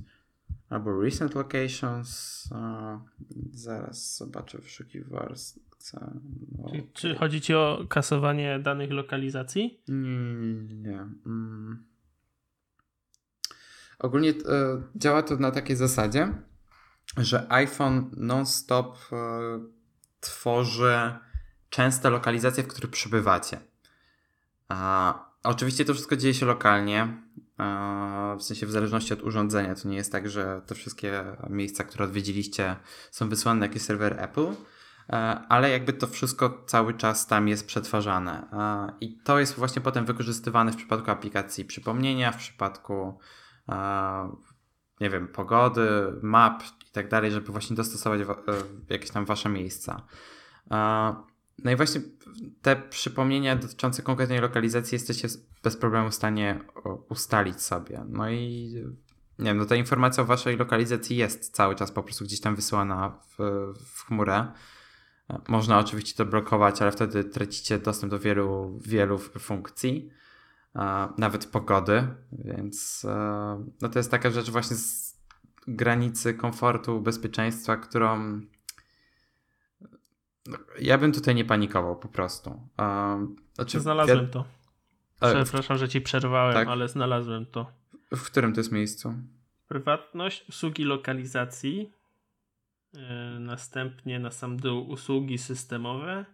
albo 0.76 1.01
recent 1.01 1.36
locations. 1.36 2.43
zaraz 3.51 4.17
zobaczę 4.17 4.57
w 4.57 4.61
wyszukiwarce. 4.61 5.59
No, 6.57 6.69
czy, 6.71 6.88
czy, 6.93 7.15
chodzi 7.15 7.41
ci 7.41 7.53
o 7.53 7.86
kasowanie 7.89 8.59
danych 8.59 8.91
lokalizacji? 8.91 9.84
Nie. 9.88 10.89
nie. 10.89 10.99
Mm. 11.26 11.86
Ogólnie 13.99 14.30
e, 14.30 14.34
działa 14.95 15.23
to 15.23 15.36
na 15.36 15.51
takiej 15.51 15.76
zasadzie, 15.76 16.34
że 17.17 17.51
iPhone 17.51 18.11
non-stop 18.17 18.97
e, 19.11 19.15
tworzy 20.19 21.13
częste 21.69 22.09
lokalizacje, 22.09 22.63
w 22.63 22.67
których 22.67 22.91
przebywacie. 22.91 23.59
A, 24.69 25.35
oczywiście 25.46 25.86
to 25.86 25.93
wszystko 25.93 26.16
dzieje 26.16 26.34
się 26.34 26.46
lokalnie, 26.46 27.26
w 28.39 28.43
sensie 28.43 28.66
w 28.66 28.72
zależności 28.72 29.14
od 29.14 29.22
urządzenia. 29.22 29.76
To 29.76 29.88
nie 29.88 29.96
jest 29.98 30.12
tak, 30.12 30.30
że 30.30 30.62
te 30.66 30.76
wszystkie 30.76 31.24
miejsca, 31.50 31.84
które 31.84 32.06
odwiedziliście, 32.06 32.76
są 33.12 33.30
wysłane 33.30 33.60
na 33.60 33.66
jakiś 33.66 33.82
serwer 33.82 34.20
Apple, 34.20 34.48
e, 35.10 35.16
ale 35.50 35.70
jakby 35.70 35.93
to 35.93 36.08
wszystko 36.08 36.64
cały 36.68 36.93
czas 36.93 37.28
tam 37.28 37.48
jest 37.48 37.68
przetwarzane. 37.68 38.48
I 39.02 39.18
to 39.18 39.39
jest 39.39 39.56
właśnie 39.56 39.82
potem 39.82 40.06
wykorzystywane 40.06 40.72
w 40.72 40.76
przypadku 40.76 41.12
aplikacji 41.12 41.66
przypomnienia, 41.66 42.32
w 42.32 42.38
przypadku 42.38 43.20
nie 45.02 45.10
wiem, 45.10 45.28
pogody, 45.28 46.14
map 46.22 46.64
i 46.88 46.91
tak 46.91 47.10
dalej, 47.10 47.32
żeby 47.32 47.52
właśnie 47.52 47.76
dostosować 47.76 48.22
e, 48.22 48.26
jakieś 48.89 49.10
tam 49.12 49.26
wasze 49.26 49.50
miejsca. 49.50 50.02
No 51.64 51.72
i 51.72 51.76
właśnie 51.76 52.01
te 52.62 52.76
przypomnienia 52.76 53.56
dotyczące 53.56 54.01
konkretnej 54.01 54.39
lokalizacji 54.39 54.95
jesteście 54.95 55.28
bez 55.64 55.78
problemu 55.78 56.10
w 56.10 56.16
stanie 56.16 56.60
ustalić 57.10 57.62
sobie. 57.62 58.06
No 58.10 58.30
i 58.30 58.74
nie 59.39 59.45
wiem, 59.45 59.58
no 59.58 59.66
ta 59.66 59.76
informacja 59.76 60.24
o 60.24 60.26
waszej 60.26 60.58
lokalizacji 60.58 61.18
jest 61.18 61.56
cały 61.56 61.76
czas 61.76 61.91
po 61.91 62.03
prostu 62.03 62.26
gdzieś 62.26 62.41
tam 62.41 62.56
wysyłana 62.56 63.10
w, 63.10 63.38
w 63.86 64.06
chmurę. 64.06 64.47
Można 65.47 65.80
oczywiście 65.80 66.16
to 66.16 66.26
blokować, 66.26 66.82
ale 66.82 66.91
wtedy 66.91 67.24
tracicie 67.24 67.80
dostęp 67.80 68.12
do 68.12 68.20
wielu, 68.20 68.80
wielu 68.86 69.18
funkcji, 69.20 70.10
nawet 71.18 71.45
pogody, 71.45 72.08
więc 72.32 73.06
e, 73.06 73.66
no 73.82 73.89
to 73.89 73.99
jest 73.99 74.12
taka 74.12 74.30
rzecz 74.30 74.49
właśnie 74.49 74.76
z 74.76 75.16
granicy 75.68 76.34
komfortu, 76.34 77.01
bezpieczeństwa, 77.01 77.78
którą 77.78 78.41
ja 80.80 80.98
bym 80.98 81.12
tutaj 81.12 81.36
nie 81.36 81.46
panikował 81.46 82.00
po 82.00 82.08
prostu. 82.08 82.70
Um, 82.80 83.36
znaczy, 83.54 83.80
Znalazłem 83.80 84.30
to. 84.30 84.46
Przepraszam, 85.22 85.78
że 85.78 85.89
ci 85.89 86.02
przerwałem, 86.02 86.54
tak? 86.54 86.68
ale 86.68 86.89
znalazłem 86.89 87.46
to. 87.46 87.72
W 88.12 88.24
którym 88.24 88.54
to 88.54 88.60
jest 88.60 88.72
miejscu? 88.72 89.14
prywatność, 89.68 90.50
usługi 90.50 90.84
lokalizacji, 90.84 91.91
e, 92.96 93.38
następnie 93.39 94.20
na 94.20 94.32
sam 94.32 94.58
dół 94.58 94.89
usługi 94.89 95.38
systemowe, 95.38 96.26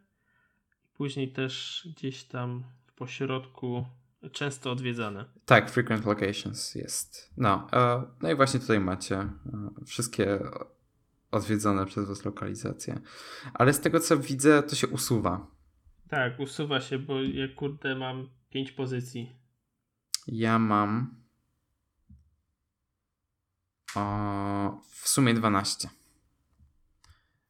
później 0.94 1.32
też 1.32 1.88
gdzieś 1.98 2.24
tam 2.24 2.64
w 2.86 2.94
pośrodku 2.94 3.86
często 4.32 4.72
odwiedzane. 4.72 5.26
Tak, 5.46 5.72
frequent 5.72 6.06
locations 6.06 6.76
jest. 6.76 7.34
No, 7.38 7.68
e, 7.74 8.04
no 8.22 8.32
i 8.32 8.36
właśnie 8.36 8.60
tutaj 8.60 8.80
macie 8.80 9.16
e, 9.16 9.30
wszystkie 9.86 10.40
odwiedzone 11.32 11.86
przez 11.86 12.08
Was 12.08 12.26
lokalizacje. 12.26 13.00
Ale 13.54 13.74
z 13.74 13.80
tego 13.80 14.00
co 14.00 14.18
widzę, 14.18 14.64
to 14.64 14.76
się 14.76 14.88
usuwa. 14.88 15.48
Tak, 16.10 16.40
usuwa 16.40 16.82
się, 16.82 17.00
bo 17.00 17.22
ja 17.22 17.48
kurde 17.56 17.96
mam 17.96 18.30
5 18.50 18.72
pozycji. 18.72 19.36
Ja 20.28 20.60
mam 20.60 21.16
o, 23.96 24.82
w 24.92 25.10
sumie 25.10 25.34
12. 25.34 25.90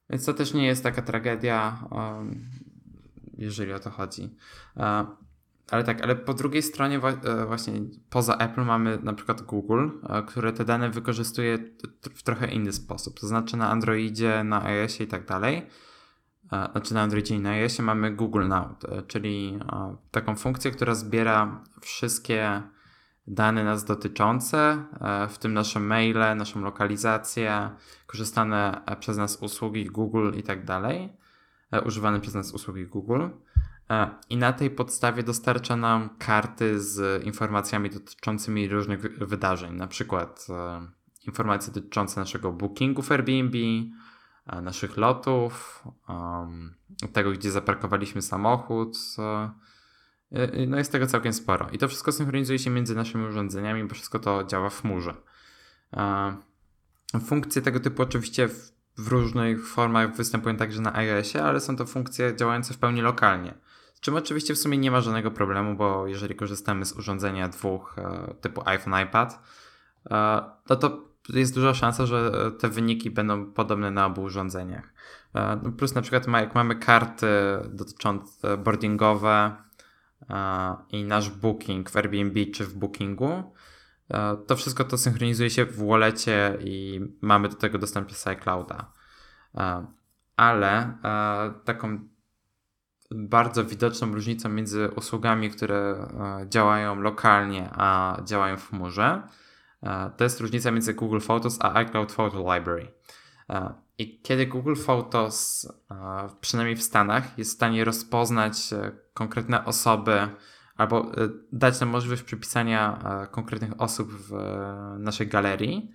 Więc 0.09 0.25
to 0.25 0.34
też 0.34 0.53
nie 0.53 0.65
jest 0.65 0.84
taka 0.84 1.01
tragedia, 1.01 1.88
jeżeli 3.38 3.73
o 3.73 3.79
to 3.79 3.89
chodzi. 3.89 4.29
E, 5.72 5.74
ale 5.74 5.84
tak, 5.84 6.01
ale 6.01 6.15
po 6.15 6.34
drugiej 6.34 6.63
stronie 6.63 6.99
e, 7.24 7.45
właśnie 7.45 7.74
poza 8.09 8.38
Apple 8.38 8.61
mamy 8.61 8.99
na 9.03 9.13
przykład 9.13 9.41
Google, 9.41 9.89
e, 10.09 10.24
które 10.24 10.53
te 10.53 10.65
dane 10.65 10.89
wykorzystuje 10.89 11.57
w 12.15 12.24
trochę 12.24 12.47
inny 12.47 12.74
sposób. 12.74 13.19
To 13.19 13.28
znaczy 13.28 13.57
na 13.57 13.69
Androidzie, 13.69 14.43
na 14.43 14.63
iOSie 14.63 15.03
i 15.03 15.07
tak 15.07 15.26
dalej. 15.26 15.67
Znaczy 16.72 16.93
na 16.93 17.01
Androidzie 17.01 17.36
i 17.36 17.39
na 17.39 17.49
iOSie 17.49 17.84
mamy 17.84 18.11
Google 18.11 18.47
Now, 18.47 18.67
czyli 19.07 19.59
taką 20.11 20.36
funkcję, 20.36 20.72
która 20.72 20.95
zbiera 20.95 21.63
wszystkie 21.82 22.61
dane 23.28 23.63
nas 23.63 23.86
dotyczące, 23.86 24.84
w 25.30 25.38
tym 25.38 25.53
nasze 25.53 25.80
maile, 25.80 26.36
naszą 26.36 26.61
lokalizację, 26.61 27.69
korzystane 28.07 28.82
przez 28.99 29.17
nas 29.17 29.36
usługi 29.36 29.86
Google 29.86 30.32
i 30.38 30.43
tak 30.43 30.65
dalej, 30.65 31.09
używane 31.86 32.19
przez 32.19 32.34
nas 32.34 32.51
usługi 32.53 32.86
Google. 32.88 33.28
E, 33.91 34.09
I 34.29 34.37
na 34.37 34.53
tej 34.53 34.69
podstawie 34.69 35.23
dostarcza 35.23 35.75
nam 35.75 36.09
karty 36.19 36.81
z 36.81 37.23
informacjami 37.23 37.89
dotyczącymi 37.89 38.67
różnych 38.67 39.01
wydarzeń, 39.27 39.75
na 39.75 39.87
przykład 39.87 40.47
e, 40.49 40.87
informacje 41.27 41.73
dotyczące 41.73 42.19
naszego 42.19 42.51
bookingu 42.51 43.01
w 43.01 43.11
Airbnb, 43.11 43.57
e, 44.47 44.61
naszych 44.61 44.97
lotów, 44.97 45.83
tego, 47.13 47.31
gdzie 47.31 47.51
zaparkowaliśmy 47.51 48.21
samochód. 48.21 48.97
No 50.67 50.77
jest 50.77 50.91
tego 50.91 51.07
całkiem 51.07 51.33
sporo. 51.33 51.69
I 51.71 51.77
to 51.77 51.87
wszystko 51.87 52.11
synchronizuje 52.11 52.59
się 52.59 52.69
między 52.69 52.95
naszymi 52.95 53.25
urządzeniami, 53.25 53.83
bo 53.83 53.93
wszystko 53.93 54.19
to 54.19 54.43
działa 54.43 54.69
w 54.69 54.81
chmurze. 54.81 55.13
Funkcje 57.25 57.61
tego 57.61 57.79
typu 57.79 58.01
oczywiście 58.01 58.49
w 58.97 59.07
różnych 59.07 59.67
formach 59.67 60.15
występują 60.15 60.55
także 60.57 60.81
na 60.81 60.95
iOSie, 60.95 61.43
ale 61.43 61.59
są 61.59 61.75
to 61.75 61.85
funkcje 61.85 62.35
działające 62.35 62.73
w 62.73 62.77
pełni 62.77 63.01
lokalnie 63.01 63.53
czym 64.02 64.16
oczywiście 64.16 64.54
w 64.54 64.58
sumie 64.58 64.78
nie 64.78 64.91
ma 64.91 65.02
żadnego 65.02 65.32
problemu, 65.32 65.76
bo 65.76 66.08
jeżeli 66.08 66.36
korzystamy 66.36 66.86
z 66.86 66.93
urządzenia 66.93 67.49
dwóch 67.49 67.95
e, 67.97 68.34
typu 68.41 68.62
iPhone, 68.66 69.04
iPad, 69.04 69.39
e, 70.12 70.41
no 70.70 70.76
to 70.76 71.12
jest 71.30 71.56
duża 71.56 71.74
szansa, 71.74 72.06
że 72.06 72.32
te 72.60 72.70
wyniki 72.70 73.12
będą 73.12 73.45
podobne 73.45 73.91
na 73.91 74.06
obu 74.06 74.22
urządzeniach. 74.22 74.93
E, 75.36 75.60
no 75.64 75.72
plus 75.72 75.95
na 75.95 76.02
przykład 76.02 76.28
jak 76.28 76.56
mamy 76.56 76.76
karty 76.76 77.28
dotyczące 77.70 78.58
boardingowe 78.58 79.56
i 80.89 81.04
nasz 81.04 81.30
booking 81.30 81.89
w 81.89 81.97
Airbnb 81.97 82.45
czy 82.45 82.66
w 82.66 82.74
Bookingu, 82.74 83.54
to 84.47 84.56
wszystko 84.56 84.84
to 84.84 84.97
synchronizuje 84.97 85.49
się 85.49 85.66
w 85.66 85.88
walletie 85.88 86.58
i 86.60 87.02
mamy 87.22 87.49
do 87.49 87.56
tego 87.56 87.78
dostęp 87.78 88.08
przez 88.08 88.28
iClouda. 88.28 88.91
Ale 90.38 90.97
taką 91.66 91.99
bardzo 93.12 93.66
widoczną 93.66 94.14
różnicą 94.14 94.49
między 94.49 94.89
usługami, 94.95 95.49
które 95.49 95.76
e, 95.76 96.45
działają 96.49 97.01
lokalnie, 97.01 97.70
a 97.74 98.18
działają 98.26 98.57
w 98.57 98.70
chmurze. 98.70 99.22
E, 99.84 100.12
to 100.18 100.24
jest 100.24 100.39
różnica 100.39 100.72
między 100.72 100.93
Google 100.93 101.20
Photos 101.20 101.57
a 101.62 101.74
iCloud 101.74 102.12
Photo 102.12 102.38
Library. 102.55 102.91
E, 103.49 103.74
I 103.97 104.22
kiedy 104.22 104.47
Google 104.47 104.76
Photos, 104.76 105.68
przynajmniej 106.41 106.76
w 106.76 106.84
Stanach, 106.84 107.38
jest 107.38 107.51
w 107.51 107.53
stanie 107.53 107.86
rozpoznać 107.86 108.53
konkretne 109.14 109.66
osoby 109.66 110.28
albo 110.76 111.12
dać 111.51 111.80
nam 111.80 111.89
możliwość 111.89 112.24
przypisania 112.24 112.99
konkretnych 113.32 113.82
osób 113.82 114.12
w 114.12 114.34
naszej 114.99 115.28
galerii, 115.28 115.91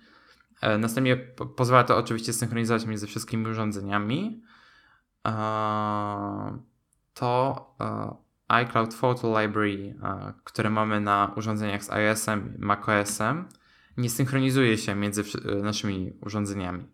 następnie 0.79 1.17
pozwala 1.55 1.83
to 1.83 1.97
oczywiście 1.97 2.33
synchronizować 2.33 2.85
między 2.85 3.07
wszystkimi 3.07 3.47
urządzeniami 3.47 4.43
to 7.19 7.75
e, 7.79 8.15
iCloud 8.47 8.93
Photo 8.93 9.41
Library, 9.41 9.95
e, 10.03 10.33
które 10.43 10.69
mamy 10.69 11.01
na 11.01 11.33
urządzeniach 11.35 11.83
z 11.83 11.89
iOS-em, 11.89 12.55
macOS-em, 12.59 13.47
nie 13.97 14.09
synchronizuje 14.09 14.77
się 14.77 14.95
między 14.95 15.23
e, 15.45 15.55
naszymi 15.55 16.13
urządzeniami. 16.21 16.85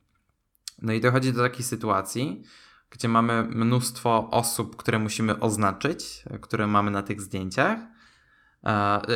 No 0.82 0.94
i 0.94 1.02
dochodzi 1.02 1.34
do 1.34 1.42
takiej 1.42 1.66
sytuacji, 1.66 2.44
gdzie 2.90 3.08
mamy 3.08 3.44
mnóstwo 3.44 4.30
osób, 4.32 4.76
które 4.76 5.00
musimy 5.00 5.40
oznaczyć, 5.40 6.24
które 6.42 6.68
mamy 6.68 6.92
na 6.92 7.04
tych 7.04 7.22
zdjęciach, 7.22 7.80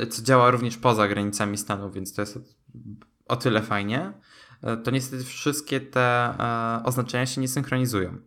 co 0.10 0.22
działa 0.22 0.51
również 0.51 0.78
poza 0.78 1.08
granicami 1.08 1.58
stanu, 1.58 1.91
więc 1.91 2.14
to 2.14 2.22
jest 2.22 2.39
o 3.28 3.36
tyle 3.36 3.62
fajnie. 3.62 4.14
To 4.84 4.91
niestety 4.91 5.24
wszystkie 5.24 5.80
te 5.80 6.36
oznaczenia 6.84 7.26
się 7.26 7.41
nie 7.41 7.47
synchronizują. 7.47 8.18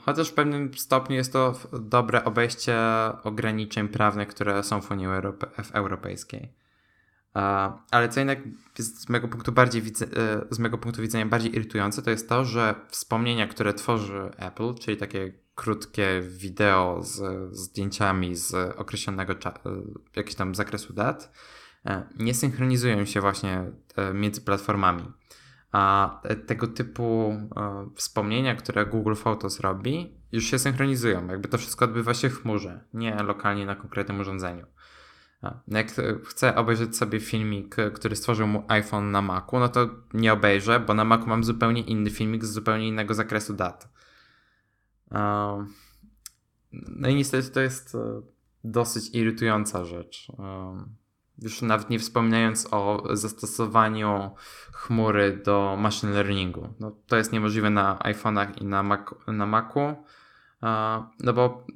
Chociaż 0.00 0.28
w 0.28 0.34
pewnym 0.34 0.74
stopniu 0.74 1.16
jest 1.16 1.32
to 1.32 1.54
dobre 1.72 2.24
obejście 2.24 2.78
ograniczeń 3.22 3.88
prawnych, 3.88 4.28
które 4.28 4.62
są 4.62 4.80
w 4.80 4.90
Unii 4.90 5.06
Europe 5.06 5.46
w 5.64 5.70
Europejskiej. 5.70 6.52
Ale 7.90 8.08
co 8.08 8.20
jednak 8.20 8.38
z 8.78 9.08
mojego 9.08 9.28
punktu 9.28 9.52
bardziej 9.52 9.82
e, 9.82 9.84
z 10.50 10.58
mojego 10.58 10.78
punktu 10.78 11.02
widzenia 11.02 11.26
bardziej 11.26 11.56
irytujące, 11.56 12.02
to 12.02 12.10
jest 12.10 12.28
to, 12.28 12.44
że 12.44 12.74
wspomnienia, 12.88 13.46
które 13.46 13.74
tworzy 13.74 14.30
Apple, 14.36 14.74
czyli 14.74 14.96
takie 14.96 15.32
krótkie 15.54 16.22
wideo 16.22 17.02
z 17.02 17.22
zdjęciami 17.56 18.36
z 18.36 18.54
określonego 18.76 19.32
e, 19.32 19.36
jakiegoś 20.16 20.34
tam 20.34 20.54
zakresu 20.54 20.92
dat, 20.92 21.32
e, 21.86 22.08
nie 22.18 22.34
synchronizują 22.34 23.04
się 23.04 23.20
właśnie 23.20 23.72
między 24.14 24.40
platformami. 24.40 25.04
A 25.72 26.20
tego 26.46 26.66
typu 26.66 27.32
e, 27.56 27.86
wspomnienia, 27.94 28.54
które 28.54 28.86
Google 28.86 29.14
Photos 29.14 29.60
robi, 29.60 30.14
już 30.32 30.44
się 30.44 30.58
synchronizują. 30.58 31.26
Jakby 31.26 31.48
to 31.48 31.58
wszystko 31.58 31.84
odbywa 31.84 32.14
się 32.14 32.30
w 32.30 32.42
chmurze, 32.42 32.84
nie 32.94 33.22
lokalnie 33.22 33.66
na 33.66 33.76
konkretnym 33.76 34.20
urządzeniu. 34.20 34.66
No 35.42 35.78
jak 35.78 35.92
chcę 36.24 36.54
obejrzeć 36.56 36.96
sobie 36.96 37.20
filmik, 37.20 37.76
który 37.94 38.16
stworzył 38.16 38.46
mu 38.46 38.64
iPhone 38.68 39.10
na 39.10 39.22
Macu, 39.22 39.58
no 39.58 39.68
to 39.68 39.88
nie 40.14 40.32
obejrzę, 40.32 40.80
bo 40.80 40.94
na 40.94 41.04
Macu 41.04 41.26
mam 41.26 41.44
zupełnie 41.44 41.80
inny 41.80 42.10
filmik 42.10 42.44
z 42.44 42.52
zupełnie 42.52 42.88
innego 42.88 43.14
zakresu 43.14 43.54
dat. 43.54 43.88
No 46.72 47.08
i 47.08 47.14
niestety 47.14 47.50
to 47.50 47.60
jest 47.60 47.94
e, 47.94 48.22
dosyć 48.64 49.14
irytująca 49.14 49.84
rzecz. 49.84 50.32
Już 51.38 51.62
nawet 51.62 51.90
nie 51.90 51.98
wspominając 51.98 52.68
o 52.70 53.02
zastosowaniu 53.12 54.30
chmury 54.72 55.42
do 55.44 55.76
machine 55.78 56.12
learningu. 56.12 56.74
No, 56.80 56.90
to 57.06 57.16
jest 57.16 57.32
niemożliwe 57.32 57.70
na 57.70 57.98
iPhone'ach 57.98 58.62
i 58.62 58.64
na, 58.64 58.82
Mac, 58.82 59.00
na 59.26 59.46
Macu, 59.46 59.96
no 61.20 61.32
bo 61.32 61.66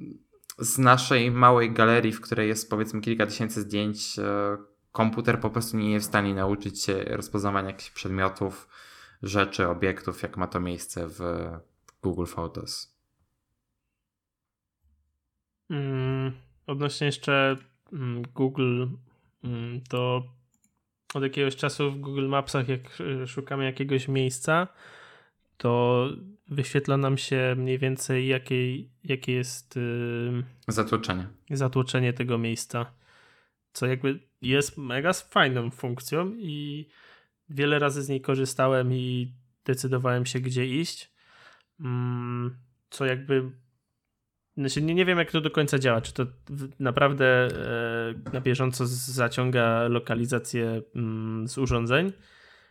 z 0.59 0.77
naszej 0.77 1.31
małej 1.31 1.71
galerii, 1.71 2.11
w 2.11 2.21
której 2.21 2.47
jest 2.47 2.69
powiedzmy 2.69 3.01
kilka 3.01 3.25
tysięcy 3.25 3.61
zdjęć, 3.61 4.19
e, 4.19 4.57
komputer 4.91 5.39
po 5.39 5.49
prostu 5.49 5.77
nie 5.77 5.91
jest 5.91 6.05
w 6.05 6.09
stanie 6.09 6.33
nauczyć 6.33 6.83
się 6.83 7.03
rozpoznawania 7.03 7.67
jakichś 7.67 7.91
przedmiotów, 7.91 8.67
rzeczy, 9.23 9.67
obiektów, 9.67 10.23
jak 10.23 10.37
ma 10.37 10.47
to 10.47 10.59
miejsce 10.59 11.07
w 11.07 11.21
Google 12.01 12.25
Photos. 12.25 12.97
Mm, 15.69 16.31
odnośnie 16.67 17.05
jeszcze 17.05 17.55
mm, 17.93 18.23
Google 18.35 18.85
to 19.89 20.23
od 21.13 21.23
jakiegoś 21.23 21.55
czasu 21.55 21.91
w 21.91 21.99
Google 21.99 22.27
Mapsach, 22.27 22.69
jak 22.69 22.97
szukamy 23.27 23.65
jakiegoś 23.65 24.07
miejsca, 24.07 24.67
to 25.57 26.07
wyświetla 26.47 26.97
nam 26.97 27.17
się 27.17 27.55
mniej 27.57 27.79
więcej, 27.79 28.27
jakie, 28.27 28.55
jakie 29.03 29.33
jest 29.33 29.75
yy, 29.75 30.43
zatłoczenie. 30.67 31.27
zatłoczenie 31.49 32.13
tego 32.13 32.37
miejsca. 32.37 32.93
Co 33.73 33.85
jakby 33.85 34.19
jest 34.41 34.77
mega 34.77 35.13
fajną 35.13 35.71
funkcją 35.71 36.33
i 36.37 36.87
wiele 37.49 37.79
razy 37.79 38.03
z 38.03 38.09
niej 38.09 38.21
korzystałem 38.21 38.93
i 38.93 39.33
decydowałem 39.65 40.25
się, 40.25 40.39
gdzie 40.39 40.65
iść. 40.65 41.11
Mm, 41.79 42.57
co 42.89 43.05
jakby 43.05 43.51
znaczy 44.57 44.81
nie, 44.81 44.95
nie 44.95 45.05
wiem, 45.05 45.17
jak 45.17 45.31
to 45.31 45.41
do 45.41 45.51
końca 45.51 45.79
działa. 45.79 46.01
Czy 46.01 46.13
to 46.13 46.25
naprawdę 46.79 47.25
e, 47.25 48.31
na 48.33 48.41
bieżąco 48.41 48.87
zaciąga 48.87 49.87
lokalizację 49.87 50.81
mm, 50.95 51.47
z 51.47 51.57
urządzeń, 51.57 52.11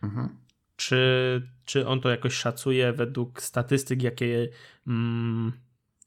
Mhm. 0.03 0.37
Czy, 0.75 1.41
czy 1.65 1.87
on 1.87 2.01
to 2.01 2.09
jakoś 2.09 2.33
szacuje 2.33 2.93
według 2.93 3.41
statystyk, 3.41 4.03
jakie 4.03 4.49
mm, 4.87 5.51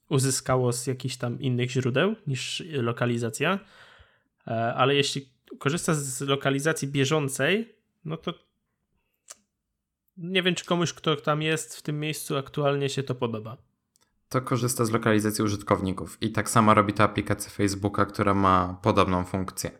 uzyskało 0.09 0.73
z 0.73 0.87
jakichś 0.87 1.17
tam 1.17 1.41
innych 1.41 1.71
źródeł 1.71 2.15
niż 2.27 2.63
lokalizacja? 2.71 3.59
E, 4.47 4.75
ale 4.75 4.95
jeśli 4.95 5.29
korzysta 5.59 5.95
z 5.95 6.21
lokalizacji 6.21 6.89
bieżącej, 6.89 7.75
no 8.05 8.17
to 8.17 8.35
nie 10.17 10.43
wiem, 10.43 10.55
czy 10.55 10.65
komuś, 10.65 10.93
kto 10.93 11.17
tam 11.17 11.43
jest 11.43 11.77
w 11.77 11.83
tym 11.83 12.01
miejscu, 12.01 12.37
aktualnie 12.37 12.89
się 12.89 13.03
to 13.03 13.15
podoba. 13.15 13.57
To 14.35 14.41
korzysta 14.41 14.85
z 14.85 14.91
lokalizacji 14.91 15.45
użytkowników 15.45 16.19
i 16.21 16.33
tak 16.33 16.51
samo 16.51 16.75
robi 16.75 16.93
to 16.93 17.05
aplikacja 17.05 17.51
Facebooka, 17.51 18.07
która 18.07 18.35
ma 18.35 18.79
podobną 18.83 19.25
funkcję. 19.25 19.71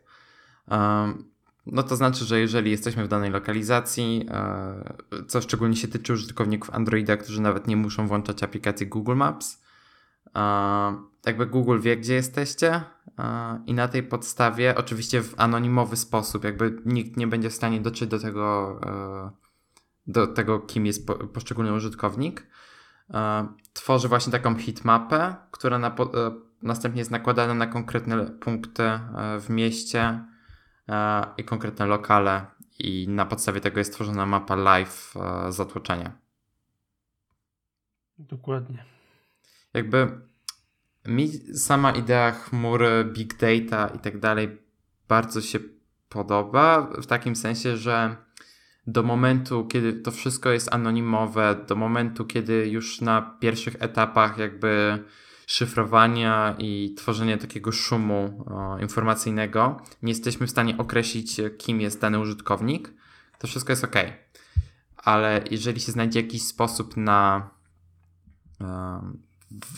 No 1.67 1.83
to 1.83 1.97
znaczy, 1.97 2.25
że 2.25 2.41
jeżeli 2.41 2.71
jesteśmy 2.71 3.05
w 3.05 3.09
danej 3.09 3.31
lokalizacji, 3.31 4.27
e, 4.31 5.25
co 5.29 5.41
szczególnie 5.41 5.77
się 5.77 5.89
tyczy 5.89 6.13
użytkowników 6.13 6.71
Androida, 6.75 7.17
którzy 7.17 7.41
nawet 7.41 7.67
nie 7.67 7.77
muszą 7.77 8.09
włączać 8.09 8.43
aplikacji 8.43 8.87
Google 8.87 9.15
Maps, 9.15 9.63
jakby 11.27 11.47
Google 11.47 11.81
wie, 11.81 11.97
gdzie 11.97 12.15
jesteście 12.15 12.81
i 13.67 13.75
na 13.75 13.89
tej 13.89 14.03
podstawie, 14.03 14.75
oczywiście 14.77 15.23
w 15.23 15.35
anonimowy 15.37 15.97
sposób, 15.97 16.45
jakby 16.45 16.83
nikt 16.85 17.17
nie 17.17 17.27
będzie 17.27 17.51
w 17.51 17.55
stanie 17.55 17.81
dotrzeć 17.81 18.09
do 18.11 18.19
tego, 18.19 18.81
e, 18.87 19.31
do 20.07 20.27
tego 20.27 20.61
kim 20.61 20.87
jest 20.87 21.07
poszczególny 21.33 21.73
użytkownik, 21.73 22.47
e, 23.11 23.49
tworzy 23.75 24.09
właśnie 24.09 24.33
taką 24.33 24.59
hitmapę, 24.59 25.35
która 25.51 25.79
na, 25.79 25.97
następnie 26.63 27.01
jest 27.01 27.11
nakładana 27.11 27.55
na 27.55 27.67
konkretne 27.67 28.27
punkty 28.27 28.83
w 29.41 29.47
mieście, 29.49 30.25
E, 30.89 31.27
i 31.37 31.45
konkretne 31.45 31.87
lokale 31.87 32.47
i 32.79 33.09
na 33.09 33.27
podstawie 33.27 33.61
tego 33.61 33.79
jest 33.79 33.93
tworzona 33.93 34.27
mapa 34.27 34.57
live 34.57 35.15
e, 35.17 35.53
z 35.53 35.61
otoczenia. 35.61 36.19
Dokładnie. 38.19 38.85
Jakby 39.75 40.21
mi 41.07 41.29
sama 41.57 41.93
idea 41.93 42.31
chmury, 42.31 43.05
big 43.05 43.37
data 43.37 43.89
i 43.95 43.99
tak 43.99 44.19
dalej 44.19 44.59
bardzo 45.09 45.41
się 45.41 45.59
podoba 46.09 46.81
w 46.81 47.07
takim 47.07 47.37
sensie, 47.37 47.77
że 47.77 48.17
do 48.87 49.03
momentu, 49.03 49.67
kiedy 49.67 49.93
to 49.93 50.11
wszystko 50.11 50.51
jest 50.51 50.75
anonimowe, 50.75 51.65
do 51.69 51.77
momentu, 51.77 52.25
kiedy 52.25 52.69
już 52.69 53.01
na 53.01 53.37
pierwszych 53.41 53.77
etapach 53.79 54.39
jakby 54.39 55.05
szyfrowania 55.47 56.55
i 56.59 56.95
tworzenia 56.97 57.39
takiego 57.39 57.73
szumu 57.73 58.45
o, 58.47 58.79
informacyjnego 58.79 59.81
nie 60.03 60.13
jesteśmy 60.13 60.47
w 60.47 60.51
stanie 60.51 60.79
określić, 60.79 61.41
kim 61.59 61.81
jest 61.81 62.01
dany 62.01 62.19
użytkownik, 62.19 62.93
to 63.39 63.47
wszystko 63.47 63.73
jest 63.73 63.85
ok. 63.85 63.97
Ale 64.97 65.45
jeżeli 65.51 65.81
się 65.81 65.93
znajdzie 65.93 66.21
jakiś 66.21 66.43
sposób 66.43 66.97
na 66.97 67.51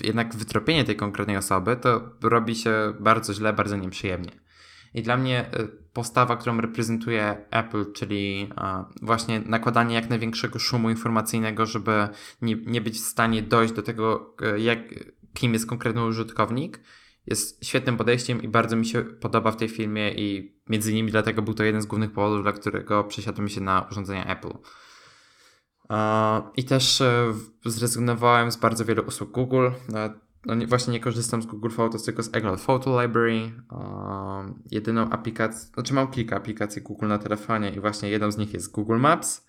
jednak 0.00 0.34
wytropienie 0.34 0.84
tej 0.84 0.96
konkretnej 0.96 1.36
osoby, 1.36 1.76
to 1.76 2.00
robi 2.22 2.54
się 2.54 2.94
bardzo 3.00 3.34
źle, 3.34 3.52
bardzo 3.52 3.76
nieprzyjemnie. 3.76 4.45
I 4.94 5.02
dla 5.02 5.16
mnie 5.16 5.40
e, 5.40 5.68
postawa, 5.92 6.36
którą 6.36 6.60
reprezentuje 6.60 7.36
Apple, 7.50 7.92
czyli 7.92 8.50
właśnie 9.02 9.40
nakładanie 9.40 9.94
jak 9.94 10.10
największego 10.10 10.58
szumu 10.58 10.90
informacyjnego, 10.90 11.66
żeby 11.66 12.08
nie, 12.42 12.56
nie 12.66 12.80
być 12.80 12.94
w 12.94 13.04
stanie 13.04 13.42
dojść 13.42 13.74
do 13.74 13.82
tego, 13.82 14.34
e, 14.42 14.60
jak, 14.60 14.78
kim 15.34 15.52
jest 15.52 15.66
konkretny 15.66 16.04
użytkownik, 16.04 16.80
jest 17.26 17.64
świetnym 17.64 17.96
podejściem 17.96 18.42
i 18.42 18.48
bardzo 18.48 18.76
mi 18.76 18.86
się 18.86 19.02
podoba 19.04 19.52
w 19.52 19.56
tej 19.56 19.68
filmie 19.68 20.12
i 20.12 20.56
między 20.68 20.92
innymi 20.92 21.10
dlatego 21.10 21.42
był 21.42 21.54
to 21.54 21.64
jeden 21.64 21.82
z 21.82 21.86
głównych 21.86 22.12
powodów, 22.12 22.42
dla 22.42 22.52
którego 22.52 23.04
przesiadłem 23.04 23.48
się 23.48 23.60
na 23.60 23.86
urządzenia 23.90 24.26
Apple. 24.26 24.52
I 26.56 26.64
też 26.64 27.00
e, 27.00 27.34
zrezygnowałem 27.64 28.52
z 28.52 28.56
bardzo 28.56 28.84
wielu 28.84 29.02
usług 29.02 29.30
Google. 29.30 29.68
E, 30.48 30.54
no 30.54 30.66
właśnie 30.66 30.92
nie 30.92 31.00
korzystam 31.00 31.42
z 31.42 31.46
Google 31.46 31.70
Photos, 31.70 32.04
tylko 32.04 32.22
z 32.22 32.34
iCloud 32.34 32.60
Photo 32.60 33.02
Library. 33.02 33.52
Jedyną 34.70 35.10
aplikację, 35.10 35.70
znaczy 35.74 35.94
mam 35.94 36.10
kilka 36.10 36.36
aplikacji 36.36 36.82
Google 36.82 37.06
na 37.06 37.18
telefonie 37.18 37.70
i 37.70 37.80
właśnie 37.80 38.10
jedną 38.10 38.30
z 38.30 38.36
nich 38.36 38.54
jest 38.54 38.72
Google 38.72 38.98
Maps. 38.98 39.46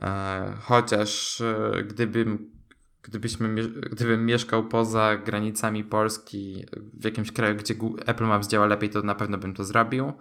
E, 0.00 0.52
chociaż 0.60 1.42
gdybym 1.88 2.58
gdybyśmy, 3.02 3.54
gdybym 3.90 4.26
mieszkał 4.26 4.68
poza 4.68 5.16
granicami 5.16 5.84
Polski, 5.84 6.66
w 6.94 7.04
jakimś 7.04 7.32
kraju, 7.32 7.56
gdzie 7.56 7.74
Apple 8.06 8.24
Maps 8.24 8.48
działa 8.48 8.66
lepiej, 8.66 8.90
to 8.90 9.02
na 9.02 9.14
pewno 9.14 9.38
bym 9.38 9.54
to 9.54 9.64
zrobił. 9.64 10.12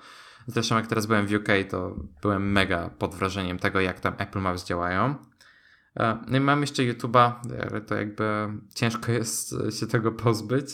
Zresztą 0.47 0.75
jak 0.75 0.87
teraz 0.87 1.05
byłem 1.05 1.27
w 1.27 1.33
UK, 1.33 1.47
to 1.69 1.95
byłem 2.21 2.51
mega 2.51 2.89
pod 2.89 3.15
wrażeniem 3.15 3.59
tego, 3.59 3.79
jak 3.79 3.99
tam 3.99 4.13
Apple 4.17 4.39
Maps 4.39 4.65
działają. 4.65 5.15
E, 5.99 6.17
no 6.27 6.37
i 6.37 6.39
mam 6.39 6.61
jeszcze 6.61 6.83
YouTube'a, 6.83 7.31
ale 7.71 7.81
to 7.81 7.95
jakby 7.95 8.23
ciężko 8.75 9.11
jest 9.11 9.55
się 9.79 9.87
tego 9.87 10.11
pozbyć. 10.11 10.69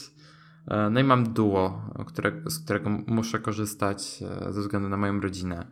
E, 0.67 0.89
no 0.89 0.99
i 0.99 1.03
mam 1.03 1.33
Duo, 1.33 1.89
które, 2.07 2.31
z 2.45 2.59
którego 2.59 2.89
muszę 2.89 3.39
korzystać 3.39 4.23
e, 4.47 4.53
ze 4.53 4.61
względu 4.61 4.89
na 4.89 4.97
moją 4.97 5.19
rodzinę. 5.19 5.67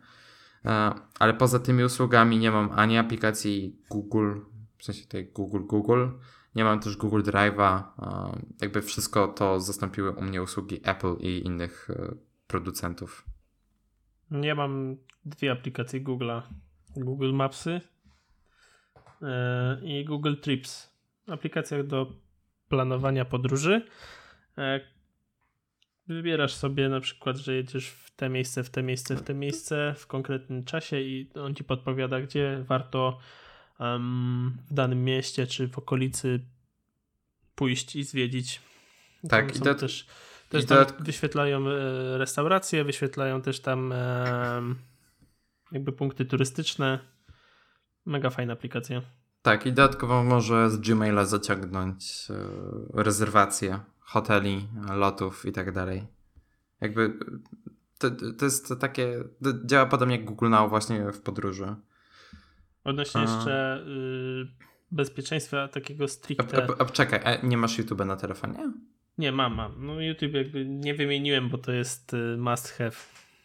Ale 1.18 1.34
poza 1.34 1.58
tymi 1.58 1.84
usługami 1.84 2.38
nie 2.38 2.50
mam 2.50 2.70
ani 2.72 2.98
aplikacji 2.98 3.76
Google, 3.90 4.34
w 4.78 4.84
sensie 4.84 5.06
tej 5.06 5.26
Google 5.32 5.66
Google. 5.66 6.06
Nie 6.54 6.64
mam 6.64 6.80
też 6.80 6.96
Google 6.96 7.22
Drive'a. 7.22 7.82
Jakby 8.60 8.82
wszystko 8.82 9.28
to 9.28 9.60
zastąpiły 9.60 10.10
u 10.10 10.22
mnie 10.22 10.42
usługi 10.42 10.80
Apple 10.84 11.14
i 11.20 11.46
innych 11.46 11.90
e, 11.90 12.14
producentów. 12.46 13.24
Ja 14.30 14.54
mam 14.54 14.96
dwie 15.24 15.52
aplikacje 15.52 16.00
Google'a. 16.00 16.42
Google 16.96 17.32
Mapsy 17.32 17.70
e, 17.70 17.80
i 19.82 20.04
Google 20.04 20.34
Trips. 20.36 20.92
Aplikacja 21.26 21.82
do 21.82 22.12
planowania 22.68 23.24
podróży. 23.24 23.86
E, 24.58 24.80
wybierasz 26.06 26.54
sobie 26.54 26.88
na 26.88 27.00
przykład, 27.00 27.36
że 27.36 27.54
jedziesz 27.54 27.88
w 27.88 28.10
te 28.16 28.28
miejsce, 28.28 28.64
w 28.64 28.70
te 28.70 28.82
miejsce, 28.82 29.16
w 29.16 29.22
te 29.22 29.34
miejsce 29.34 29.94
w 29.98 30.06
konkretnym 30.06 30.64
czasie 30.64 31.00
i 31.00 31.30
on 31.34 31.54
ci 31.54 31.64
podpowiada, 31.64 32.20
gdzie 32.20 32.64
warto 32.68 33.18
um, 33.78 34.58
w 34.70 34.74
danym 34.74 35.04
mieście 35.04 35.46
czy 35.46 35.68
w 35.68 35.78
okolicy 35.78 36.40
pójść 37.54 37.96
i 37.96 38.04
zwiedzić. 38.04 38.60
Tak, 39.28 39.56
i 39.56 39.60
to, 39.60 39.74
też, 39.74 40.06
też 40.48 40.64
i 40.64 40.66
tam 40.66 40.86
wyświetlają 41.00 41.68
e, 41.68 42.18
restauracje, 42.18 42.84
wyświetlają 42.84 43.42
też 43.42 43.60
tam 43.60 43.92
e, 43.92 44.62
jakby 45.72 45.92
punkty 45.92 46.24
turystyczne. 46.24 47.11
Mega 48.06 48.30
fajna 48.30 48.52
aplikacja. 48.52 49.02
Tak, 49.42 49.66
i 49.66 49.72
dodatkowo 49.72 50.24
może 50.24 50.70
z 50.70 50.76
Gmaila 50.76 51.24
zaciągnąć 51.24 52.28
e, 52.30 52.34
rezerwacje 53.02 53.80
hoteli, 54.00 54.68
lotów 54.94 55.46
i 55.46 55.52
tak 55.52 55.72
dalej. 55.72 56.06
Jakby 56.80 57.18
to, 57.98 58.10
to 58.38 58.44
jest 58.44 58.74
takie, 58.80 59.24
to 59.44 59.50
działa 59.64 59.86
podobnie 59.86 60.16
jak 60.16 60.24
Google 60.24 60.48
Now 60.48 60.70
właśnie 60.70 61.12
w 61.12 61.20
podróży. 61.20 61.74
Odnośnie 62.84 63.20
a... 63.20 63.24
jeszcze 63.24 63.84
y, 63.86 64.46
bezpieczeństwa 64.90 65.68
takiego 65.68 66.08
stricte... 66.08 66.64
A, 66.64 66.66
a, 66.66 66.82
a, 66.82 66.84
czekaj, 66.84 67.20
a 67.24 67.46
nie 67.46 67.56
masz 67.56 67.78
YouTube 67.78 68.04
na 68.04 68.16
telefonie? 68.16 68.72
Nie, 69.18 69.32
mam, 69.32 69.54
mam. 69.54 69.86
No 69.86 70.00
YouTube 70.00 70.32
jakby 70.32 70.66
nie 70.66 70.94
wymieniłem, 70.94 71.48
bo 71.48 71.58
to 71.58 71.72
jest 71.72 72.14
y, 72.14 72.36
must 72.38 72.72
have. 72.72 72.96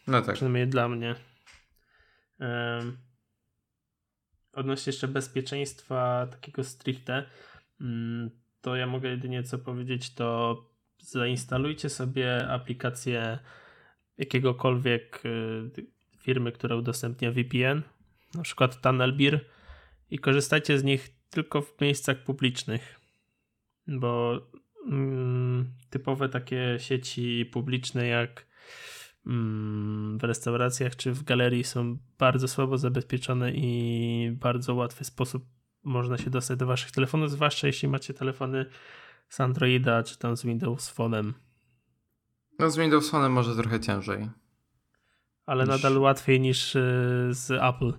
No 0.07 0.21
tak. 0.21 0.35
Przynajmniej 0.35 0.67
dla 0.67 0.89
mnie. 0.89 1.15
Um, 2.39 2.97
odnośnie 4.57 4.91
jeszcze 4.91 5.07
bezpieczeństwa 5.07 6.27
takiego 6.31 6.63
stricte, 6.63 7.23
um, 7.81 8.29
to 8.61 8.75
ja 8.75 8.87
mogę 8.87 9.09
jedynie 9.09 9.43
co 9.43 9.59
powiedzieć, 9.59 10.13
to 10.13 10.57
zainstalujcie 10.99 11.89
sobie 11.89 12.47
aplikację 12.47 13.39
jakiegokolwiek 14.17 15.21
y, 15.25 15.87
firmy, 16.19 16.51
która 16.51 16.75
udostępnia 16.75 17.31
VPN 17.31 17.81
na 18.35 18.41
przykład 18.43 18.81
Tunnelbeer 18.81 19.45
i 20.11 20.19
korzystajcie 20.19 20.79
z 20.79 20.83
nich 20.83 21.09
tylko 21.29 21.61
w 21.61 21.81
miejscach 21.81 22.23
publicznych, 22.23 22.99
bo 23.87 24.41
mm, 24.87 25.71
typowe 25.89 26.29
takie 26.29 26.77
sieci 26.79 27.45
publiczne 27.45 28.07
jak 28.07 28.29
mm, 28.29 28.56
w 30.17 30.23
restauracjach 30.23 30.95
czy 30.95 31.11
w 31.13 31.23
galerii 31.23 31.63
są 31.63 31.97
bardzo 32.19 32.47
słabo 32.47 32.77
zabezpieczone 32.77 33.51
i 33.51 34.31
bardzo 34.39 34.75
łatwy 34.75 35.03
sposób 35.03 35.45
można 35.83 36.17
się 36.17 36.29
dostać 36.29 36.59
do 36.59 36.65
waszych 36.65 36.91
telefonów, 36.91 37.31
zwłaszcza 37.31 37.67
jeśli 37.67 37.87
macie 37.87 38.13
telefony 38.13 38.65
z 39.29 39.39
Androida 39.39 40.03
czy 40.03 40.17
tam 40.17 40.37
z 40.37 40.43
Windows 40.43 40.95
Phone'em. 40.95 41.33
No 42.59 42.69
z 42.69 42.77
Windows 42.77 43.11
Phone'em 43.11 43.29
może 43.29 43.55
trochę 43.55 43.79
ciężej 43.79 44.29
ale 45.47 45.63
niż... 45.63 45.75
nadal 45.75 45.97
łatwiej 45.97 46.39
niż 46.39 46.75
y, 46.75 46.79
z 47.31 47.51
Apple. 47.51 47.93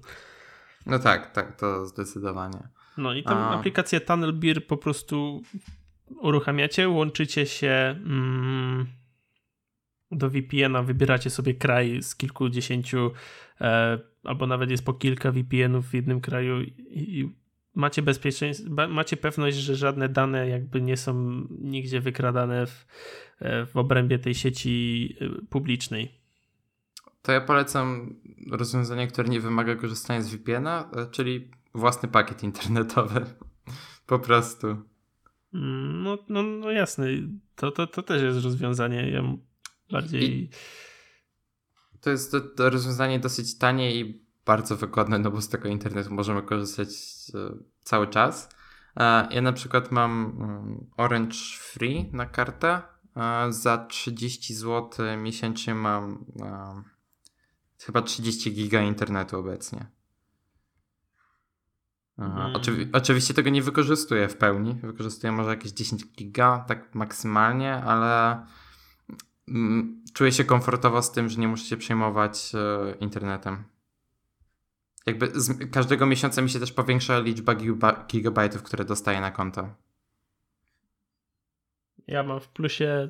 No 0.87 0.99
tak, 0.99 1.33
tak, 1.33 1.57
to 1.57 1.87
zdecydowanie. 1.87 2.69
No 2.97 3.15
i 3.15 3.23
tam 3.23 3.39
A... 3.39 3.51
aplikację 3.51 4.01
Tunnelbeer 4.01 4.67
po 4.67 4.77
prostu 4.77 5.43
uruchamiacie, 6.21 6.89
łączycie 6.89 7.47
się 7.47 7.97
mm, 8.05 8.87
do 10.11 10.31
VPN-a, 10.31 10.83
wybieracie 10.83 11.31
sobie 11.31 11.55
kraj 11.55 12.03
z 12.03 12.17
kilkudziesięciu 12.17 13.11
e, 13.61 13.99
albo 14.25 14.47
nawet 14.47 14.71
jest 14.71 14.85
po 14.85 14.95
kilka 14.95 15.33
VPN-ów 15.33 15.87
w 15.87 15.95
jednym 15.95 16.21
kraju 16.21 16.61
i, 16.61 16.75
i 16.91 17.35
macie 17.75 18.03
bezpieczeństwo, 18.03 18.89
macie 18.89 19.17
pewność, 19.17 19.57
że 19.57 19.77
żadne 19.77 20.09
dane 20.09 20.49
jakby 20.49 20.83
nie 20.83 20.97
są 20.97 21.45
nigdzie 21.51 22.01
wykradane 22.01 22.67
w, 22.67 22.87
e, 23.39 23.67
w 23.67 23.77
obrębie 23.77 24.19
tej 24.19 24.35
sieci 24.35 25.17
e, 25.21 25.47
publicznej. 25.47 26.19
To 27.23 27.33
ja 27.33 27.41
polecam 27.41 28.15
rozwiązanie, 28.51 29.07
które 29.07 29.29
nie 29.29 29.41
wymaga 29.41 29.77
korzystania 29.77 30.23
z 30.23 30.35
VPN-a, 30.35 30.91
e, 30.97 31.07
czyli 31.11 31.51
własny 31.75 32.09
pakiet 32.09 32.43
internetowy. 32.43 33.27
po 34.07 34.19
prostu. 34.19 34.67
Mm, 35.55 36.03
no, 36.03 36.19
no, 36.29 36.43
no 36.43 36.71
jasne, 36.71 37.07
to, 37.57 37.71
to, 37.71 37.87
to 37.87 38.03
też 38.03 38.23
jest 38.23 38.45
rozwiązanie. 38.45 39.11
Ja 39.11 39.23
bardziej. 39.91 40.43
I 40.43 40.51
to 42.01 42.11
jest 42.11 42.33
to, 42.33 42.41
to 42.41 42.71
rozwiązanie 42.71 43.19
dosyć 43.19 43.59
tanie 43.59 43.95
i 43.95 44.29
bardzo 44.47 44.77
wygodne, 44.77 45.19
no 45.19 45.31
bo 45.31 45.41
z 45.41 45.49
tego 45.49 45.69
internetu 45.69 46.15
możemy 46.15 46.43
korzystać 46.43 46.89
e, 47.35 47.39
cały 47.83 48.07
czas. 48.07 48.49
E, 48.97 49.29
ja 49.31 49.43
na 49.43 49.53
przykład 49.53 49.93
mam 49.93 50.37
mm, 50.41 50.91
Orange 50.97 51.37
Free 51.59 52.11
na 52.13 52.27
kartę. 52.27 52.83
E, 53.17 53.53
za 53.53 53.79
30 53.79 54.55
zł 54.55 54.91
miesięcznie 55.17 55.75
mam 55.75 56.25
chyba 57.85 58.03
30 58.03 58.53
giga 58.53 58.83
internetu 58.83 59.39
obecnie. 59.39 59.87
Mhm. 62.19 62.57
Oczywi 62.57 62.89
oczywiście 62.93 63.35
tego 63.35 63.51
nie 63.51 63.63
wykorzystuję 63.63 64.29
w 64.29 64.37
pełni. 64.37 64.75
Wykorzystuję 64.75 65.33
może 65.33 65.51
jakieś 65.51 65.73
10 65.73 66.07
giga, 66.07 66.65
tak 66.69 66.95
maksymalnie, 66.95 67.75
ale 67.75 68.43
czuję 70.15 70.33
się 70.33 70.45
komfortowo 70.45 71.03
z 71.03 71.13
tym, 71.13 71.29
że 71.29 71.41
nie 71.41 71.49
muszę 71.49 71.65
się 71.65 71.77
przejmować 71.77 72.53
e, 72.55 72.95
internetem. 73.01 73.65
Jakby 75.07 75.41
z 75.41 75.71
każdego 75.71 76.07
miesiąca 76.07 76.43
mi 76.43 76.51
się 76.51 76.61
też 76.61 76.73
powiększa 76.73 77.19
liczba 77.19 77.55
gigabajtów, 78.09 78.63
które 78.63 78.85
dostaję 78.85 79.21
na 79.21 79.31
konto. 79.31 79.75
Ja 82.07 82.23
mam 82.23 82.41
w 82.41 82.49
plusie 82.49 83.09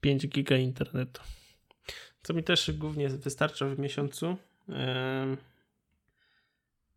5 0.00 0.28
giga 0.28 0.56
internetu. 0.56 1.22
Co 2.22 2.34
mi 2.34 2.44
też 2.44 2.72
głównie 2.72 3.08
wystarcza 3.08 3.66
w 3.66 3.78
miesiącu. 3.78 4.36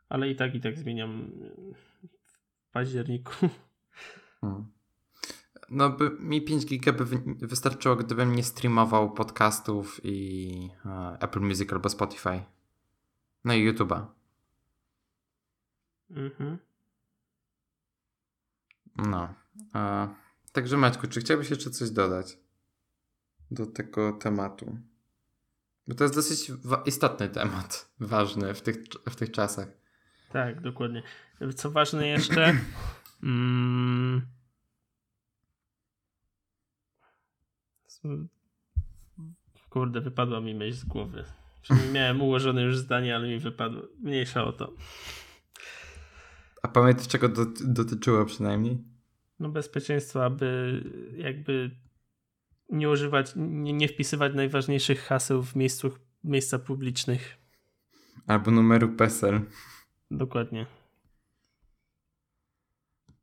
Ale 0.10 0.30
i 0.30 0.36
tak, 0.36 0.56
i 0.56 0.62
tak 0.62 0.78
zmieniam 0.78 1.32
w 2.16 2.72
październiku. 2.72 3.34
Hmm. 4.42 4.77
No, 5.70 5.90
by, 5.90 6.12
mi 6.20 6.42
5 6.42 6.66
giga 6.66 6.94
by 6.94 7.06
wystarczyło, 7.42 7.96
gdybym 7.96 8.36
nie 8.36 8.44
streamował 8.44 9.12
podcastów 9.14 10.02
i 10.04 10.70
uh, 10.86 11.24
Apple 11.24 11.40
Music 11.40 11.74
albo 11.74 11.90
Spotify. 11.90 12.44
No 13.44 13.54
i 13.54 13.72
YouTube'a. 13.72 14.06
Mhm. 16.10 16.58
No. 18.96 19.34
Uh, 19.56 20.10
także 20.52 20.78
Maćku, 20.78 21.08
czy 21.08 21.20
chciałbyś 21.20 21.50
jeszcze 21.50 21.70
coś 21.70 21.90
dodać 21.90 22.38
do 23.52 23.66
tego 23.66 24.12
tematu? 24.14 24.78
Bo 25.88 25.96
to 25.96 26.04
jest 26.04 26.16
dosyć 26.16 26.52
istotny 26.86 27.30
temat, 27.30 27.90
ważny 28.00 28.54
w 28.54 28.62
tych, 28.62 28.78
w 29.10 29.16
tych 29.16 29.32
czasach. 29.32 29.68
Tak, 30.32 30.62
dokładnie. 30.62 31.04
Co 31.56 31.72
ważne 31.72 32.08
jeszcze. 32.08 32.56
mm, 33.24 34.22
kurde, 39.70 40.02
wypadła 40.02 40.42
mi 40.42 40.56
myśl 40.56 40.78
z 40.78 40.86
głowy. 40.86 41.24
Miałem 41.94 42.22
ułożone 42.22 42.62
już 42.62 42.78
zdanie, 42.78 43.16
ale 43.16 43.28
mi 43.28 43.40
wypadło. 43.40 43.82
Mniejsza 44.00 44.44
o 44.44 44.52
to. 44.54 44.74
A 46.64 46.68
pamiętasz, 46.68 47.08
czego 47.08 47.30
do, 47.30 47.46
dotyczyło 47.66 48.26
przynajmniej? 48.26 48.78
No 49.40 49.50
bezpieczeństwa, 49.50 50.26
aby 50.26 50.82
jakby 51.18 51.72
nie 52.70 52.90
używać, 52.90 53.34
nie, 53.36 53.74
nie 53.74 53.88
wpisywać 53.88 54.34
najważniejszych 54.34 55.00
haseł 55.00 55.44
w 55.44 55.56
miejscu, 55.56 55.92
miejscach 56.24 56.64
publicznych. 56.64 57.38
Albo 58.28 58.52
numeru 58.52 58.90
PESEL. 58.90 59.42
Dokładnie. 60.12 60.66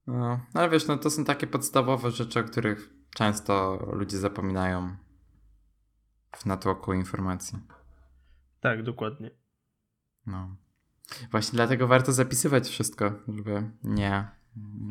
No, 0.07 0.41
ale 0.55 0.71
wiesz, 0.71 0.87
no 0.87 0.99
to 0.99 1.11
są 1.11 1.25
takie 1.25 1.47
podstawowe 1.47 2.11
rzeczy, 2.11 2.41
o 2.41 2.45
których 2.45 2.91
często 3.15 3.79
ludzie 3.93 4.19
zapominają 4.19 4.97
w 6.37 6.47
natłoku 6.47 6.93
informacji. 6.93 7.59
Tak, 8.61 8.83
dokładnie. 8.83 9.31
No. 10.27 10.57
Właśnie 11.31 11.57
dlatego 11.57 11.87
warto 11.87 12.13
zapisywać 12.13 12.69
wszystko, 12.69 13.13
żeby 13.29 13.71
nie, 13.85 14.29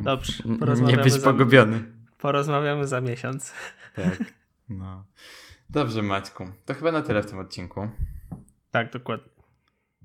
Dobrze, 0.03 0.43
nie 0.85 0.97
być 0.97 1.19
pogubiony. 1.19 1.79
Za, 1.79 2.17
porozmawiamy 2.17 2.87
za 2.87 3.01
miesiąc. 3.01 3.53
Tak. 3.95 4.33
No. 4.69 5.05
Dobrze, 5.69 6.01
Maćku. 6.01 6.47
To 6.65 6.73
chyba 6.73 6.91
na 6.91 7.01
tyle 7.01 7.23
w 7.23 7.25
tym 7.25 7.39
odcinku. 7.39 7.89
Tak, 8.71 8.91
dokładnie. 8.91 9.29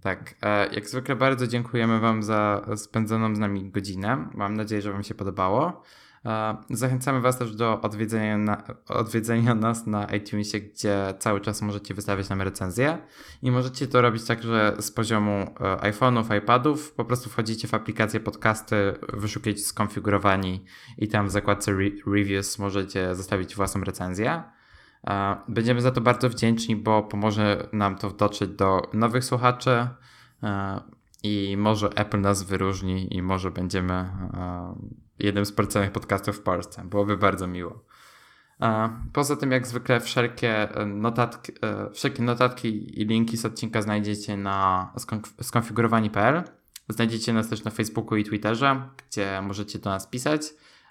Tak, 0.01 0.35
e, 0.43 0.75
jak 0.75 0.89
zwykle 0.89 1.17
bardzo 1.17 1.47
dziękujemy 1.47 2.01
Wam 2.01 2.23
za 2.23 2.67
spędzoną 2.77 3.35
z 3.35 3.39
nami 3.39 3.71
godzinę. 3.71 4.29
Mam 4.35 4.55
nadzieję, 4.55 4.83
że 4.83 4.93
Wam 4.93 5.03
się 5.03 5.15
podobało. 5.15 5.83
E, 6.25 6.57
zachęcamy 6.71 7.21
Was 7.21 7.39
też 7.39 7.57
do 7.57 7.81
odwiedzenia, 7.81 8.39
na, 8.39 8.63
odwiedzenia 8.89 9.55
nas 9.55 9.87
na 9.87 10.05
iTunesie, 10.05 10.61
gdzie 10.61 11.15
cały 11.19 11.41
czas 11.41 11.63
możecie 11.63 11.95
wystawiać 11.95 12.29
nam 12.29 12.43
recenzje 12.43 12.99
i 13.43 13.51
możecie 13.51 13.87
to 13.87 14.03
robić 14.03 14.25
także 14.25 14.77
z 14.79 14.91
poziomu 14.91 15.31
e, 15.33 15.93
iPhone'ów, 15.93 16.37
iPadów. 16.39 16.93
Po 16.93 17.05
prostu 17.05 17.31
wchodzicie 17.31 17.69
w 17.69 17.75
aplikację 17.75 18.21
podcasty, 18.21 18.95
wyszukujecie 19.13 19.63
skonfigurowani 19.63 20.65
i 20.99 21.09
tam 21.09 21.27
w 21.27 21.31
zakładce 21.31 21.73
re 21.73 21.91
reviews 22.07 22.59
możecie 22.59 23.15
zostawić 23.15 23.57
własną 23.57 23.81
recenzję. 23.81 24.43
Będziemy 25.49 25.81
za 25.81 25.91
to 25.91 26.01
bardzo 26.01 26.31
wdzięczni, 26.31 26.77
bo 26.77 27.03
pomoże 27.03 27.69
nam 27.73 27.97
to 27.97 28.11
dotrzeć 28.11 28.51
do 28.51 28.83
nowych 28.93 29.25
słuchaczy 29.25 29.89
i 31.23 31.57
może 31.59 31.89
Apple 31.89 32.21
nas 32.21 32.43
wyróżni 32.43 33.17
i 33.17 33.23
może 33.23 33.51
będziemy 33.51 34.11
jednym 35.19 35.47
z 35.47 35.53
polecanych 35.53 35.93
podcastów 35.93 36.37
w 36.37 36.41
Polsce. 36.41 36.83
Byłoby 36.85 37.17
bardzo 37.17 37.47
miło. 37.47 37.85
Poza 39.13 39.37
tym, 39.37 39.53
jak 39.53 39.67
zwykle, 39.67 40.01
wszelkie 40.01 40.69
notatki, 40.87 41.53
e, 41.63 41.91
wszelkie 41.91 42.23
notatki 42.23 43.01
i 43.01 43.05
linki 43.07 43.37
z 43.37 43.45
odcinka 43.45 43.83
znajdziecie 43.83 44.37
na 44.37 44.93
skonfigurowani.pl. 45.43 46.43
Znajdziecie 46.89 47.33
nas 47.33 47.49
też 47.49 47.65
na 47.65 47.71
Facebooku 47.71 48.17
i 48.17 48.25
Twitterze, 48.25 48.89
gdzie 49.09 49.43
możecie 49.43 49.79
do 49.79 49.91
nas 49.91 50.07
pisać 50.07 50.43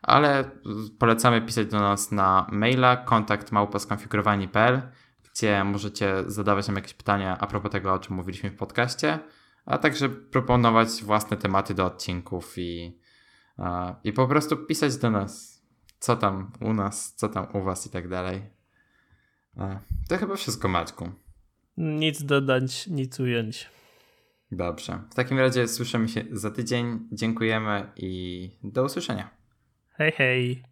ale 0.02 0.52
polecamy 1.00 1.42
pisać 1.42 1.68
do 1.68 1.80
nas 1.80 2.12
na 2.12 2.48
maila 2.52 2.98
kontakt 2.98 3.52
gdzie 5.34 5.64
możecie 5.64 6.24
zadawać 6.28 6.68
nam 6.68 6.76
jakieś 6.76 6.94
pytania 6.94 7.38
a 7.40 7.48
propos 7.48 7.72
tego, 7.72 7.94
o 7.94 8.00
czym 8.00 8.16
mówiliśmy 8.16 8.50
w 8.50 8.56
podcaście, 8.56 9.20
a 9.66 9.78
także 9.78 10.10
proponować 10.10 11.04
własne 11.04 11.38
tematy 11.38 11.74
do 11.74 11.86
odcinków 11.86 12.58
i, 12.58 13.00
i 14.04 14.14
po 14.14 14.28
prostu 14.28 14.58
pisać 14.58 14.98
do 14.98 15.12
nas, 15.12 15.62
co 16.00 16.16
tam 16.16 16.52
u 16.62 16.74
nas, 16.74 17.16
co 17.16 17.30
tam 17.30 17.48
u 17.54 17.64
was 17.64 17.88
i 17.88 17.90
tak 17.90 18.08
dalej. 18.08 18.42
To 20.10 20.18
chyba 20.18 20.36
wszystko, 20.36 20.68
Maćku. 20.68 21.12
Nic 21.78 22.24
dodać, 22.24 22.88
nic 22.88 23.20
ująć. 23.20 23.70
Dobrze. 24.52 25.00
W 25.12 25.16
takim 25.16 25.40
razie 25.40 25.68
słyszymy 25.68 26.08
się 26.08 26.24
za 26.32 26.52
tydzień. 26.52 27.08
Dziękujemy 27.12 27.92
i 27.96 28.52
do 28.64 28.84
usłyszenia. 28.84 29.30
Hey, 29.98 30.12
hey. 30.12 30.64